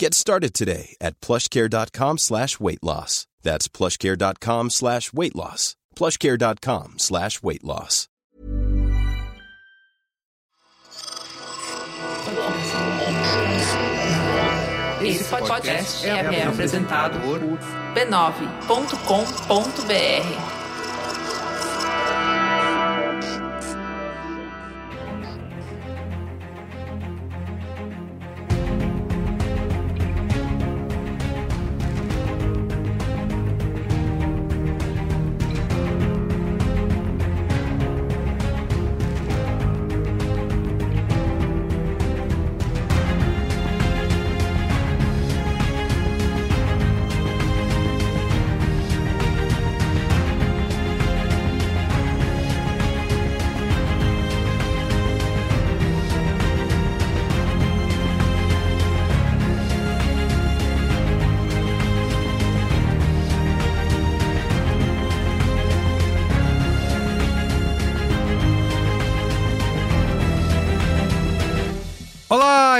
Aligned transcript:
Get 0.00 0.14
started 0.14 0.54
today 0.54 0.96
at 0.98 1.20
plushcare.com 1.20 2.16
slash 2.16 2.58
weight 2.58 2.82
loss. 2.82 3.26
That's 3.42 3.68
plushcare.com 3.68 4.70
slash 4.70 5.12
weight 5.12 5.36
loss. 5.36 5.76
plushcare.com 5.94 6.94
slash 6.96 7.42
weight 7.42 7.62
loss. 7.62 8.08
Esse 15.02 15.24
podcast 15.24 16.06
é 16.06 16.44
apresentado 16.44 17.20
por 17.20 17.40
b9.com.br. 17.94 18.30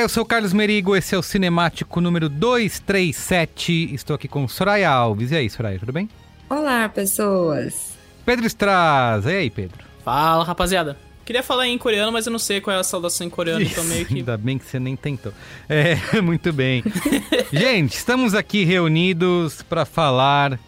Olá, 0.01 0.07
eu 0.07 0.09
sou 0.09 0.23
o 0.23 0.27
Carlos 0.27 0.55
Merigo, 0.55 0.97
esse 0.97 1.15
é 1.15 1.19
o 1.19 1.23
Cinemático 1.23 2.01
número 2.01 2.27
237. 2.31 3.93
Estou 3.93 4.17
aqui 4.17 4.27
com 4.27 4.49
Soraya 4.49 4.89
Alves. 4.89 5.31
E 5.31 5.37
aí, 5.37 5.51
Soraya, 5.51 5.79
tudo 5.79 5.93
bem? 5.93 6.09
Olá, 6.49 6.89
pessoas. 6.89 7.99
Pedro 8.25 8.47
Straz. 8.47 9.27
E 9.27 9.29
aí, 9.29 9.51
Pedro? 9.51 9.85
Fala, 10.03 10.43
rapaziada. 10.43 10.97
Queria 11.23 11.43
falar 11.43 11.69
em 11.69 11.77
coreano, 11.77 12.11
mas 12.11 12.25
eu 12.25 12.33
não 12.33 12.39
sei 12.39 12.63
qual 12.63 12.75
é 12.75 12.81
a 12.81 12.83
saudação 12.83 13.27
em 13.27 13.31
coreano, 13.31 13.61
então 13.61 13.85
meio 13.85 14.07
que. 14.07 14.15
Ainda 14.15 14.39
bem 14.39 14.57
que 14.57 14.65
você 14.65 14.81
nem 14.81 14.97
tentou. 14.97 15.35
É, 15.69 15.99
muito 16.23 16.51
bem. 16.51 16.83
Gente, 17.53 17.93
estamos 17.93 18.35
aqui 18.35 18.65
reunidos 18.65 19.61
para 19.61 19.85
falar 19.85 20.59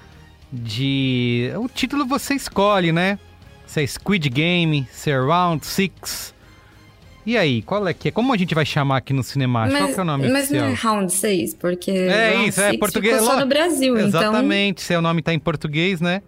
de. 0.53 1.51
O 1.57 1.71
título 1.71 2.05
você 2.05 2.35
escolhe, 2.35 2.93
né? 2.93 3.19
Se 3.67 3.83
é 3.83 3.87
Squid 3.87 4.29
Game, 4.29 4.87
se 4.93 5.11
é 5.11 5.19
Round 5.19 5.65
Six. 5.65 6.32
E 7.25 7.37
aí, 7.37 7.63
qual 7.63 7.87
é 7.87 7.95
que 7.95 8.09
é? 8.09 8.11
Como 8.11 8.33
a 8.33 8.37
gente 8.37 8.55
vai 8.55 8.67
chamar 8.67 8.97
aqui 8.97 9.13
no 9.13 9.23
cinema? 9.23 9.69
Qual 9.69 9.89
que 9.89 9.99
é 9.99 10.03
o 10.03 10.05
nome 10.05 10.29
mas 10.29 10.45
oficial? 10.45 10.65
não 10.67 10.73
é 10.73 10.75
Round 10.75 11.13
6, 11.13 11.55
porque 11.55 11.91
É 11.91 12.33
Round 12.35 12.49
isso, 12.49 12.61
é 12.61 12.77
português. 12.77 13.15
ficou 13.21 13.31
só 13.35 13.41
no 13.41 13.47
Brasil, 13.47 13.95
então... 13.97 14.09
Exatamente, 14.21 14.83
seu 14.83 15.01
nome 15.01 15.23
tá 15.23 15.33
em 15.33 15.39
português, 15.39 16.01
né? 16.01 16.23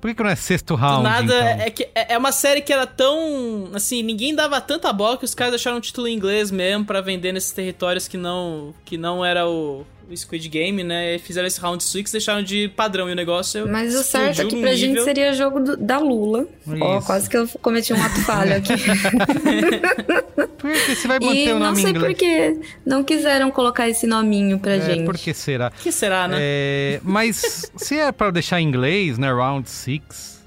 Por 0.00 0.08
que, 0.08 0.14
que 0.14 0.22
não 0.22 0.30
é 0.30 0.34
sexto 0.36 0.74
round? 0.74 0.96
Do 0.98 1.02
nada, 1.02 1.34
então? 1.34 1.66
é 1.66 1.70
que 1.70 1.88
é 1.94 2.14
é 2.14 2.18
uma 2.18 2.32
série 2.32 2.62
que 2.62 2.72
era 2.72 2.86
tão. 2.86 3.68
Assim, 3.74 4.02
ninguém 4.02 4.34
dava 4.34 4.58
tanta 4.58 4.90
bola 4.94 5.18
que 5.18 5.26
os 5.26 5.34
caras 5.34 5.52
deixaram 5.52 5.76
um 5.76 5.80
título 5.80 6.08
em 6.08 6.14
inglês 6.14 6.50
mesmo 6.50 6.86
pra 6.86 7.02
vender 7.02 7.32
nesses 7.32 7.52
territórios 7.52 8.08
que 8.08 8.16
não. 8.16 8.74
que 8.84 8.96
não 8.96 9.22
era 9.22 9.46
o, 9.46 9.80
o 9.80 9.99
Squid 10.16 10.48
Game, 10.48 10.82
né? 10.84 11.16
E 11.16 11.18
fizeram 11.18 11.46
esse 11.46 11.60
Round 11.60 11.82
Six, 11.82 12.10
deixaram 12.12 12.42
de 12.42 12.68
padrão 12.68 13.08
e 13.08 13.12
o 13.12 13.14
negócio. 13.16 13.68
Mas 13.68 13.94
o 13.94 14.02
certo 14.02 14.42
aqui 14.42 14.54
num 14.54 14.60
pra 14.62 14.72
nível- 14.72 14.76
gente 14.94 15.04
seria 15.04 15.32
jogo 15.32 15.60
do- 15.60 15.76
da 15.76 15.98
Lula. 15.98 16.46
Ó, 16.80 16.98
Isso. 16.98 17.06
quase 17.06 17.28
que 17.30 17.36
eu 17.36 17.46
cometi 17.62 17.92
um 17.92 18.02
ato 18.02 18.20
falho 18.22 18.56
aqui. 18.56 18.72
Por 20.60 20.70
que 20.72 20.94
você 20.94 21.08
vai 21.08 21.18
manter 21.18 21.46
e 21.46 21.52
o 21.52 21.58
não 21.58 21.66
nome 21.66 21.78
em 21.78 21.82
sei 21.82 21.90
inglês? 21.90 22.12
por 22.12 22.18
que 22.18 22.60
não 22.84 23.02
quiseram 23.02 23.50
colocar 23.50 23.88
esse 23.88 24.06
nominho 24.06 24.58
pra 24.58 24.74
É, 24.74 24.80
gente. 24.80 25.04
por 25.06 25.16
que 25.16 25.32
será? 25.32 25.70
Que 25.70 25.90
será, 25.90 26.28
né? 26.28 26.36
É, 26.38 27.00
mas 27.02 27.70
se 27.76 27.98
é 27.98 28.12
pra 28.12 28.30
deixar 28.30 28.60
em 28.60 28.66
inglês, 28.68 29.16
né? 29.16 29.32
Round 29.32 29.68
Six, 29.70 30.44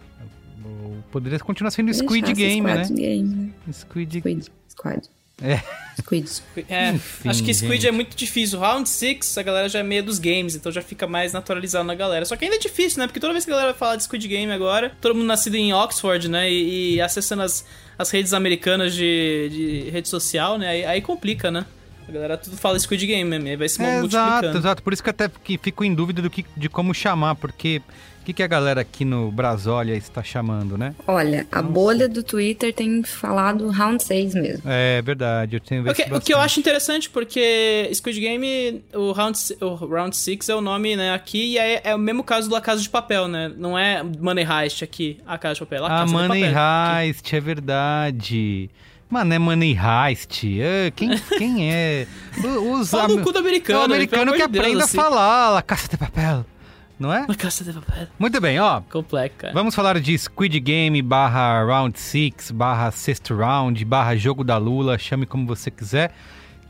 poderia 1.11 1.39
continuar 1.39 1.71
sendo 1.71 1.91
Squid 1.93 2.25
esse 2.25 2.33
Game, 2.33 2.61
né? 2.61 2.87
Game, 2.91 3.53
né? 3.67 3.73
Squid 3.73 4.19
Squid. 4.19 4.51
Squad. 4.69 5.01
É. 5.41 5.59
Squid. 5.99 6.27
É, 6.69 6.89
Enfim, 6.89 7.29
acho 7.29 7.43
que 7.43 7.53
Squid 7.53 7.75
gente. 7.75 7.87
é 7.87 7.91
muito 7.91 8.15
difícil. 8.15 8.59
Round 8.59 8.87
6, 8.89 9.37
a 9.37 9.43
galera 9.43 9.69
já 9.69 9.79
é 9.79 9.83
meio 9.83 10.03
dos 10.03 10.17
games, 10.17 10.55
então 10.55 10.71
já 10.71 10.81
fica 10.81 11.05
mais 11.05 11.33
naturalizado 11.33 11.85
na 11.85 11.93
galera. 11.93 12.25
Só 12.25 12.35
que 12.35 12.45
ainda 12.45 12.55
é 12.57 12.59
difícil, 12.59 12.99
né? 12.99 13.07
Porque 13.07 13.19
toda 13.19 13.31
vez 13.33 13.45
que 13.45 13.51
a 13.51 13.55
galera 13.55 13.73
fala 13.73 13.95
de 13.95 14.03
Squid 14.03 14.27
Game 14.27 14.51
agora, 14.51 14.91
todo 14.99 15.13
mundo 15.13 15.27
nascido 15.27 15.55
em 15.55 15.71
Oxford, 15.73 16.27
né? 16.29 16.49
E, 16.51 16.95
e 16.95 17.01
acessando 17.01 17.43
as, 17.43 17.63
as 17.97 18.09
redes 18.09 18.33
americanas 18.33 18.93
de, 18.93 19.49
de 19.51 19.89
rede 19.91 20.07
social, 20.09 20.57
né? 20.57 20.67
Aí, 20.69 20.85
aí 20.85 21.01
complica, 21.01 21.51
né? 21.51 21.63
A 22.07 22.11
galera 22.11 22.37
tudo 22.37 22.57
fala 22.57 22.77
Squid 22.79 23.05
Game 23.05 23.29
mesmo, 23.29 23.47
aí 23.47 23.55
vai 23.55 23.69
se 23.69 23.81
É, 23.81 23.99
multiplicando. 23.99 24.39
exato, 24.45 24.57
exato. 24.57 24.83
Por 24.83 24.93
isso 24.93 25.03
que 25.03 25.09
até 25.09 25.29
que 25.43 25.57
fico 25.57 25.83
em 25.83 25.93
dúvida 25.93 26.21
do 26.23 26.29
que, 26.29 26.43
de 26.57 26.69
como 26.69 26.93
chamar, 26.93 27.35
porque 27.35 27.81
o 28.23 28.25
que, 28.25 28.33
que 28.33 28.41
a 28.41 28.47
galera 28.47 28.79
aqui 28.81 29.03
no 29.03 29.29
Brasólia 29.31 29.95
está 29.95 30.23
chamando, 30.23 30.77
né? 30.77 30.95
Olha, 31.05 31.45
a 31.51 31.61
bolha 31.61 32.07
do 32.07 32.23
Twitter 32.23 32.73
tem 32.73 33.03
falado 33.03 33.69
Round 33.69 34.01
6 34.01 34.33
mesmo. 34.33 34.61
É 34.65 35.01
verdade, 35.01 35.57
eu 35.57 35.59
tenho 35.59 35.81
O 35.81 35.83
visto 35.83 36.03
que, 36.05 36.13
o 36.13 36.21
que 36.21 36.33
eu 36.33 36.39
acho 36.39 36.59
interessante, 36.59 37.09
porque 37.09 37.89
Squid 37.93 38.19
Game, 38.19 38.81
o 38.93 39.11
Round, 39.11 39.37
o 39.59 39.75
round 39.75 40.15
6 40.15 40.47
é 40.49 40.55
o 40.55 40.61
nome, 40.61 40.95
né, 40.95 41.13
aqui, 41.13 41.53
e 41.53 41.57
é, 41.57 41.81
é 41.83 41.93
o 41.95 41.99
mesmo 41.99 42.23
caso 42.23 42.47
do 42.47 42.53
La 42.53 42.61
Casa 42.61 42.81
de 42.81 42.89
Papel, 42.89 43.27
né? 43.27 43.51
Não 43.57 43.77
é 43.77 44.01
Money 44.01 44.45
Heist 44.45 44.83
aqui, 44.83 45.19
a 45.27 45.37
Casa 45.37 45.55
de 45.55 45.59
Papel, 45.59 45.79
é 45.79 45.81
La 45.81 45.87
Ah, 45.87 45.99
Casa 45.99 46.05
de 46.05 46.11
Money 46.13 46.27
Papel. 46.45 46.57
aqui. 46.57 47.05
Heist, 47.07 47.33
é 47.35 47.39
verdade. 47.41 48.69
Mano, 49.09 49.33
é 49.33 49.37
Money 49.37 49.77
Heist. 49.77 50.43
Ah, 50.61 50.91
quem, 50.95 51.09
quem 51.37 51.71
é? 51.73 52.07
O- 52.43 52.79
Os 52.79 52.89
Fala 52.89 53.09
no 53.09 53.15
am- 53.19 53.23
cu 53.23 53.31
do 53.31 53.39
americano, 53.39 53.81
o 53.81 53.83
americano 53.83 54.31
que 54.33 54.41
de 54.41 54.47
Deus, 54.47 54.63
aprenda 54.65 54.83
assim. 54.85 54.97
a 54.97 55.01
falar 55.03 55.49
La 55.51 55.61
Casa 55.61 55.87
de 55.89 55.97
Papel. 55.97 56.45
Não 57.03 57.13
é? 57.13 57.27
Casa 57.35 57.65
de 57.65 57.73
Papel. 57.73 58.07
Muito 58.17 58.39
bem, 58.39 58.61
ó. 58.61 58.79
Complexo, 58.89 59.37
cara. 59.37 59.53
Vamos 59.53 59.75
falar 59.75 59.99
de 59.99 60.17
Squid 60.17 60.57
Game 60.61 61.01
barra 61.01 61.61
Round 61.61 61.99
6, 61.99 62.51
barra 62.51 62.89
Sexto 62.91 63.35
Round, 63.35 63.83
barra 63.83 64.15
Jogo 64.15 64.41
da 64.41 64.55
Lula, 64.55 64.97
chame 64.97 65.25
como 65.25 65.45
você 65.45 65.69
quiser. 65.69 66.15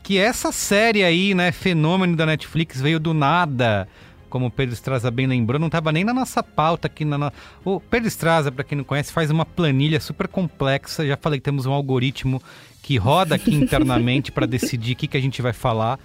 Que 0.02 0.18
essa 0.18 0.50
série 0.50 1.04
aí, 1.04 1.36
né, 1.36 1.52
fenômeno 1.52 2.16
da 2.16 2.26
Netflix, 2.26 2.80
veio 2.80 2.98
do 2.98 3.14
nada 3.14 3.86
como 4.28 4.46
o 4.46 4.50
Pedro 4.50 4.74
Estraza 4.74 5.08
bem 5.12 5.28
lembrou, 5.28 5.60
não 5.60 5.68
estava 5.68 5.92
nem 5.92 6.02
na 6.02 6.12
nossa 6.12 6.42
pauta 6.42 6.88
aqui. 6.88 7.04
Na 7.04 7.16
no... 7.16 7.32
O 7.64 7.78
Pedro 7.78 8.08
Estraza, 8.08 8.50
para 8.50 8.64
quem 8.64 8.76
não 8.76 8.84
conhece, 8.84 9.12
faz 9.12 9.30
uma 9.30 9.46
planilha 9.46 10.00
super 10.00 10.26
complexa. 10.26 11.06
Já 11.06 11.16
falei 11.16 11.38
que 11.38 11.44
temos 11.44 11.64
um 11.64 11.72
algoritmo 11.72 12.42
que 12.82 12.96
roda 12.96 13.36
aqui 13.36 13.54
internamente 13.54 14.32
para 14.32 14.44
decidir 14.44 14.94
o 14.94 14.96
que, 14.96 15.06
que 15.06 15.16
a 15.16 15.20
gente 15.20 15.40
vai 15.40 15.52
falar 15.52 16.00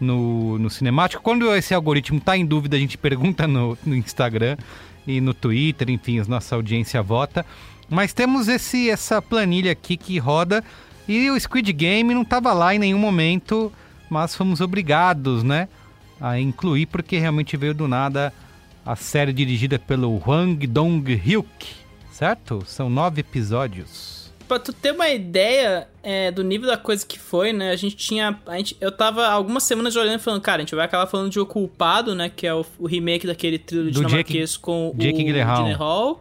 no, 0.00 0.58
no 0.58 0.70
cinemático. 0.70 1.22
Quando 1.22 1.54
esse 1.54 1.74
algoritmo 1.74 2.18
está 2.18 2.36
em 2.36 2.44
dúvida, 2.44 2.76
a 2.76 2.80
gente 2.80 2.98
pergunta 2.98 3.46
no, 3.46 3.76
no 3.84 3.94
Instagram 3.94 4.56
e 5.06 5.20
no 5.20 5.34
Twitter, 5.34 5.90
enfim, 5.90 6.18
a 6.20 6.24
nossa 6.24 6.54
audiência 6.54 7.02
vota. 7.02 7.44
Mas 7.88 8.12
temos 8.12 8.48
esse 8.48 8.90
essa 8.90 9.20
planilha 9.20 9.72
aqui 9.72 9.96
que 9.96 10.18
roda 10.18 10.64
e 11.06 11.30
o 11.30 11.38
Squid 11.38 11.72
Game 11.72 12.14
não 12.14 12.22
estava 12.22 12.52
lá 12.52 12.74
em 12.74 12.78
nenhum 12.78 12.98
momento, 12.98 13.70
mas 14.08 14.34
fomos 14.34 14.60
obrigados, 14.60 15.42
né, 15.42 15.68
a 16.20 16.38
incluir 16.40 16.86
porque 16.86 17.18
realmente 17.18 17.56
veio 17.56 17.74
do 17.74 17.86
nada 17.86 18.32
a 18.86 18.96
série 18.96 19.32
dirigida 19.32 19.78
pelo 19.78 20.20
Hwang 20.26 20.66
Dong-hyuk, 20.66 21.74
certo? 22.10 22.62
São 22.66 22.88
nove 22.88 23.20
episódios. 23.20 24.23
Pra 24.54 24.58
tu 24.58 24.72
ter 24.72 24.92
uma 24.92 25.08
ideia 25.08 25.88
é, 26.02 26.30
do 26.30 26.44
nível 26.44 26.66
da 26.68 26.76
coisa 26.76 27.04
que 27.04 27.18
foi, 27.18 27.52
né? 27.52 27.70
A 27.70 27.76
gente 27.76 27.96
tinha. 27.96 28.38
A 28.46 28.56
gente, 28.56 28.76
eu 28.80 28.92
tava 28.92 29.26
algumas 29.26 29.62
semanas 29.64 29.96
olhando 29.96 30.20
e 30.20 30.22
falando, 30.22 30.40
cara, 30.40 30.58
a 30.58 30.64
gente 30.64 30.74
vai 30.74 30.84
acabar 30.84 31.06
falando 31.06 31.30
de 31.30 31.40
O 31.40 31.46
Culpado, 31.46 32.14
né? 32.14 32.30
Que 32.34 32.46
é 32.46 32.54
o, 32.54 32.64
o 32.78 32.86
remake 32.86 33.26
daquele 33.26 33.58
thriller 33.58 33.86
Do 33.86 33.92
dinamarquês 33.92 34.50
Jake- 34.52 34.62
com 34.62 34.94
Jake 34.96 35.22
o 35.22 35.26
Gyllenhaal. 35.26 36.20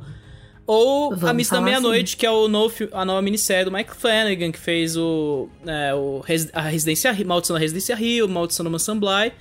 Ou 0.65 1.09
Vamos 1.09 1.23
A 1.25 1.33
Missa 1.33 1.55
da 1.55 1.61
Meia-Noite, 1.61 2.15
que 2.17 2.25
é 2.25 2.31
o 2.31 2.47
novo, 2.47 2.73
a 2.93 3.03
nova 3.03 3.21
minissérie 3.21 3.65
do 3.65 3.71
Mike 3.71 3.93
Flanagan, 3.95 4.49
que 4.51 4.57
fez 4.59 4.95
o, 4.95 5.49
é, 5.67 5.93
o 5.93 6.23
a 6.53 6.61
Residência 6.61 7.11
Rio- 7.11 7.27
Maldição 7.27 7.53
da 7.55 7.59
Residência 7.59 7.95
Rio, 7.95 8.29
Maldição 8.29 8.63
do 8.63 8.71
Mansão 8.71 8.97
Bly. 8.97 9.33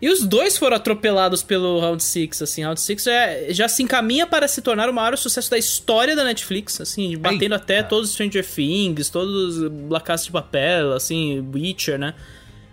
E 0.00 0.08
os 0.08 0.24
dois 0.24 0.56
foram 0.56 0.76
atropelados 0.76 1.42
pelo 1.42 1.80
Round 1.80 2.02
6, 2.02 2.42
assim. 2.42 2.62
Round 2.62 2.80
6 2.80 3.02
já, 3.02 3.12
já 3.50 3.68
se 3.68 3.82
encaminha 3.82 4.26
para 4.26 4.46
se 4.46 4.62
tornar 4.62 4.88
o 4.88 4.92
maior 4.94 5.16
sucesso 5.18 5.50
da 5.50 5.58
história 5.58 6.14
da 6.14 6.22
Netflix, 6.22 6.80
assim, 6.80 7.16
batendo 7.16 7.54
até 7.56 7.82
todos 7.82 8.08
os 8.08 8.14
Stranger 8.14 8.46
Things, 8.46 9.10
todos 9.10 9.56
os 9.58 9.72
La 9.90 10.00
Casa 10.00 10.24
de 10.24 10.30
Papel, 10.30 10.92
assim, 10.92 11.44
Witcher, 11.52 11.98
né? 11.98 12.14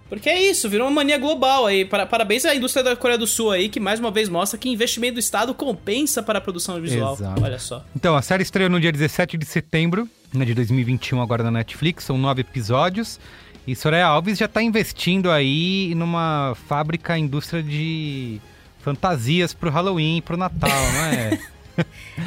Porque 0.08 0.30
é 0.30 0.40
isso, 0.40 0.70
virou 0.70 0.88
uma 0.88 0.94
mania 0.94 1.18
global 1.18 1.66
aí. 1.66 1.84
Para- 1.84 2.06
Parabéns 2.06 2.46
à 2.46 2.54
indústria 2.54 2.84
da 2.84 2.96
Coreia 2.96 3.18
do 3.18 3.26
Sul 3.26 3.50
aí, 3.50 3.70
que 3.70 3.80
mais 3.80 4.00
uma 4.00 4.12
vez 4.12 4.30
mostra 4.30 4.58
que 4.60 4.70
investimento 4.70 5.16
do 5.16 5.20
Estado 5.20 5.52
compensa 5.56 6.22
para 6.22 6.38
a 6.38 6.42
produção 6.42 6.80
visual. 6.80 7.16
Exato. 7.16 7.44
Olha 7.44 7.58
só. 7.58 7.84
Então, 7.96 8.16
a 8.16 8.22
série 8.22 8.44
estreou 8.44 8.70
no 8.70 8.80
dia 8.80 8.92
17 8.92 9.36
de 9.36 9.46
setembro 9.46 10.08
né, 10.32 10.46
de 10.46 10.54
2021, 10.54 11.20
agora 11.20 11.42
na 11.42 11.50
Netflix. 11.50 12.04
São 12.04 12.20
nove 12.20 12.42
episódios. 12.42 13.20
E 13.68 13.76
Soraya 13.76 14.06
Alves 14.08 14.38
já 14.38 14.46
está 14.46 14.62
investindo 14.62 15.32
aí 15.32 15.94
numa 15.96 16.56
fábrica, 16.68 17.18
indústria 17.18 17.64
de 17.64 18.40
fantasias 18.82 19.54
pro 19.54 19.70
Halloween 19.72 20.18
e 20.18 20.22
pro 20.22 20.38
Natal, 20.38 20.70
não 20.70 21.06
é? 21.06 21.40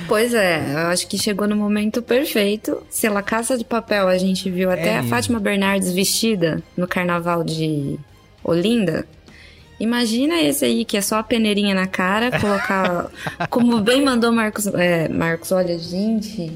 Pois 0.07 0.35
é, 0.35 0.75
eu 0.75 0.89
acho 0.89 1.09
que 1.09 1.17
chegou 1.17 1.49
no 1.49 1.57
momento 1.57 2.03
perfeito. 2.03 2.83
Se 2.91 3.09
La 3.09 3.23
Casa 3.23 3.57
de 3.57 3.65
Papel 3.65 4.07
a 4.07 4.19
gente 4.19 4.51
viu 4.51 4.71
até 4.71 4.89
É 4.91 4.99
a. 4.99 5.05
Fátima 5.05 5.41
Bernardes 5.41 5.91
vestida 5.95 6.63
no 6.77 6.87
carnaval 6.87 7.43
de 7.43 7.99
Olinda. 8.45 9.07
Imagina 9.81 10.39
esse 10.43 10.65
aí 10.67 10.85
que 10.85 10.99
é 10.99 11.01
só 11.01 11.21
a 11.21 11.23
peneirinha 11.23 11.75
na 11.75 11.87
cara, 11.87 12.39
colocar. 12.39 13.07
como 13.49 13.81
bem 13.81 14.05
mandou 14.05 14.31
Marcos. 14.33 14.67
É, 14.67 15.09
Marcos, 15.09 15.51
olha, 15.53 15.79
gente. 15.79 16.53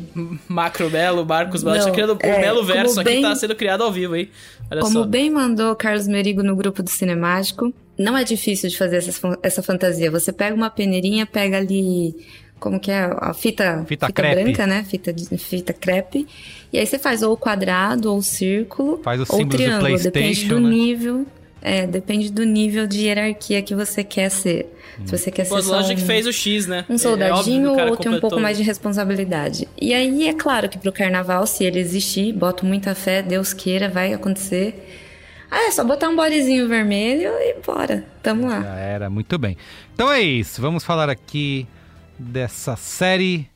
Macro 0.47 0.91
Belo, 0.91 1.25
Marcos 1.25 1.63
Belo. 1.63 1.77
Não, 1.79 1.85
Tá 1.87 1.91
criando 1.93 2.13
o 2.15 2.19
é, 2.21 2.41
Belo 2.43 2.63
Verso 2.65 2.89
como 2.97 3.01
aqui 3.01 3.11
bem- 3.11 3.23
tá 3.23 3.35
sendo 3.35 3.55
criado 3.57 3.83
ao 3.85 3.91
vivo 3.91 4.13
aí. 4.15 4.29
Olha 4.73 4.81
Como 4.81 5.01
só. 5.01 5.05
bem 5.05 5.31
mandou 5.31 5.77
Carlos 5.77 6.09
Merigo 6.09 6.43
no 6.43 6.57
grupo 6.57 6.83
do 6.83 6.89
Cinemático, 6.89 7.73
não 7.99 8.17
é 8.17 8.25
difícil 8.25 8.71
de 8.71 8.79
fazer 8.79 8.97
essa, 8.97 9.39
essa 9.43 9.63
fantasia. 9.63 10.11
Você 10.11 10.33
pega 10.33 10.57
uma 10.57 10.71
peneirinha, 10.71 11.27
pega 11.27 11.59
ali. 11.59 12.17
Como 12.59 12.81
que 12.81 12.91
é? 12.91 13.11
A 13.19 13.35
fita, 13.35 13.85
Fita 13.87 14.11
crepe. 14.11 14.45
branca, 14.45 14.67
né? 14.67 14.83
Fita, 14.85 15.15
fita 15.37 15.73
crepe. 15.75 16.27
E 16.73 16.79
aí 16.79 16.87
você 16.87 16.99
faz 16.99 17.23
ou 17.23 17.35
o 17.35 17.37
quadrado, 17.37 18.11
ou 18.11 18.19
o 18.19 18.23
círculo, 18.23 18.99
Faz 19.03 19.21
os 19.21 19.29
ou 19.29 19.37
o 19.37 19.39
símbolos 19.41 19.61
do 19.61 19.65
triângulo. 19.65 19.99
Depende 19.99 20.45
do 20.47 20.59
né? 20.61 20.71
nível. 20.71 21.27
É, 21.61 21.87
depende 21.87 22.33
do 22.33 22.45
nível 22.45 22.87
de 22.87 23.03
hierarquia 23.03 23.61
que 23.63 23.75
você 23.75 24.03
quer 24.03 24.31
ser. 24.31 24.73
Se 25.05 25.19
você 25.19 25.31
quer 25.31 25.49
Pô, 25.49 25.57
ser 25.57 25.69
só 25.69 25.81
um, 25.81 25.97
fez 25.97 26.27
o 26.27 26.33
X, 26.33 26.67
né? 26.67 26.85
um 26.89 26.95
É 26.95 26.97
que 26.97 27.03
soldadinho 27.03 27.75
cara 27.75 27.91
ou 27.91 27.97
tem 27.97 28.13
um 28.13 28.21
pouco 28.21 28.39
mais 28.39 28.57
de 28.57 28.63
responsabilidade. 28.63 29.69
E 29.81 29.93
aí 29.95 30.29
é 30.29 30.35
claro 30.35 30.69
que 30.69 30.79
pro 30.79 30.93
carnaval, 30.93 31.47
se 31.47 31.65
ele 31.65 31.79
existir, 31.79 32.33
boto 32.33 32.67
muita 32.67 32.95
fé, 32.95 33.23
Deus 33.23 33.53
queira, 33.53 33.89
vai 33.89 34.13
acontecer. 34.13 34.89
Ah, 35.51 35.67
é 35.67 35.71
só 35.71 35.85
botar 35.85 36.09
um 36.09 36.17
bodezinho 36.17 36.69
vermelho 36.69 37.31
e 37.41 37.57
bora. 37.65 38.05
Tamo 38.23 38.49
lá. 38.49 38.63
Já 38.63 38.77
era, 38.77 39.11
muito 39.11 39.39
bem. 39.39 39.57
Então 39.95 40.11
é 40.11 40.21
isso, 40.21 40.61
vamos 40.61 40.85
falar 40.85 41.11
aqui 41.11 41.67
dessa 42.19 42.77
série 42.77 43.49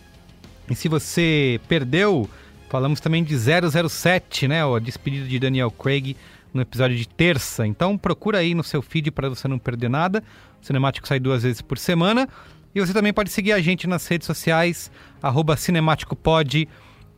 E 0.68 0.74
se 0.74 0.88
você 0.88 1.60
perdeu, 1.68 2.28
falamos 2.68 3.00
também 3.00 3.22
de 3.22 3.36
007, 3.38 4.48
né? 4.48 4.62
A 4.64 4.78
despedida 4.80 5.26
de 5.26 5.38
Daniel 5.38 5.70
Craig 5.70 6.16
no 6.52 6.60
episódio 6.60 6.96
de 6.96 7.08
terça. 7.08 7.66
Então 7.66 7.96
procura 7.96 8.38
aí 8.38 8.54
no 8.54 8.64
seu 8.64 8.82
feed 8.82 9.12
para 9.12 9.28
você 9.28 9.46
não 9.46 9.58
perder 9.58 9.88
nada. 9.88 10.22
O 10.60 10.66
Cinemático 10.66 11.06
sai 11.06 11.20
duas 11.20 11.44
vezes 11.44 11.62
por 11.62 11.78
semana. 11.78 12.28
E 12.74 12.80
você 12.80 12.92
também 12.92 13.12
pode 13.12 13.30
seguir 13.30 13.52
a 13.52 13.60
gente 13.60 13.86
nas 13.86 14.06
redes 14.06 14.26
sociais, 14.26 14.90
arroba 15.22 15.56
CinemáticoPod, 15.56 16.68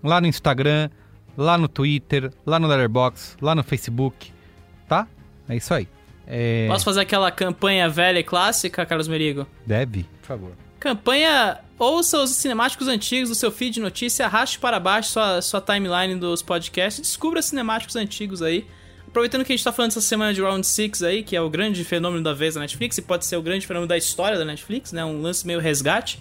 lá 0.02 0.20
no 0.20 0.26
Instagram, 0.26 0.88
lá 1.36 1.58
no 1.58 1.68
Twitter, 1.68 2.32
lá 2.46 2.58
no 2.58 2.66
Letterboxd, 2.66 3.36
lá 3.40 3.54
no 3.54 3.62
Facebook, 3.62 4.32
tá? 4.88 5.06
É 5.48 5.56
isso 5.56 5.74
aí. 5.74 5.88
É... 6.26 6.66
Posso 6.68 6.84
fazer 6.84 7.00
aquela 7.00 7.30
campanha 7.30 7.88
velha 7.88 8.18
e 8.18 8.24
clássica, 8.24 8.86
Carlos 8.86 9.08
Merigo? 9.08 9.46
Deve, 9.66 10.04
por 10.20 10.26
favor. 10.26 10.52
Campanha 10.80 11.58
ouça 11.78 12.18
os 12.18 12.30
cinemáticos 12.30 12.88
antigos 12.88 13.28
do 13.28 13.34
seu 13.34 13.50
feed 13.52 13.74
de 13.74 13.80
notícia, 13.80 14.26
arraste 14.26 14.58
para 14.58 14.80
baixo 14.80 15.10
sua, 15.10 15.42
sua 15.42 15.60
timeline 15.60 16.14
dos 16.16 16.42
podcasts, 16.42 17.00
descubra 17.00 17.42
cinemáticos 17.42 17.96
antigos 17.96 18.42
aí. 18.42 18.66
Aproveitando 19.12 19.44
que 19.44 19.52
a 19.52 19.56
gente 19.56 19.62
tá 19.62 19.70
falando 19.70 19.90
essa 19.90 20.00
semana 20.00 20.32
de 20.32 20.40
Round 20.40 20.66
6 20.66 21.02
aí, 21.02 21.22
que 21.22 21.36
é 21.36 21.40
o 21.42 21.50
grande 21.50 21.84
fenômeno 21.84 22.24
da 22.24 22.32
vez 22.32 22.54
da 22.54 22.62
Netflix, 22.62 22.96
e 22.96 23.02
pode 23.02 23.26
ser 23.26 23.36
o 23.36 23.42
grande 23.42 23.66
fenômeno 23.66 23.86
da 23.86 23.98
história 23.98 24.38
da 24.38 24.44
Netflix, 24.44 24.90
né? 24.90 25.04
Um 25.04 25.20
lance 25.20 25.46
meio 25.46 25.60
resgate. 25.60 26.18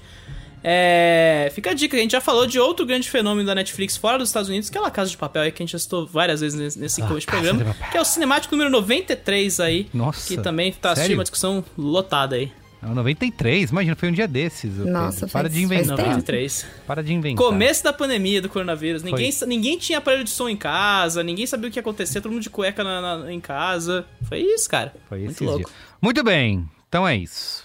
É... 0.62 1.50
Fica 1.55 1.71
a 1.71 1.74
dica, 1.74 1.95
a 1.95 2.00
gente 2.01 2.12
já 2.12 2.19
falou 2.19 2.45
de 2.45 2.60
outro 2.60 2.86
grande 2.86 3.10
fenômeno 3.10 3.48
da 3.48 3.55
Netflix 3.55 3.95
fora 3.95 4.17
dos 4.17 4.27
Estados 4.27 4.50
Unidos, 4.50 4.69
que 4.69 4.77
é 4.77 4.86
a 4.86 4.91
Casa 4.91 5.10
de 5.10 5.15
Papel 5.15 5.43
aí, 5.43 5.53
que 5.53 5.63
a 5.63 5.65
gente 5.65 5.71
já 5.71 5.79
citou 5.79 6.05
várias 6.05 6.41
vezes 6.41 6.75
nesse, 6.75 7.01
Casa 7.01 7.25
programa, 7.25 7.74
que 7.89 7.98
é 7.98 8.01
o 8.01 8.03
cinemático 8.05 8.53
número 8.57 8.69
93 8.69 9.62
aí, 9.62 9.88
Nossa, 9.93 10.27
que 10.27 10.41
também 10.41 10.74
tá 10.74 10.91
assistindo 10.91 11.17
uma 11.17 11.24
discussão 11.24 11.63
lotada 11.77 12.36
aí. 12.36 12.51
É 12.83 12.88
o 12.88 12.95
93, 12.95 13.69
imagina, 13.69 13.95
foi 13.95 14.09
um 14.09 14.11
dia 14.11 14.27
desses. 14.27 14.75
Nossa. 14.77 15.27
Para 15.27 15.43
faz- 15.43 15.53
de 15.53 15.61
inventar. 15.61 15.95
tempo. 15.97 16.09
93. 16.09 16.65
Para 16.88 17.03
de 17.03 17.13
inventar. 17.13 17.45
Começo 17.45 17.83
da 17.83 17.93
pandemia 17.93 18.41
do 18.41 18.50
coronavírus. 18.50 19.03
Ninguém, 19.03 19.29
ninguém 19.47 19.77
tinha 19.77 20.00
aparelho 20.00 20.23
de 20.23 20.31
som 20.31 20.50
em 20.50 20.57
casa, 20.57 21.21
ninguém 21.21 21.45
sabia 21.45 21.69
o 21.69 21.71
que 21.71 21.77
ia 21.77 21.81
acontecer, 21.81 22.21
todo 22.21 22.31
mundo 22.31 22.41
de 22.41 22.50
cueca 22.50 22.83
na- 22.83 23.17
na- 23.19 23.31
em 23.31 23.39
casa. 23.39 24.05
Foi 24.27 24.39
isso, 24.39 24.67
cara. 24.67 24.95
Foi 25.07 25.19
Muito 25.19 25.43
louco. 25.43 25.59
dia. 25.69 25.75
Muito 26.01 26.23
bem, 26.23 26.67
então 26.88 27.07
é 27.07 27.15
isso. 27.15 27.63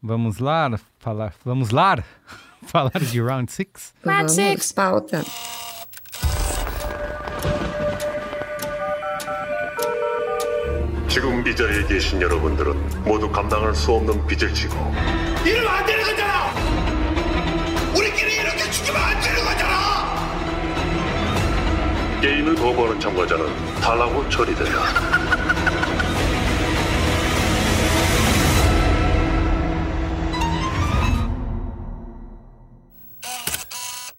Vamos 0.00 0.38
lá 0.38 0.78
falar, 1.00 1.34
vamos 1.44 1.70
lá 1.70 2.04
falar 2.66 3.00
de 3.00 3.20
Round 3.20 3.50
6? 3.50 3.94
Vamos, 4.04 4.72
pauta. 4.72 5.24
지금 11.14 11.46
이 11.46 11.54
자리에 11.54 11.86
계신 11.86 12.20
여러분들은 12.20 13.04
모두 13.04 13.30
감당할 13.30 13.72
수 13.72 13.92
없는 13.92 14.26
빚을 14.26 14.52
지고 14.52 14.74
이러면 15.46 15.68
안 15.72 15.86
되는 15.86 16.02
거잖아! 16.02 16.52
우리끼리 17.96 18.34
이렇게 18.34 18.68
죽으면 18.68 19.00
안 19.00 19.20
되는 19.20 19.44
거잖아! 19.44 19.80
게임을 22.20 22.56
거부하는 22.56 22.98
참가자는 22.98 23.46
탈하고 23.80 24.28
처리된다. 24.28 24.72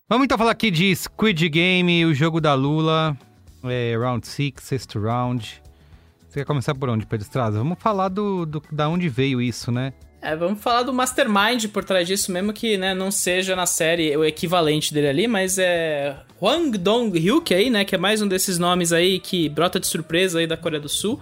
Vamos 0.08 0.24
então 0.24 0.38
falar 0.38 0.52
aqui 0.52 0.72
de 0.72 0.96
Squid 0.96 1.50
Game, 1.50 2.06
o 2.06 2.14
jogo 2.14 2.40
da 2.40 2.54
Lula, 2.54 3.18
é, 3.66 3.98
Round 3.98 4.26
6, 4.26 4.64
sexto 4.64 4.98
round. 4.98 5.65
Você 6.36 6.42
quer 6.42 6.46
começar 6.48 6.76
por 6.76 6.90
onde, 6.90 7.06
Pedro 7.06 7.26
Estrada? 7.26 7.58
Vamos 7.58 7.78
falar 7.80 8.10
do, 8.10 8.46
do, 8.46 8.62
da 8.70 8.90
onde 8.90 9.08
veio 9.08 9.42
isso, 9.42 9.72
né? 9.72 9.94
É, 10.22 10.36
vamos 10.36 10.62
falar 10.62 10.84
do 10.84 10.92
Mastermind 10.92 11.68
por 11.68 11.86
trás 11.86 12.06
disso, 12.06 12.30
mesmo 12.30 12.52
que 12.52 12.78
né, 12.78 12.94
não 12.94 13.10
seja 13.10 13.56
na 13.56 13.66
série 13.66 14.18
o 14.18 14.26
equivalente 14.26 14.94
dele 14.94 15.08
ali, 15.08 15.28
mas 15.30 15.58
é 15.58 16.18
Hwang 16.42 16.78
Dong-hyuk 16.78 17.54
aí, 17.54 17.70
né, 17.70 17.86
que 17.86 17.96
é 17.96 17.98
mais 17.98 18.22
um 18.22 18.28
desses 18.28 18.60
nomes 18.60 18.92
aí 18.92 19.18
que 19.18 19.48
brota 19.48 19.80
de 19.80 19.88
surpresa 19.88 20.40
aí 20.40 20.46
da 20.46 20.58
Coreia 20.58 20.82
do 20.82 20.90
Sul. 20.90 21.22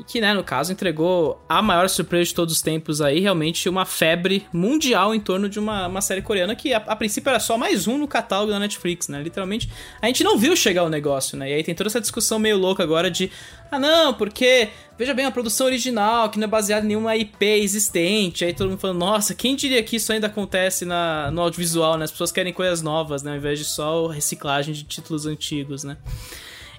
E 0.00 0.02
que, 0.02 0.18
né, 0.18 0.32
no 0.32 0.42
caso, 0.42 0.72
entregou 0.72 1.44
a 1.46 1.60
maior 1.60 1.86
surpresa 1.86 2.30
de 2.30 2.34
todos 2.34 2.54
os 2.54 2.62
tempos 2.62 3.02
aí, 3.02 3.20
realmente 3.20 3.68
uma 3.68 3.84
febre 3.84 4.46
mundial 4.50 5.14
em 5.14 5.20
torno 5.20 5.46
de 5.46 5.58
uma, 5.58 5.88
uma 5.88 6.00
série 6.00 6.22
coreana 6.22 6.56
que, 6.56 6.72
a, 6.72 6.78
a, 6.78 6.96
princípio, 6.96 7.28
era 7.28 7.38
só 7.38 7.58
mais 7.58 7.86
um 7.86 7.98
no 7.98 8.08
catálogo 8.08 8.50
da 8.50 8.58
Netflix, 8.58 9.08
né? 9.08 9.22
Literalmente, 9.22 9.70
a 10.00 10.06
gente 10.06 10.24
não 10.24 10.38
viu 10.38 10.56
chegar 10.56 10.84
o 10.84 10.88
negócio, 10.88 11.36
né? 11.36 11.50
E 11.50 11.52
aí 11.52 11.62
tem 11.62 11.74
toda 11.74 11.88
essa 11.90 12.00
discussão 12.00 12.38
meio 12.38 12.56
louca 12.56 12.82
agora 12.82 13.10
de, 13.10 13.30
ah, 13.70 13.78
não, 13.78 14.14
porque, 14.14 14.70
veja 14.98 15.12
bem, 15.12 15.26
a 15.26 15.30
produção 15.30 15.66
original, 15.66 16.30
que 16.30 16.38
não 16.38 16.46
é 16.46 16.48
baseada 16.48 16.82
em 16.86 16.88
nenhuma 16.88 17.14
IP 17.14 17.44
existente, 17.44 18.42
aí 18.42 18.54
todo 18.54 18.70
mundo 18.70 18.80
falando, 18.80 19.00
nossa, 19.00 19.34
quem 19.34 19.54
diria 19.54 19.82
que 19.82 19.96
isso 19.96 20.10
ainda 20.14 20.28
acontece 20.28 20.86
na, 20.86 21.30
no 21.30 21.42
audiovisual, 21.42 21.98
né? 21.98 22.06
As 22.06 22.10
pessoas 22.10 22.32
querem 22.32 22.54
coisas 22.54 22.80
novas, 22.80 23.22
né? 23.22 23.32
Ao 23.32 23.36
invés 23.36 23.58
de 23.58 23.66
só 23.66 24.06
reciclagem 24.06 24.72
de 24.72 24.82
títulos 24.84 25.26
antigos, 25.26 25.84
né? 25.84 25.98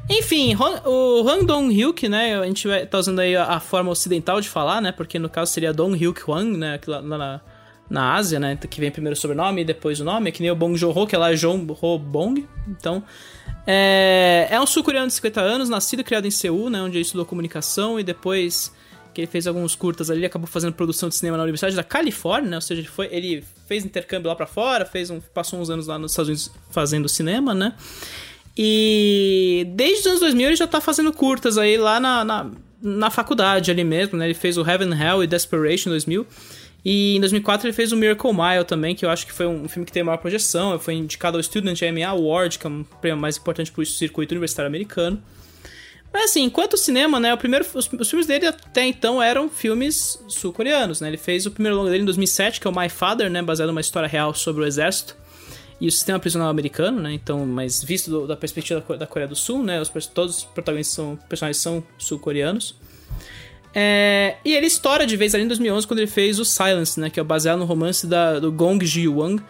Enfim, 0.10 0.56
o 0.86 1.28
Han 1.28 1.46
Dong-hyuk, 1.46 2.10
né, 2.10 2.40
a 2.40 2.46
gente 2.46 2.68
tá 2.90 3.00
usando 3.00 3.20
aí 3.20 3.36
a, 3.36 3.60
forma 3.60 3.92
ocidental 3.92 4.42
de 4.42 4.50
falar, 4.50 4.82
né, 4.82 4.92
porque 4.92 5.18
no 5.18 5.30
caso 5.30 5.52
seria 5.52 5.72
Dong-hyuk 5.72 6.22
Hwang, 6.28 6.58
né, 6.58 6.80
lá, 6.86 7.02
na, 7.02 7.42
na 7.90 8.14
Ásia, 8.16 8.40
né, 8.40 8.58
que 8.58 8.80
vem 8.80 8.92
primeiro 8.92 9.18
o 9.18 9.20
sobrenome 9.20 9.62
e 9.62 9.66
depois 9.66 10.00
o 10.00 10.04
nome, 10.04 10.30
é 10.30 10.32
que 10.32 10.42
nem 10.42 10.52
o 10.52 10.56
Bong 10.56 10.76
Joon-ho, 10.78 11.08
que 11.08 11.16
é 11.16 11.18
lá 11.18 11.34
Jong 11.34 11.76
Ho 11.82 11.98
Bong, 11.98 12.48
então... 12.68 13.04
É, 13.68 14.48
é 14.50 14.60
um 14.60 14.66
sul-coreano 14.66 15.06
de 15.06 15.14
50 15.14 15.40
anos, 15.40 15.70
nascido 15.70 16.00
e 16.00 16.04
criado 16.04 16.26
em 16.26 16.32
Seul, 16.32 16.70
né, 16.70 16.82
onde 16.82 16.98
ele 16.98 17.04
estudou 17.04 17.26
comunicação 17.26 18.00
e 18.00 18.04
depois 18.04 18.74
que 19.14 19.22
ele 19.22 19.28
fez 19.28 19.46
alguns 19.46 19.76
curtas 19.76 20.10
ali, 20.10 20.26
acabou 20.26 20.48
fazendo 20.48 20.74
produção 20.74 21.10
de 21.10 21.16
cinema 21.16 21.38
na 21.38 21.44
Universidade 21.44 21.76
da 21.76 21.84
Califórnia, 21.84 22.50
né? 22.52 22.58
Ou 22.58 22.62
seja, 22.62 22.82
ele, 22.82 22.88
foi, 22.88 23.10
ele 23.12 23.44
fez 23.68 23.84
intercâmbio 23.84 24.30
lá 24.30 24.36
para 24.36 24.48
fora, 24.48 24.86
fez 24.86 25.10
um, 25.10 25.20
passou 25.20 25.60
uns 25.60 25.70
anos 25.70 25.88
lá 25.88 26.00
nos 26.00 26.12
Estados 26.12 26.30
Unidos 26.30 26.52
fazendo 26.70 27.10
cinema, 27.10 27.54
né? 27.54 27.74
E 28.58 29.66
desde 29.76 30.02
os 30.02 30.08
anos 30.08 30.20
2000 30.20 30.48
ele 30.48 30.56
já 30.56 30.68
tá 30.68 30.82
fazendo 30.82 31.12
curtas 31.14 31.58
aí 31.58 31.78
lá 31.78 32.00
na, 32.00 32.24
na, 32.26 32.52
na 32.82 33.10
faculdade 33.10 33.72
ali 33.72 33.84
mesmo, 33.84 34.18
né? 34.18 34.26
Ele 34.26 34.34
fez 34.34 34.58
o 34.58 34.68
Heaven, 34.68 34.92
Hell 34.94 35.24
e 35.24 35.28
Desperation 35.28 35.90
em 35.90 35.94
2000. 35.94 36.28
E 36.84 37.16
em 37.16 37.20
2004 37.20 37.68
ele 37.68 37.74
fez 37.74 37.92
o 37.92 37.96
Miracle 37.96 38.34
Mile 38.34 38.66
também, 38.66 38.96
que 38.96 39.06
eu 39.06 39.10
acho 39.10 39.26
que 39.26 39.32
foi 39.32 39.46
um 39.46 39.70
filme 39.70 39.86
que 39.86 39.92
tem 39.92 40.04
maior 40.04 40.18
projeção. 40.18 40.78
Foi 40.80 40.96
indicado 40.96 41.38
ao 41.38 41.44
Student 41.44 41.80
AMA 41.82 42.06
Award, 42.08 42.58
que 42.58 42.66
é 42.66 42.70
um 42.70 42.84
prêmio 42.84 43.22
mais 43.22 43.38
importante 43.38 43.72
pro 43.72 43.86
circuito 43.86 44.34
universitário 44.34 44.68
americano. 44.68 45.22
Mas 46.12 46.26
assim, 46.26 46.44
enquanto 46.44 46.74
o 46.74 46.78
cinema, 46.78 47.20
né, 47.20 47.34
o 47.34 47.38
primeiro, 47.38 47.66
os, 47.74 47.90
os 47.90 48.10
filmes 48.10 48.28
dele 48.28 48.48
até 48.48 48.86
então 48.86 49.24
eram 49.24 49.48
filmes 49.48 50.22
sul-coreanos, 50.28 51.00
né? 51.00 51.08
Ele 51.08 51.18
fez 51.18 51.46
o 51.46 51.52
primeiro 51.52 51.78
longa 51.78 51.90
dele 51.90 52.02
em 52.02 52.06
2007, 52.06 52.60
que 52.60 52.68
é 52.68 52.70
o 52.70 52.78
My 52.78 52.90
Father, 52.90 53.30
né, 53.30 53.42
baseado 53.42 53.70
numa 53.70 53.80
história 53.80 54.10
real 54.10 54.34
sobre 54.34 54.64
o 54.64 54.68
exército 54.68 55.16
e 55.82 55.88
o 55.88 55.92
sistema 55.92 56.20
prisional 56.20 56.48
americano, 56.48 57.02
né? 57.02 57.12
Então, 57.12 57.44
mas 57.44 57.84
visto 57.84 58.12
do, 58.12 58.28
da 58.28 58.38
perspectiva 58.38 58.86
da, 58.88 58.96
da, 58.98 59.08
Coreia 59.08 59.28
do 59.28 59.36
Sul, 59.36 59.64
né? 59.64 59.82
Os, 59.82 59.90
todos 60.06 60.38
os 60.38 60.44
protagonistas 60.44 60.94
são, 60.94 61.20
personagens 61.28 61.58
são 61.58 61.84
sul-coreanos. 61.98 62.76
É, 63.74 64.36
e 64.46 64.54
ele 64.54 64.68
estoura 64.68 65.08
de 65.08 65.18
vez 65.18 65.34
ali 65.34 65.44
em 65.44 65.48
2011 65.48 65.88
quando 65.88 66.00
ele 66.00 66.12
fez 66.12 66.40
o 66.40 66.46
Silence, 66.46 67.00
né? 67.00 67.10
Que 67.10 67.20
é 67.20 67.24
baseado 67.24 67.58
no 67.58 67.66
romance 67.66 68.06
da, 68.06 68.40
do 68.40 68.52
Gong 68.52 68.86
Ji-wang, 68.86 69.42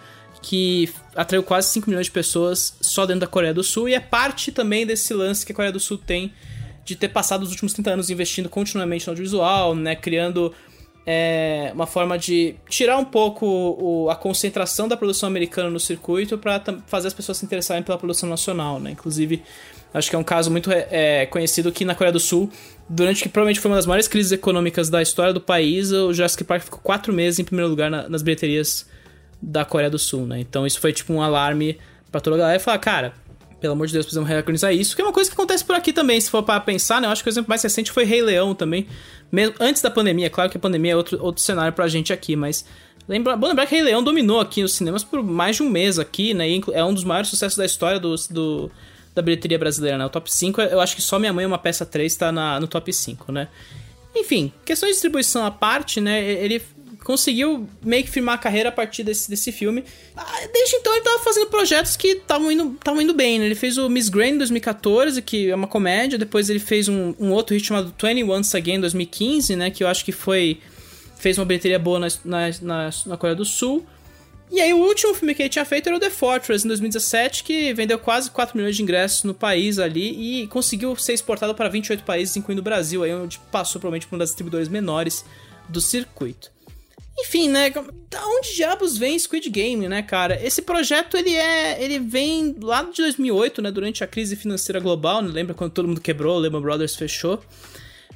que 0.41 0.89
atraiu 1.17 1.43
quase 1.43 1.67
5 1.67 1.89
milhões 1.89 2.05
de 2.05 2.11
pessoas 2.13 2.77
só 2.79 3.05
dentro 3.05 3.19
da 3.19 3.27
Coreia 3.27 3.53
do 3.53 3.61
Sul 3.61 3.89
e 3.89 3.93
é 3.93 3.99
parte 3.99 4.53
também 4.53 4.85
desse 4.85 5.13
lance 5.13 5.45
que 5.45 5.51
a 5.51 5.55
Coreia 5.55 5.73
do 5.73 5.81
Sul 5.81 5.97
tem 5.97 6.31
de 6.85 6.95
ter 6.95 7.09
passado 7.09 7.43
os 7.43 7.49
últimos 7.49 7.73
30 7.73 7.91
anos 7.91 8.09
investindo 8.09 8.47
continuamente 8.47 9.05
no 9.05 9.11
audiovisual, 9.11 9.75
né? 9.75 9.97
Criando 9.97 10.53
é 11.05 11.71
uma 11.73 11.87
forma 11.87 12.17
de 12.17 12.55
tirar 12.69 12.97
um 12.97 13.05
pouco 13.05 13.45
o, 13.45 14.09
a 14.09 14.15
concentração 14.15 14.87
da 14.87 14.95
produção 14.95 15.27
americana 15.27 15.69
no 15.69 15.79
circuito 15.79 16.37
para 16.37 16.61
fazer 16.85 17.07
as 17.07 17.13
pessoas 17.13 17.39
se 17.39 17.45
interessarem 17.45 17.81
pela 17.81 17.97
produção 17.97 18.29
nacional, 18.29 18.79
né? 18.79 18.91
Inclusive, 18.91 19.41
acho 19.93 20.09
que 20.09 20.15
é 20.15 20.19
um 20.19 20.23
caso 20.23 20.51
muito 20.51 20.69
é, 20.71 21.25
conhecido 21.25 21.71
que 21.71 21.83
na 21.83 21.95
Coreia 21.95 22.13
do 22.13 22.19
Sul, 22.19 22.51
durante 22.87 23.23
que 23.23 23.29
provavelmente 23.29 23.59
foi 23.59 23.71
uma 23.71 23.77
das 23.77 23.85
maiores 23.85 24.07
crises 24.07 24.31
econômicas 24.31 24.89
da 24.89 25.01
história 25.01 25.33
do 25.33 25.41
país, 25.41 25.91
o 25.91 26.13
Jurassic 26.13 26.43
Park 26.43 26.63
ficou 26.63 26.79
quatro 26.79 27.11
meses 27.11 27.39
em 27.39 27.43
primeiro 27.43 27.69
lugar 27.69 27.89
na, 27.89 28.07
nas 28.07 28.21
bilheterias 28.21 28.85
da 29.41 29.65
Coreia 29.65 29.89
do 29.89 29.97
Sul, 29.97 30.27
né? 30.27 30.39
Então 30.39 30.67
isso 30.67 30.79
foi 30.79 30.93
tipo 30.93 31.11
um 31.11 31.21
alarme 31.21 31.79
para 32.11 32.21
toda 32.21 32.35
a 32.35 32.39
galera 32.39 32.57
e 32.57 32.63
falar, 32.63 32.77
cara, 32.77 33.13
pelo 33.61 33.73
amor 33.73 33.85
de 33.85 33.93
Deus, 33.93 34.05
precisamos 34.05 34.27
reorganizar 34.27 34.73
isso, 34.73 34.95
que 34.95 35.01
é 35.01 35.05
uma 35.05 35.13
coisa 35.13 35.29
que 35.29 35.35
acontece 35.35 35.63
por 35.63 35.75
aqui 35.75 35.93
também, 35.93 36.19
se 36.19 36.31
for 36.31 36.41
para 36.41 36.59
pensar, 36.59 36.99
né? 36.99 37.07
Eu 37.07 37.11
acho 37.11 37.23
que 37.23 37.29
o 37.29 37.31
exemplo 37.31 37.47
mais 37.47 37.61
recente 37.61 37.91
foi 37.91 38.03
Rei 38.03 38.23
Leão 38.23 38.55
também, 38.55 38.87
mesmo 39.31 39.55
antes 39.59 39.83
da 39.83 39.91
pandemia, 39.91 40.29
claro 40.31 40.49
que 40.49 40.57
a 40.57 40.59
pandemia 40.59 40.93
é 40.93 40.95
outro, 40.95 41.23
outro 41.23 41.41
cenário 41.41 41.71
pra 41.71 41.87
gente 41.87 42.11
aqui, 42.11 42.35
mas 42.35 42.65
lembra, 43.07 43.37
bom 43.37 43.47
lembrar 43.47 43.67
que 43.67 43.75
Rei 43.75 43.83
Leão 43.83 44.03
dominou 44.03 44.39
aqui 44.39 44.63
nos 44.63 44.73
cinemas 44.73 45.03
por 45.03 45.23
mais 45.23 45.57
de 45.57 45.63
um 45.63 45.69
mês 45.69 45.99
aqui, 45.99 46.33
né? 46.33 46.49
E 46.49 46.61
é 46.73 46.83
um 46.83 46.93
dos 46.93 47.03
maiores 47.03 47.29
sucessos 47.29 47.55
da 47.55 47.65
história 47.65 47.99
do, 47.99 48.15
do 48.31 48.71
da 49.13 49.21
bilheteria 49.21 49.59
brasileira, 49.59 49.97
né? 49.97 50.05
O 50.05 50.09
top 50.09 50.33
5, 50.33 50.61
eu 50.61 50.79
acho 50.79 50.95
que 50.95 51.01
só 51.01 51.19
Minha 51.19 51.33
Mãe 51.33 51.45
Uma 51.45 51.57
Peça 51.57 51.85
3 51.85 52.15
tá 52.15 52.31
na, 52.31 52.59
no 52.59 52.67
top 52.67 52.91
5, 52.91 53.31
né? 53.31 53.47
Enfim, 54.15 54.51
questão 54.65 54.87
de 54.87 54.93
distribuição 54.93 55.45
à 55.45 55.51
parte, 55.51 56.01
né? 56.01 56.23
Ele 56.23 56.61
conseguiu 57.03 57.67
meio 57.83 58.03
que 58.03 58.09
firmar 58.09 58.35
a 58.35 58.37
carreira 58.37 58.69
a 58.69 58.71
partir 58.71 59.03
desse, 59.03 59.29
desse 59.29 59.51
filme. 59.51 59.83
Ah, 60.15 60.47
desde 60.53 60.75
então 60.75 60.93
ele 60.93 61.03
tava 61.03 61.19
fazendo 61.19 61.47
projetos 61.47 61.97
que 61.97 62.09
estavam 62.09 62.51
indo, 62.51 62.77
indo 62.99 63.13
bem, 63.13 63.39
né? 63.39 63.45
Ele 63.45 63.55
fez 63.55 63.77
o 63.77 63.89
Miss 63.89 64.07
Grain 64.07 64.33
em 64.33 64.37
2014, 64.37 65.21
que 65.21 65.49
é 65.49 65.55
uma 65.55 65.67
comédia. 65.67 66.17
Depois 66.17 66.49
ele 66.49 66.59
fez 66.59 66.87
um, 66.87 67.13
um 67.19 67.31
outro 67.31 67.55
hit 67.55 67.65
chamado 67.67 67.93
21 68.01 68.29
Once 68.29 68.55
Again 68.55 68.75
em 68.75 68.81
2015, 68.81 69.55
né? 69.55 69.71
Que 69.71 69.83
eu 69.83 69.87
acho 69.87 70.05
que 70.05 70.11
foi... 70.11 70.59
Fez 71.17 71.37
uma 71.37 71.45
bilheteria 71.45 71.77
boa 71.77 71.99
na, 71.99 72.07
na, 72.61 72.89
na, 73.05 73.17
Coreia 73.17 73.35
do 73.35 73.45
Sul. 73.45 73.85
E 74.49 74.59
aí 74.59 74.73
o 74.73 74.77
último 74.77 75.13
filme 75.13 75.35
que 75.35 75.43
ele 75.43 75.49
tinha 75.49 75.63
feito 75.63 75.87
era 75.87 75.95
o 75.95 75.99
The 75.99 76.09
Fortress, 76.09 76.65
em 76.65 76.67
2017, 76.67 77.43
que 77.43 77.73
vendeu 77.73 77.99
quase 77.99 78.29
4 78.31 78.57
milhões 78.57 78.75
de 78.75 78.81
ingressos 78.81 79.23
no 79.23 79.33
país 79.33 79.77
ali 79.77 80.41
e 80.43 80.47
conseguiu 80.47 80.95
ser 80.95 81.13
exportado 81.13 81.53
para 81.53 81.69
28 81.69 82.03
países, 82.03 82.35
incluindo 82.35 82.59
o 82.59 82.63
Brasil, 82.63 83.03
aí 83.03 83.13
onde 83.13 83.39
passou 83.51 83.79
provavelmente 83.79 84.07
por 84.07 84.15
um 84.15 84.19
das 84.19 84.29
distribuidores 84.29 84.67
menores 84.67 85.23
do 85.69 85.79
circuito. 85.79 86.51
Enfim, 87.21 87.49
né? 87.49 87.69
Da 88.09 88.25
onde 88.25 88.55
diabos 88.55 88.97
vem 88.97 89.17
Squid 89.17 89.49
Game, 89.49 89.87
né, 89.87 90.01
cara? 90.01 90.39
Esse 90.43 90.61
projeto 90.61 91.15
ele 91.15 91.35
é, 91.35 91.81
ele 91.81 91.99
vem 91.99 92.55
lá 92.59 92.83
de 92.83 93.01
2008, 93.01 93.61
né, 93.61 93.71
durante 93.71 94.03
a 94.03 94.07
crise 94.07 94.35
financeira 94.35 94.79
global, 94.79 95.21
né? 95.21 95.31
Lembra 95.31 95.53
quando 95.53 95.71
todo 95.71 95.87
mundo 95.87 96.01
quebrou, 96.01 96.37
Lehman 96.37 96.61
Brothers 96.61 96.95
fechou? 96.95 97.41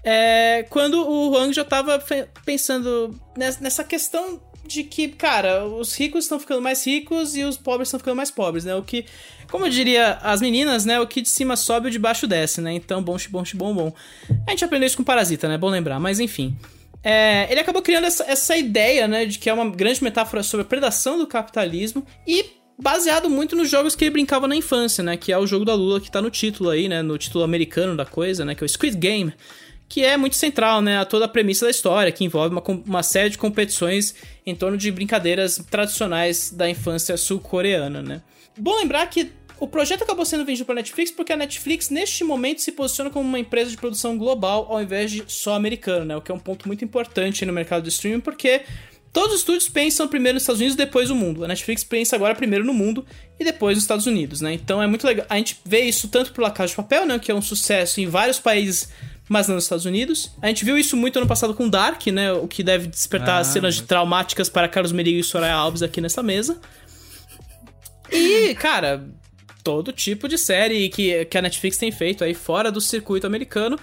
É, 0.03 0.63
quando 0.69 1.01
o 1.01 1.31
Huang 1.31 1.51
já 1.51 1.63
tava 1.63 2.03
pensando 2.45 3.19
nessa 3.35 3.83
questão 3.83 4.39
de 4.65 4.83
que, 4.83 5.07
cara, 5.07 5.65
os 5.65 5.95
ricos 5.95 6.25
estão 6.25 6.39
ficando 6.39 6.61
mais 6.61 6.85
ricos 6.85 7.35
e 7.35 7.43
os 7.43 7.57
pobres 7.57 7.87
estão 7.87 7.99
ficando 7.99 8.15
mais 8.15 8.31
pobres, 8.31 8.65
né? 8.65 8.75
O 8.75 8.83
que, 8.83 9.05
como 9.49 9.65
eu 9.65 9.69
diria 9.69 10.13
as 10.21 10.41
meninas, 10.41 10.85
né? 10.85 10.99
O 10.99 11.07
que 11.07 11.21
de 11.21 11.29
cima 11.29 11.55
sobe, 11.55 11.87
o 11.87 11.91
de 11.91 11.99
baixo 11.99 12.27
desce, 12.27 12.61
né? 12.61 12.73
Então, 12.73 13.01
bom, 13.01 13.17
bom, 13.29 13.43
bom, 13.55 13.73
bom. 13.73 13.93
A 14.47 14.51
gente 14.51 14.65
aprendeu 14.65 14.87
isso 14.87 14.97
com 14.97 15.03
Parasita, 15.03 15.47
né? 15.47 15.57
Bom 15.57 15.69
lembrar, 15.69 15.99
mas 15.99 16.19
enfim. 16.19 16.55
É, 17.07 17.45
ele 17.51 17.59
acabou 17.59 17.83
criando 17.83 18.05
essa, 18.05 18.23
essa 18.23 18.57
ideia, 18.57 19.07
né, 19.07 19.27
de 19.27 19.37
que 19.37 19.47
é 19.47 19.53
uma 19.53 19.69
grande 19.69 20.03
metáfora 20.03 20.41
sobre 20.41 20.63
a 20.63 20.67
predação 20.67 21.19
do 21.19 21.27
capitalismo 21.27 22.03
e 22.25 22.43
baseado 22.79 23.29
muito 23.29 23.55
nos 23.55 23.69
jogos 23.69 23.95
que 23.95 24.05
ele 24.05 24.11
brincava 24.11 24.47
na 24.47 24.55
infância, 24.55 25.03
né, 25.03 25.15
que 25.15 25.31
é 25.31 25.37
o 25.37 25.45
jogo 25.45 25.63
da 25.63 25.75
Lula 25.75 26.01
que 26.01 26.09
tá 26.09 26.19
no 26.19 26.31
título 26.31 26.71
aí, 26.71 26.89
né, 26.89 27.03
no 27.03 27.15
título 27.15 27.43
americano 27.43 27.95
da 27.95 28.07
coisa, 28.07 28.43
né, 28.43 28.55
que 28.55 28.63
é 28.63 28.65
o 28.65 28.67
Squid 28.67 28.97
Game, 28.97 29.31
que 29.87 30.03
é 30.03 30.17
muito 30.17 30.35
central, 30.35 30.81
né, 30.81 30.97
a 30.97 31.05
toda 31.05 31.25
a 31.25 31.27
premissa 31.27 31.65
da 31.65 31.71
história, 31.71 32.11
que 32.11 32.23
envolve 32.23 32.55
uma, 32.55 32.63
uma 32.87 33.03
série 33.03 33.29
de 33.29 33.37
competições 33.37 34.15
em 34.43 34.55
torno 34.55 34.75
de 34.75 34.91
brincadeiras 34.91 35.63
tradicionais 35.69 36.49
da 36.49 36.67
infância 36.67 37.15
sul-coreana, 37.17 38.01
né. 38.01 38.23
Bom 38.57 38.75
lembrar 38.77 39.05
que 39.11 39.31
o 39.59 39.67
projeto 39.67 40.03
acabou 40.03 40.25
sendo 40.25 40.45
vendido 40.45 40.65
para 40.65 40.75
Netflix 40.75 41.11
porque 41.11 41.31
a 41.31 41.37
Netflix, 41.37 41.89
neste 41.89 42.23
momento, 42.23 42.61
se 42.61 42.71
posiciona 42.71 43.09
como 43.09 43.27
uma 43.27 43.39
empresa 43.39 43.71
de 43.71 43.77
produção 43.77 44.17
global 44.17 44.67
ao 44.69 44.81
invés 44.81 45.11
de 45.11 45.23
só 45.27 45.53
americana, 45.53 46.05
né? 46.05 46.17
O 46.17 46.21
que 46.21 46.31
é 46.31 46.35
um 46.35 46.39
ponto 46.39 46.67
muito 46.67 46.83
importante 46.83 47.45
no 47.45 47.53
mercado 47.53 47.83
do 47.83 47.89
streaming, 47.89 48.19
porque 48.19 48.61
todos 49.13 49.33
os 49.33 49.39
estúdios 49.39 49.69
pensam 49.69 50.07
primeiro 50.07 50.35
nos 50.35 50.43
Estados 50.43 50.59
Unidos 50.59 50.75
e 50.75 50.77
depois 50.77 51.09
no 51.09 51.15
mundo. 51.15 51.45
A 51.45 51.47
Netflix 51.47 51.83
pensa 51.83 52.15
agora 52.15 52.35
primeiro 52.35 52.65
no 52.65 52.73
mundo 52.73 53.05
e 53.39 53.43
depois 53.45 53.77
nos 53.77 53.83
Estados 53.83 54.05
Unidos, 54.05 54.41
né? 54.41 54.53
Então 54.53 54.81
é 54.81 54.87
muito 54.87 55.07
legal. 55.07 55.25
A 55.29 55.37
gente 55.37 55.57
vê 55.63 55.81
isso 55.81 56.09
tanto 56.09 56.33
por 56.33 56.41
La 56.41 56.51
Casa 56.51 56.69
de 56.69 56.75
Papel, 56.75 57.05
né? 57.05 57.17
Que 57.17 57.31
é 57.31 57.35
um 57.35 57.41
sucesso 57.41 58.01
em 58.01 58.07
vários 58.07 58.39
países 58.39 58.89
mas 59.27 59.47
não 59.47 59.55
nos 59.55 59.63
Estados 59.63 59.85
Unidos. 59.85 60.31
A 60.41 60.47
gente 60.47 60.63
viu 60.63 60.77
isso 60.77 60.95
muito 60.95 61.17
ano 61.17 61.27
passado 61.27 61.53
com 61.53 61.67
Dark, 61.67 62.05
né? 62.07 62.31
O 62.31 62.47
que 62.47 62.61
deve 62.61 62.87
despertar 62.87 63.41
ah, 63.41 63.43
cenas 63.43 63.77
mas... 63.77 63.87
traumáticas 63.87 64.49
para 64.49 64.67
Carlos 64.67 64.91
Merigo 64.91 65.19
e 65.19 65.23
Soraya 65.23 65.55
Alves 65.55 65.81
aqui 65.81 65.99
nessa 65.99 66.21
mesa. 66.21 66.59
E, 68.11 68.53
cara, 68.55 69.03
todo 69.65 69.91
tipo 69.91 70.29
de 70.29 70.37
série 70.37 70.87
que, 70.89 71.25
que 71.25 71.37
a 71.39 71.41
Netflix 71.41 71.75
tem 71.75 71.91
feito 71.91 72.23
aí 72.23 72.35
fora 72.35 72.71
do 72.71 72.79
circuito 72.79 73.25
americano. 73.25 73.79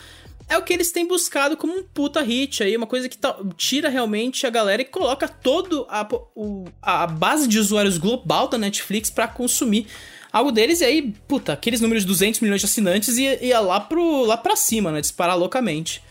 É 0.49 0.57
o 0.57 0.63
que 0.63 0.73
eles 0.73 0.93
têm 0.93 1.09
buscado 1.09 1.57
como 1.57 1.73
um 1.77 1.83
puta 1.83 2.23
hit 2.23 2.63
aí, 2.63 2.77
uma 2.77 2.87
coisa 2.87 3.09
que 3.09 3.19
tá, 3.19 3.37
tira 3.57 3.89
realmente 3.89 4.47
a 4.47 4.51
galera 4.51 4.83
e 4.83 4.85
coloca 4.85 5.27
todo 5.27 5.85
a, 5.89 6.07
a 6.81 7.07
base 7.07 7.49
de 7.49 7.59
usuários 7.59 7.99
global 7.99 8.47
da 8.47 8.57
Netflix 8.57 9.11
para 9.11 9.27
consumir 9.27 9.89
algo 10.33 10.53
deles, 10.53 10.81
e 10.81 10.85
aí, 10.85 11.15
puta, 11.27 11.53
aqueles 11.53 11.81
números 11.81 12.05
de 12.05 12.09
200 12.09 12.41
milhões 12.41 12.61
de 12.61 12.67
assinantes 12.67 13.19
ia, 13.19 13.45
ia 13.45 13.61
lá, 13.61 13.81
pro, 13.81 14.25
lá 14.25 14.37
pra 14.37 14.57
cima, 14.57 14.93
né? 14.93 15.01
Disparar 15.01 15.37
loucamente. 15.37 16.03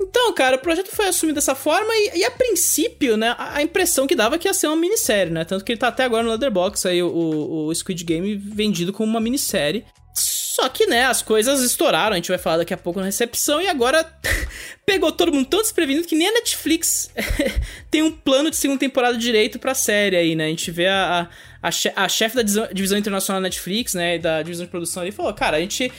Então, 0.00 0.32
cara, 0.32 0.56
o 0.56 0.58
projeto 0.58 0.88
foi 0.88 1.08
assumido 1.08 1.34
dessa 1.34 1.54
forma 1.54 1.92
e, 1.92 2.20
e 2.20 2.24
a 2.24 2.30
princípio, 2.30 3.18
né, 3.18 3.34
a, 3.36 3.56
a 3.58 3.62
impressão 3.62 4.06
que 4.06 4.16
dava 4.16 4.36
é 4.36 4.38
que 4.38 4.48
ia 4.48 4.54
ser 4.54 4.66
uma 4.66 4.76
minissérie, 4.76 5.32
né? 5.32 5.44
Tanto 5.44 5.62
que 5.62 5.72
ele 5.72 5.78
tá 5.78 5.88
até 5.88 6.04
agora 6.04 6.22
no 6.22 6.30
Leatherbox, 6.30 6.86
aí 6.86 7.02
o, 7.02 7.66
o, 7.66 7.74
Squid 7.74 8.02
Game 8.04 8.34
vendido 8.34 8.92
como 8.92 9.10
uma 9.10 9.20
minissérie. 9.20 9.84
Só 10.14 10.68
que, 10.68 10.86
né, 10.86 11.04
as 11.04 11.22
coisas 11.22 11.62
estouraram, 11.62 12.14
a 12.14 12.16
gente 12.16 12.28
vai 12.28 12.38
falar 12.38 12.58
daqui 12.58 12.74
a 12.74 12.78
pouco 12.78 12.98
na 12.98 13.06
recepção, 13.06 13.60
e 13.60 13.68
agora 13.68 14.04
pegou 14.84 15.12
todo 15.12 15.32
mundo 15.32 15.46
tão 15.46 15.60
desprevenido 15.60 16.06
que 16.06 16.16
nem 16.16 16.28
a 16.28 16.32
Netflix 16.32 17.10
tem 17.90 18.02
um 18.02 18.10
plano 18.10 18.50
de 18.50 18.56
segunda 18.56 18.80
temporada 18.80 19.16
direito 19.16 19.58
pra 19.58 19.74
série 19.74 20.16
aí, 20.16 20.34
né? 20.34 20.46
A 20.46 20.48
gente 20.48 20.70
vê 20.70 20.86
a, 20.88 21.28
a, 21.62 21.70
a 21.96 22.08
chefe 22.08 22.36
da 22.36 22.42
divisão 22.72 22.98
internacional 22.98 23.40
da 23.40 23.48
Netflix, 23.48 23.94
né, 23.94 24.18
da 24.18 24.42
divisão 24.42 24.64
de 24.64 24.70
produção 24.70 25.02
ali, 25.02 25.12
falou, 25.12 25.32
cara, 25.34 25.58
a 25.58 25.60
gente 25.60 25.92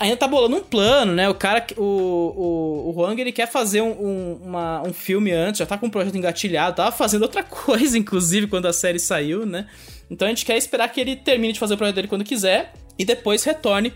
ainda 0.00 0.16
tá 0.16 0.26
bolando 0.26 0.56
um 0.56 0.62
plano, 0.62 1.12
né? 1.12 1.28
O 1.28 1.34
cara, 1.34 1.64
o, 1.76 1.82
o, 1.82 2.90
o 2.90 3.00
Huang, 3.00 3.20
ele 3.20 3.32
quer 3.32 3.46
fazer 3.46 3.80
um, 3.80 3.90
um, 3.90 4.40
uma, 4.42 4.82
um 4.82 4.92
filme 4.92 5.30
antes, 5.32 5.58
já 5.58 5.66
tá 5.66 5.78
com 5.78 5.86
um 5.86 5.90
projeto 5.90 6.16
engatilhado, 6.16 6.76
tava 6.76 6.92
fazendo 6.92 7.22
outra 7.22 7.42
coisa, 7.44 7.96
inclusive, 7.96 8.46
quando 8.46 8.66
a 8.66 8.72
série 8.72 8.98
saiu, 8.98 9.46
né? 9.46 9.66
Então 10.10 10.26
a 10.26 10.28
gente 10.28 10.44
quer 10.44 10.56
esperar 10.56 10.88
que 10.88 11.00
ele 11.00 11.16
termine 11.16 11.52
de 11.52 11.58
fazer 11.58 11.74
o 11.74 11.76
projeto 11.76 11.96
dele 11.96 12.08
quando 12.08 12.24
quiser 12.24 12.72
e 12.98 13.04
depois 13.04 13.44
retorne 13.44 13.92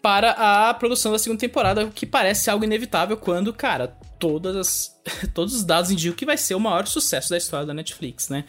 para 0.00 0.30
a 0.30 0.72
produção 0.74 1.12
da 1.12 1.18
segunda 1.18 1.40
temporada, 1.40 1.84
o 1.84 1.90
que 1.90 2.06
parece 2.06 2.48
algo 2.48 2.64
inevitável 2.64 3.16
quando, 3.16 3.52
cara, 3.52 3.88
todas 4.18 4.56
as, 4.56 5.00
todos 5.34 5.54
os 5.54 5.64
dados 5.64 5.90
indicam 5.90 6.16
que 6.16 6.24
vai 6.24 6.36
ser 6.36 6.54
o 6.54 6.60
maior 6.60 6.86
sucesso 6.86 7.30
da 7.30 7.36
história 7.36 7.66
da 7.66 7.74
Netflix, 7.74 8.28
né? 8.28 8.44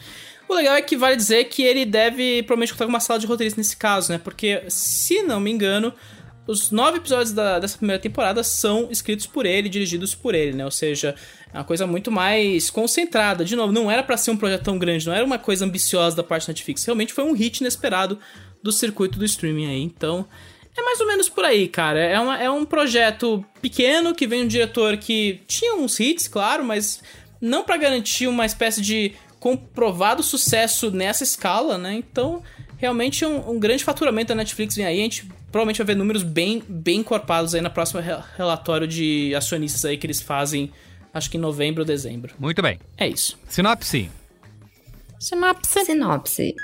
O 0.48 0.54
legal 0.54 0.74
é 0.74 0.82
que 0.82 0.96
vale 0.96 1.16
dizer 1.16 1.44
que 1.44 1.62
ele 1.62 1.84
deve 1.84 2.42
provavelmente 2.42 2.72
contar 2.72 2.84
com 2.84 2.90
uma 2.90 3.00
sala 3.00 3.18
de 3.18 3.26
roteiristas 3.26 3.64
nesse 3.64 3.76
caso, 3.76 4.12
né? 4.12 4.18
Porque, 4.18 4.62
se 4.68 5.22
não 5.22 5.40
me 5.40 5.50
engano, 5.50 5.92
os 6.46 6.70
nove 6.70 6.98
episódios 6.98 7.32
da, 7.32 7.58
dessa 7.58 7.78
primeira 7.78 8.00
temporada 8.00 8.42
são 8.42 8.88
escritos 8.90 9.26
por 9.26 9.46
ele, 9.46 9.68
dirigidos 9.68 10.14
por 10.14 10.34
ele, 10.34 10.56
né? 10.56 10.64
Ou 10.64 10.70
seja, 10.70 11.14
é 11.52 11.58
uma 11.58 11.64
coisa 11.64 11.86
muito 11.86 12.10
mais 12.10 12.68
concentrada. 12.68 13.44
De 13.44 13.54
novo, 13.54 13.72
não 13.72 13.90
era 13.90 14.02
para 14.02 14.16
ser 14.16 14.32
um 14.32 14.36
projeto 14.36 14.64
tão 14.64 14.78
grande, 14.78 15.06
não 15.06 15.14
era 15.14 15.24
uma 15.24 15.38
coisa 15.38 15.64
ambiciosa 15.64 16.16
da 16.16 16.22
parte 16.22 16.46
da 16.46 16.52
Netflix. 16.52 16.84
Realmente 16.84 17.12
foi 17.12 17.24
um 17.24 17.32
hit 17.32 17.60
inesperado 17.60 18.18
do 18.62 18.72
circuito 18.72 19.18
do 19.18 19.24
streaming 19.24 19.66
aí. 19.66 19.82
Então, 19.82 20.26
é 20.76 20.82
mais 20.82 21.00
ou 21.00 21.06
menos 21.06 21.28
por 21.28 21.44
aí, 21.44 21.68
cara. 21.68 22.00
É, 22.00 22.18
uma, 22.18 22.42
é 22.42 22.50
um 22.50 22.64
projeto 22.64 23.44
pequeno 23.60 24.14
que 24.14 24.26
vem 24.26 24.42
um 24.42 24.48
diretor 24.48 24.96
que 24.96 25.40
tinha 25.46 25.74
uns 25.74 26.00
hits, 26.00 26.26
claro, 26.26 26.64
mas 26.64 27.02
não 27.40 27.62
para 27.62 27.76
garantir 27.76 28.26
uma 28.26 28.46
espécie 28.46 28.80
de 28.80 29.12
comprovado 29.38 30.22
sucesso 30.22 30.90
nessa 30.90 31.24
escala, 31.24 31.76
né? 31.76 31.94
Então, 31.94 32.42
realmente 32.78 33.24
um, 33.26 33.50
um, 33.50 33.58
grande 33.58 33.84
faturamento 33.84 34.28
da 34.28 34.34
Netflix 34.36 34.76
vem 34.76 34.86
aí. 34.86 35.00
A 35.00 35.02
gente 35.02 35.28
provavelmente 35.52 35.76
vai 35.76 35.86
ver 35.86 35.96
números 35.96 36.22
bem, 36.22 36.62
bem 36.66 37.00
encorpados 37.00 37.54
aí 37.54 37.60
na 37.60 37.70
próxima 37.70 38.02
relatório 38.36 38.88
de 38.88 39.34
acionistas 39.34 39.84
aí 39.84 39.98
que 39.98 40.06
eles 40.06 40.20
fazem, 40.20 40.72
acho 41.12 41.30
que 41.30 41.36
em 41.36 41.40
novembro 41.40 41.82
ou 41.82 41.86
dezembro. 41.86 42.34
Muito 42.38 42.62
bem. 42.62 42.80
É 42.96 43.06
isso. 43.06 43.38
Sinopse. 43.46 44.10
Sinopse. 45.20 45.84
Sinopse. 45.84 46.54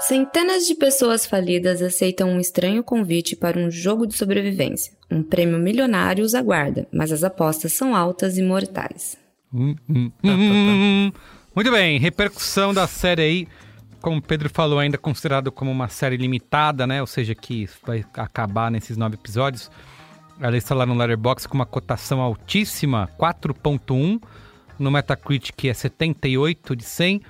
Centenas 0.00 0.66
de 0.66 0.74
pessoas 0.74 1.24
falidas 1.24 1.80
aceitam 1.80 2.28
um 2.28 2.40
estranho 2.40 2.82
convite 2.82 3.36
para 3.36 3.56
um 3.56 3.70
jogo 3.70 4.04
de 4.04 4.14
sobrevivência. 4.14 4.92
Um 5.08 5.22
prêmio 5.22 5.58
milionário 5.58 6.24
os 6.24 6.34
aguarda, 6.34 6.88
mas 6.92 7.12
as 7.12 7.22
apostas 7.22 7.72
são 7.72 7.94
altas 7.94 8.36
e 8.36 8.42
mortais. 8.42 9.16
Hum, 9.54 9.76
hum, 9.88 10.10
hum, 10.24 11.12
Muito 11.54 11.70
bem, 11.70 12.00
repercussão 12.00 12.74
da 12.74 12.88
série 12.88 13.22
aí, 13.22 13.48
como 14.02 14.18
o 14.18 14.22
Pedro 14.22 14.50
falou, 14.50 14.80
ainda 14.80 14.98
considerado 14.98 15.50
como 15.52 15.70
uma 15.70 15.88
série 15.88 16.16
limitada, 16.16 16.86
né? 16.86 17.00
Ou 17.00 17.06
seja, 17.06 17.34
que 17.34 17.68
vai 17.86 18.04
acabar 18.14 18.70
nesses 18.70 18.96
nove 18.96 19.14
episódios. 19.14 19.70
Ela 20.40 20.56
está 20.56 20.74
lá 20.74 20.84
no 20.84 20.94
Letterboxd 20.94 21.48
com 21.48 21.54
uma 21.54 21.64
cotação 21.64 22.20
altíssima, 22.20 23.08
4.1. 23.18 24.20
No 24.78 24.90
Metacritic 24.90 25.64
é 25.66 25.72
78 25.72 26.74
de 26.74 26.84
100. 26.84 27.22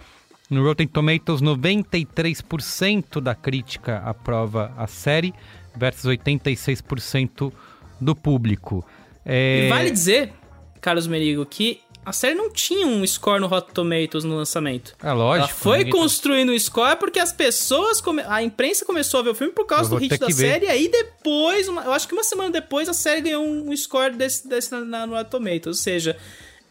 No 0.49 0.65
Rotten 0.65 0.87
Tomatoes, 0.87 1.43
93% 1.43 3.21
da 3.21 3.35
crítica 3.35 3.99
aprova 3.99 4.73
a 4.77 4.87
série 4.87 5.35
versus 5.77 6.11
86% 6.11 7.53
do 8.01 8.17
público. 8.17 8.85
É... 9.25 9.67
E 9.67 9.69
vale 9.69 9.91
dizer, 9.91 10.33
Carlos 10.81 11.07
Merigo, 11.07 11.45
que 11.45 11.81
a 12.05 12.13
série 12.13 12.35
não 12.35 12.51
tinha 12.51 12.87
um 12.87 13.07
score 13.07 13.41
no 13.41 13.47
Rotten 13.47 13.75
Tomatoes 13.75 14.25
no 14.25 14.37
lançamento. 14.37 14.95
É 15.03 15.13
lógico. 15.13 15.49
Ela 15.49 15.57
foi 15.57 15.85
construindo 15.89 16.49
o 16.51 16.53
um 16.53 16.59
score 16.59 16.97
porque 16.97 17.21
as 17.21 17.33
pessoas. 17.33 18.01
Come... 18.01 18.23
A 18.27 18.43
imprensa 18.43 18.85
começou 18.85 19.21
a 19.21 19.23
ver 19.23 19.31
o 19.31 19.35
filme 19.35 19.53
por 19.53 19.67
causa 19.67 19.89
do 19.89 19.97
hit 19.97 20.19
da 20.19 20.31
série. 20.31 20.67
E 20.67 20.69
aí 20.69 20.89
depois, 20.89 21.69
uma... 21.69 21.83
eu 21.83 21.93
acho 21.93 22.09
que 22.09 22.15
uma 22.15 22.25
semana 22.25 22.51
depois, 22.51 22.89
a 22.89 22.93
série 22.93 23.21
ganhou 23.21 23.45
um 23.45 23.77
score 23.77 24.17
desse, 24.17 24.49
desse 24.49 24.73
na, 24.73 25.07
no 25.07 25.15
Rotten 25.15 25.31
Tomatoes. 25.31 25.67
Ou 25.67 25.75
seja, 25.75 26.17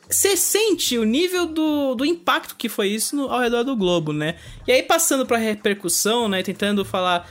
você 0.10 0.36
sente 0.36 0.98
o 0.98 1.06
nível 1.06 1.46
do, 1.46 1.96
do 1.96 2.04
impacto 2.04 2.56
que 2.58 2.68
foi 2.68 2.90
isso 2.90 3.16
no, 3.16 3.32
ao 3.32 3.40
redor 3.40 3.64
do 3.64 3.76
globo, 3.76 4.12
né? 4.12 4.36
E 4.68 4.72
aí, 4.72 4.84
passando 4.84 5.26
pra 5.26 5.38
repercussão, 5.38 6.28
né? 6.28 6.44
Tentando 6.44 6.84
falar 6.84 7.30